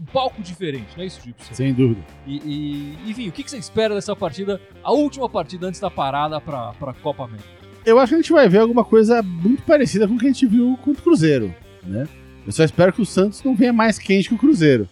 um 0.00 0.04
palco 0.06 0.40
diferente, 0.42 0.96
não 0.96 1.02
é 1.02 1.06
isso, 1.06 1.20
Gibson? 1.22 1.52
Sem 1.52 1.74
dúvida. 1.74 2.02
E, 2.26 2.38
e, 2.38 3.10
enfim, 3.10 3.28
o 3.28 3.32
que 3.32 3.48
você 3.48 3.58
espera 3.58 3.94
dessa 3.94 4.16
partida, 4.16 4.58
a 4.82 4.90
última 4.90 5.28
partida 5.28 5.66
antes 5.66 5.80
da 5.80 5.90
parada 5.90 6.40
para 6.40 6.70
a 6.70 6.94
Copa 6.94 7.24
América? 7.24 7.61
Eu 7.84 7.98
acho 7.98 8.10
que 8.10 8.14
a 8.14 8.18
gente 8.18 8.32
vai 8.32 8.48
ver 8.48 8.58
alguma 8.58 8.84
coisa 8.84 9.22
muito 9.22 9.62
parecida 9.62 10.06
com 10.06 10.14
o 10.14 10.18
que 10.18 10.26
a 10.26 10.28
gente 10.28 10.46
viu 10.46 10.78
contra 10.82 11.00
o 11.00 11.04
Cruzeiro, 11.04 11.54
né? 11.84 12.06
Eu 12.46 12.52
só 12.52 12.64
espero 12.64 12.92
que 12.92 13.02
o 13.02 13.06
Santos 13.06 13.42
não 13.44 13.54
venha 13.54 13.72
mais 13.72 13.98
quente 13.98 14.28
que 14.28 14.34
o 14.34 14.38
Cruzeiro, 14.38 14.88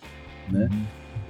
né? 0.50 0.68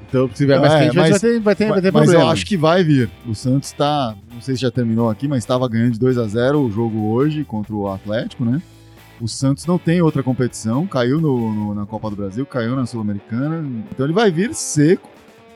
Então, 0.09 0.29
se 0.35 0.45
vier 0.45 0.59
mais 0.61 0.73
É, 0.73 0.85
quente, 0.85 0.97
mas- 0.97 1.11
vai 1.11 1.21
ter, 1.21 1.41
vai 1.41 1.55
ter, 1.55 1.69
vai 1.69 1.81
ter 1.83 1.93
mas 1.93 2.03
problema. 2.05 2.25
eu 2.25 2.29
acho 2.31 2.45
que 2.45 2.57
vai 2.57 2.83
vir. 2.83 3.09
O 3.27 3.35
Santos 3.35 3.71
tá. 3.73 4.15
Não 4.35 4.41
sei 4.41 4.57
se 4.57 4.63
já 4.63 4.71
terminou 4.71 5.09
aqui, 5.09 5.29
mas 5.29 5.39
estava 5.39 5.69
ganhando 5.69 5.93
de 5.93 5.99
2 6.01 6.19
a 6.19 6.27
0 6.27 6.61
o 6.63 6.71
jogo 6.71 7.11
hoje 7.13 7.45
contra 7.45 7.73
o 7.75 7.87
Atlético, 7.89 8.45
né? 8.45 8.61
O 9.21 9.29
Santos 9.29 9.67
não 9.67 9.79
tem 9.79 10.01
outra 10.03 10.23
competição, 10.23 10.87
caiu 10.87 11.21
no, 11.21 11.53
no- 11.53 11.75
na 11.75 11.85
Copa 11.87 12.09
do 12.11 12.17
Brasil, 12.17 12.45
caiu 12.47 12.75
na 12.75 12.87
Sul-Americana, 12.87 13.63
então 13.93 14.05
ele 14.07 14.15
vai 14.15 14.31
vir 14.33 14.53
seco, 14.55 15.09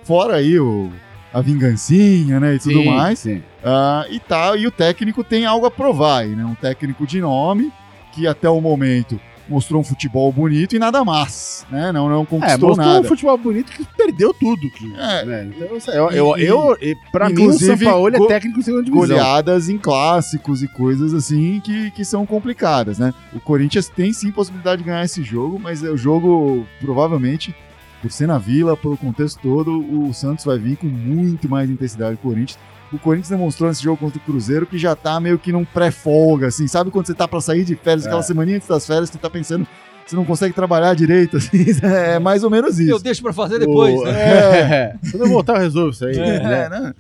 fora 0.04 0.36
aí 0.36 0.60
o, 0.60 0.90
a 1.32 1.40
vingancinha, 1.40 2.38
né, 2.38 2.54
e 2.54 2.58
tudo 2.58 2.74
Sim, 2.80 2.86
mais. 2.90 3.18
sim. 3.18 3.42
Ah, 3.64 4.04
e 4.10 4.20
tal, 4.20 4.56
e 4.56 4.66
o 4.66 4.70
técnico 4.70 5.24
tem 5.24 5.46
algo 5.46 5.64
a 5.66 5.70
provar 5.70 6.18
aí, 6.22 6.34
né? 6.36 6.44
Um 6.44 6.54
técnico 6.54 7.06
de 7.06 7.20
nome 7.20 7.72
que 8.12 8.26
até 8.26 8.48
o 8.48 8.60
momento 8.60 9.18
mostrou 9.46 9.78
um 9.80 9.84
futebol 9.84 10.32
bonito 10.32 10.74
e 10.74 10.78
nada 10.78 11.04
mais, 11.04 11.66
né? 11.70 11.92
Não, 11.92 12.08
não 12.08 12.22
É, 12.22 12.26
conquistou 12.26 12.68
mostrou 12.70 12.86
nada. 12.88 13.00
um 13.00 13.04
futebol 13.04 13.36
bonito 13.36 13.70
que 13.72 13.84
perdeu 13.96 14.32
tudo. 14.32 14.70
Que, 14.70 14.94
É. 14.96 15.24
né? 15.24 15.50
Então, 15.54 15.92
eu, 15.94 16.10
eu, 16.10 16.38
E- 16.38 16.44
eu, 16.46 16.76
eu- 16.80 16.96
pra 17.12 17.28
mim, 17.28 17.48
o 17.48 17.84
Paulo 17.84 18.08
é 18.16 18.26
técnico 18.26 18.58
de 18.60 18.64
segunda 18.64 18.84
divisão. 18.84 19.06
goleadas 19.06 19.68
em 19.68 19.76
clássicos 19.76 20.62
e 20.62 20.68
coisas 20.68 21.12
assim 21.12 21.60
que, 21.62 21.90
que 21.90 22.04
são 22.06 22.24
complicadas, 22.24 22.98
né? 22.98 23.12
O 23.34 23.40
Corinthians 23.40 23.86
tem 23.88 24.12
sim 24.14 24.30
possibilidade 24.30 24.82
de 24.82 24.88
ganhar 24.88 25.04
esse 25.04 25.22
jogo, 25.22 25.58
mas 25.58 25.84
é 25.84 25.90
o 25.90 25.96
jogo 25.96 26.66
provavelmente 26.80 27.54
por 28.00 28.10
ser 28.10 28.26
na 28.26 28.36
Vila, 28.38 28.76
pelo 28.76 28.96
contexto 28.98 29.40
todo, 29.42 29.78
o 29.78 30.12
Santos 30.12 30.44
vai 30.44 30.58
vir 30.58 30.76
com 30.76 30.86
muito 30.86 31.48
mais 31.48 31.68
intensidade 31.70 32.16
que 32.18 32.26
o 32.26 32.30
Corinthians. 32.30 32.58
O 32.94 32.98
Corinthians 32.98 33.28
demonstrou 33.30 33.68
nesse 33.68 33.82
jogo 33.82 33.96
contra 33.98 34.18
o 34.18 34.20
Cruzeiro 34.22 34.66
que 34.66 34.78
já 34.78 34.94
tá 34.94 35.18
meio 35.18 35.38
que 35.38 35.50
num 35.52 35.64
pré-folga, 35.64 36.46
assim, 36.46 36.66
sabe 36.68 36.90
quando 36.90 37.06
você 37.06 37.14
tá 37.14 37.26
pra 37.26 37.40
sair 37.40 37.64
de 37.64 37.74
férias, 37.74 38.04
É. 38.04 38.08
aquela 38.08 38.22
semaninha 38.22 38.56
antes 38.56 38.68
das 38.68 38.86
férias, 38.86 39.10
você 39.10 39.18
tá 39.18 39.28
pensando, 39.28 39.66
você 40.06 40.14
não 40.14 40.24
consegue 40.24 40.54
trabalhar 40.54 40.94
direito, 40.94 41.36
assim, 41.38 41.64
é 41.82 42.18
mais 42.18 42.44
ou 42.44 42.50
menos 42.50 42.78
isso. 42.78 42.90
Eu 42.90 43.00
deixo 43.00 43.22
pra 43.22 43.32
fazer 43.32 43.58
depois, 43.58 43.94
O- 44.00 44.04
né? 44.04 44.12
É. 44.12 44.94
Quando 45.10 45.22
eu 45.24 45.28
voltar, 45.28 45.54
eu 45.56 45.60
resolvo 45.60 45.90
isso 45.90 46.04
aí. 46.04 46.16
É. 46.16 46.38
né? 46.42 46.64
É, 46.64 46.68
né? 46.68 46.94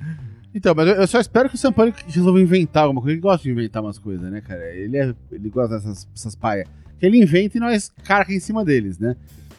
Então, 0.54 0.72
mas 0.76 0.86
eu, 0.88 1.06
só 1.08 1.18
espero 1.18 1.48
que 1.48 1.56
o 1.56 1.58
São 1.58 1.72
Paulo 1.72 1.92
resolva 2.06 2.40
inventar 2.40 2.84
alguma 2.84 3.00
coisa. 3.00 3.14
Ele 3.14 3.20
gosta 3.20 3.42
de 3.42 3.50
inventar 3.50 3.82
umas 3.82 3.98
coisas, 3.98 4.30
né, 4.30 4.40
cara? 4.40 4.64
Ele, 4.72 4.96
é, 4.96 5.12
ele 5.32 5.48
gosta 5.50 5.74
dessas 5.76 6.06
essas 6.14 6.34
paias. 6.36 6.66
Que 7.00 7.06
ele 7.06 7.20
inventa 7.20 7.56
e 7.58 7.60
nós 7.60 7.90
carca 8.04 8.32
em 8.32 8.38
cima 8.38 8.64
deles, 8.64 8.96
né? 8.98 9.16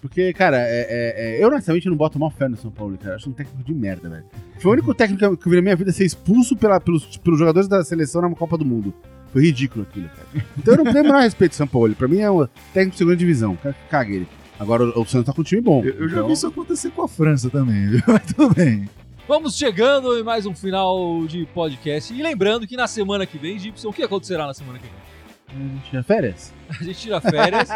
Porque, 0.07 0.31
cara, 0.33 0.57
é, 0.59 0.81
é- 0.87 1.37
é- 1.39 1.43
eu 1.43 1.47
honestamente 1.47 1.89
não 1.89 1.97
boto 1.97 2.19
mal 2.19 2.29
fé 2.29 2.47
no 2.47 2.55
São 2.55 2.69
Paulo, 2.69 2.95
cara. 2.95 3.13
Eu 3.13 3.15
acho 3.15 3.27
um 3.29 3.33
técnico 3.33 3.63
de 3.63 3.73
merda, 3.73 4.07
velho. 4.07 4.23
Foi 4.59 4.69
o 4.69 4.73
único 4.73 4.93
técnico 4.93 5.19
que 5.37 5.47
eu- 5.47 5.49
vi 5.51 5.55
na 5.55 5.61
minha 5.63 5.75
vida 5.75 5.91
ser 5.91 6.05
expulso 6.05 6.55
pela- 6.55 6.79
pelos, 6.79 7.17
pelos 7.17 7.39
jogadores 7.39 7.67
da 7.67 7.83
seleção 7.83 8.21
na 8.21 8.29
Copa 8.35 8.55
do 8.55 8.63
Mundo. 8.63 8.93
Foi 9.33 9.41
ridículo 9.41 9.83
aquilo, 9.89 10.07
cara. 10.09 10.45
Então 10.57 10.75
eu 10.75 10.83
não 10.83 10.91
tenho 10.91 11.03
o 11.03 11.07
menor 11.07 11.21
respeito 11.23 11.53
do 11.53 11.55
São 11.55 11.65
Paulo. 11.67 11.95
Pra 11.95 12.07
mim 12.07 12.19
é 12.19 12.29
um 12.29 12.45
técnico 12.73 12.91
de 12.91 12.97
segunda 12.99 13.17
divisão. 13.17 13.55
Cara, 13.55 13.75
cague 13.89 14.15
ele. 14.17 14.27
Agora 14.59 14.83
o, 14.83 15.01
o 15.01 15.05
Santos 15.07 15.25
tá 15.25 15.33
com 15.33 15.41
um 15.41 15.43
time 15.43 15.61
bom. 15.61 15.83
Eu, 15.83 15.93
eu 15.95 16.07
já 16.07 16.15
Então- 16.17 16.27
vi 16.27 16.33
isso 16.33 16.47
acontecer 16.47 16.91
com 16.91 17.01
a 17.01 17.07
França 17.07 17.49
também, 17.49 17.87
viu? 17.89 18.01
Mas 18.07 18.25
tudo 18.31 18.53
bem. 18.53 18.87
Vamos 19.27 19.57
chegando 19.57 20.17
em 20.19 20.23
mais 20.23 20.45
um 20.45 20.53
final 20.53 21.25
de 21.25 21.47
podcast. 21.47 22.13
E 22.13 22.21
lembrando 22.21 22.67
que 22.67 22.77
na 22.77 22.85
semana 22.87 23.25
que 23.25 23.39
vem, 23.39 23.57
Gibson, 23.57 23.89
o 23.89 23.93
que 23.93 24.03
acontecerá 24.03 24.45
na 24.45 24.53
semana 24.53 24.77
que 24.77 24.85
vem? 24.85 24.93
A 25.55 25.73
gente 25.75 25.89
tinha 25.89 26.03
férias? 26.03 26.53
A 26.67 26.83
gente 26.83 26.99
tira 26.99 27.21
férias, 27.21 27.69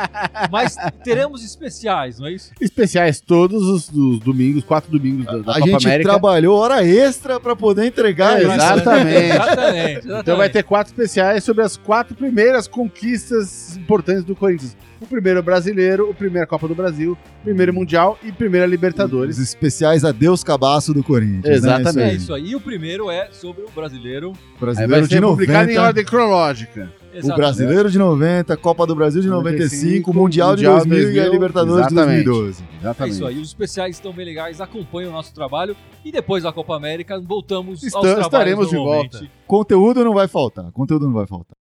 mas 0.52 0.76
teremos 1.04 1.46
especiais, 1.46 2.18
não 2.20 2.26
é 2.26 2.32
isso? 2.34 2.52
Especiais 2.60 3.22
todos 3.22 3.62
os, 3.64 3.88
os 3.90 4.20
domingos, 4.20 4.64
quatro 4.64 4.92
domingos 4.92 5.26
da, 5.28 5.38
da 5.38 5.52
a 5.52 5.60
Copa 5.60 5.68
gente 5.68 5.86
América. 5.86 6.10
trabalhou 6.10 6.58
hora 6.58 6.84
extra 6.84 7.40
pra 7.40 7.56
poder 7.56 7.86
entregar 7.86 8.40
É, 8.42 8.44
isso. 8.44 8.52
exatamente. 8.52 9.16
exatamente, 9.16 9.98
exatamente. 10.08 10.22
Então 10.22 10.38
vai 10.38 10.50
ter 10.50 10.64
quatro 10.64 10.92
especiais 10.92 11.44
sobre 11.44 11.64
as 11.64 11.78
quatro 11.78 12.16
primeiras 12.16 12.68
conquistas 12.68 13.78
importantes 13.78 14.24
do 14.24 14.36
Corinthians. 14.36 14.76
O 15.00 15.06
primeiro 15.06 15.42
brasileiro, 15.44 16.10
o 16.10 16.14
primeiro 16.16 16.48
Copa 16.48 16.68
do 16.68 16.74
Brasil, 16.76 17.16
o 17.42 17.44
primeiro 17.44 17.72
Mundial 17.74 18.18
e 18.24 18.32
primeira 18.32 18.66
Os 18.66 18.72
Libertadores. 18.72 19.38
especiais 19.38 20.04
Adeus 20.04 20.44
Cabaço 20.44 20.94
do 20.96 21.04
Corinthians. 21.04 21.58
Exatamente. 21.58 21.96
Né? 21.96 22.10
É 22.10 22.14
isso 22.16 22.34
aí. 22.34 22.48
E 22.50 22.56
o 22.56 22.60
primeiro 22.60 23.10
é 23.12 23.30
sobre 23.32 23.62
o 23.62 23.70
brasileiro. 23.70 24.32
Isso 24.32 24.42
aí. 24.42 24.60
Vai 24.60 24.98
Brasileiro 24.98 25.08
ser 25.08 25.16
de 25.16 25.22
publicado 25.22 25.70
em 25.70 25.76
90. 25.76 25.82
ordem 25.88 26.04
cronológica. 26.06 26.92
O 27.12 27.18
Exatamente. 27.18 27.38
Brasileiro 27.38 27.90
de 27.90 27.98
90, 27.98 28.56
Copa 28.58 28.86
do 28.86 28.96
Brasil 28.96 29.22
de 29.22 29.28
95, 29.30 30.12
95, 30.12 30.14
Mundial 30.14 30.56
de 30.56 30.64
Mundial 30.68 30.86
2000 30.86 30.98
e 30.98 31.02
a 31.02 31.24
2000, 31.24 31.32
Libertadores 31.34 31.88
de 31.88 31.94
exatamente. 31.94 32.24
2012. 32.26 32.64
É 32.64 32.78
Exatamente. 32.82 33.14
isso 33.16 33.26
aí. 33.26 33.38
Os 33.42 33.48
especiais 33.48 33.96
estão 33.96 34.14
bem 34.14 34.26
legais, 34.26 34.62
acompanham 34.62 35.10
o 35.10 35.14
nosso 35.14 35.34
trabalho. 35.34 35.76
E 36.06 36.12
depois 36.12 36.44
da 36.44 36.52
Copa 36.54 36.76
América, 36.76 37.20
voltamos 37.20 37.82
Está- 37.84 37.98
aos 37.98 38.04
trabalhos 38.06 38.26
estaremos 38.28 38.70
de 38.70 38.76
volta. 38.76 39.28
Conteúdo 39.48 40.04
não 40.04 40.14
vai 40.14 40.28
faltar. 40.28 40.72
Conteúdo 40.72 41.08
não 41.08 41.14
vai 41.14 41.26
faltar. 41.26 41.58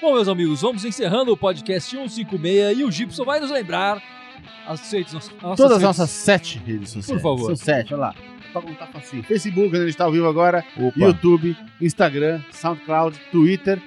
Bom, 0.00 0.14
meus 0.14 0.28
amigos, 0.28 0.62
vamos 0.62 0.84
encerrando 0.84 1.32
o 1.32 1.36
podcast 1.36 1.90
156 1.90 2.78
e 2.78 2.84
o 2.84 2.90
Gibson 2.90 3.24
vai 3.24 3.38
nos 3.38 3.50
lembrar 3.50 4.02
as 4.66 4.90
redes, 4.90 5.14
as 5.14 5.28
nossas 5.42 5.56
Todas 5.56 5.60
as 5.60 5.70
redes- 5.72 5.82
nossas 5.82 6.10
sete 6.10 6.58
redes 6.58 6.90
sociais. 6.90 7.20
Por 7.20 7.36
favor. 7.36 7.46
São 7.46 7.56
sete, 7.56 7.92
olha 7.92 8.00
lá. 8.00 8.14
Pra 8.52 8.62
contar 8.62 8.86
facinho. 8.86 9.22
Facebook, 9.22 9.68
onde 9.68 9.78
a 9.78 9.86
gente 9.86 9.96
tá 9.96 10.04
ao 10.04 10.12
vivo 10.12 10.26
agora. 10.28 10.64
Opa. 10.76 10.92
YouTube, 10.98 11.56
Instagram, 11.80 12.40
SoundCloud, 12.52 13.16
Twitter, 13.30 13.78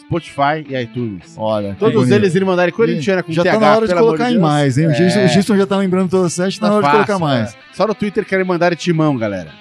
Spotify 0.00 0.64
e 0.68 0.74
iTunes. 0.80 1.34
Olha, 1.36 1.76
Todos 1.78 2.10
eles 2.10 2.34
irem 2.34 2.46
mandarem 2.48 2.72
corintiana 2.72 3.22
com 3.22 3.30
Já 3.32 3.42
TH, 3.42 3.52
tá 3.54 3.60
na 3.60 3.76
hora 3.76 3.86
de 3.88 3.94
colocar 3.94 4.32
em 4.32 4.38
mais, 4.38 4.78
hein? 4.78 4.86
O 4.86 4.90
É. 4.90 4.94
Gilson- 4.94 5.24
O 5.24 5.28
Gilson 5.28 5.56
já 5.56 5.66
tá 5.66 5.76
lembrando 5.76 6.08
todas 6.10 6.26
as 6.26 6.32
sete, 6.32 6.58
tá 6.58 6.68
na 6.68 6.74
hora 6.76 6.82
de 6.86 6.90
Fácil, 6.90 7.06
colocar 7.06 7.24
mais. 7.24 7.54
é. 7.54 7.58
Só 7.74 7.86
no 7.86 7.94
Twitter 7.94 8.24
querem 8.24 8.44
mandar 8.44 8.74
timão, 8.74 9.16
galera. 9.16 9.52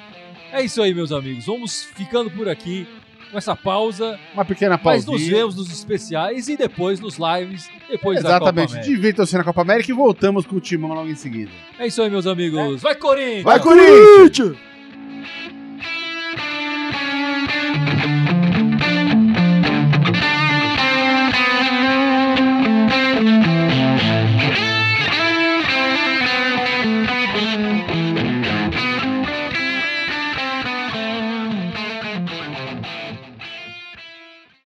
É 0.53 0.63
isso 0.63 0.81
aí, 0.81 0.93
meus 0.93 1.11
amigos. 1.11 1.45
Vamos 1.45 1.83
ficando 1.83 2.31
por 2.31 2.47
aqui 2.47 2.87
com 3.31 3.37
essa 3.37 3.55
pausa. 3.55 4.19
Uma 4.33 4.45
pequena 4.45 4.77
pausa. 4.77 4.97
Mas 4.97 5.05
nos 5.05 5.27
vemos 5.27 5.55
nos 5.55 5.71
especiais 5.71 6.47
e 6.47 6.57
depois 6.57 6.99
nos 6.99 7.17
lives, 7.17 7.69
depois 7.89 8.19
Exatamente. 8.19 8.69
de 8.69 8.75
Copa 8.75 8.87
Divirtam-se 8.87 9.37
na 9.37 9.43
Copa 9.43 9.61
América 9.61 9.91
e 9.91 9.93
voltamos 9.93 10.45
com 10.45 10.55
o 10.55 10.59
Timão 10.59 10.93
logo 10.93 11.09
em 11.09 11.15
seguida. 11.15 11.51
É 11.79 11.87
isso 11.87 12.01
aí, 12.01 12.09
meus 12.09 12.27
amigos. 12.27 12.79
É. 12.79 12.83
Vai, 12.83 12.95
Corinthians! 12.95 13.43
Vai, 13.43 13.59
Corinthians! 13.59 14.57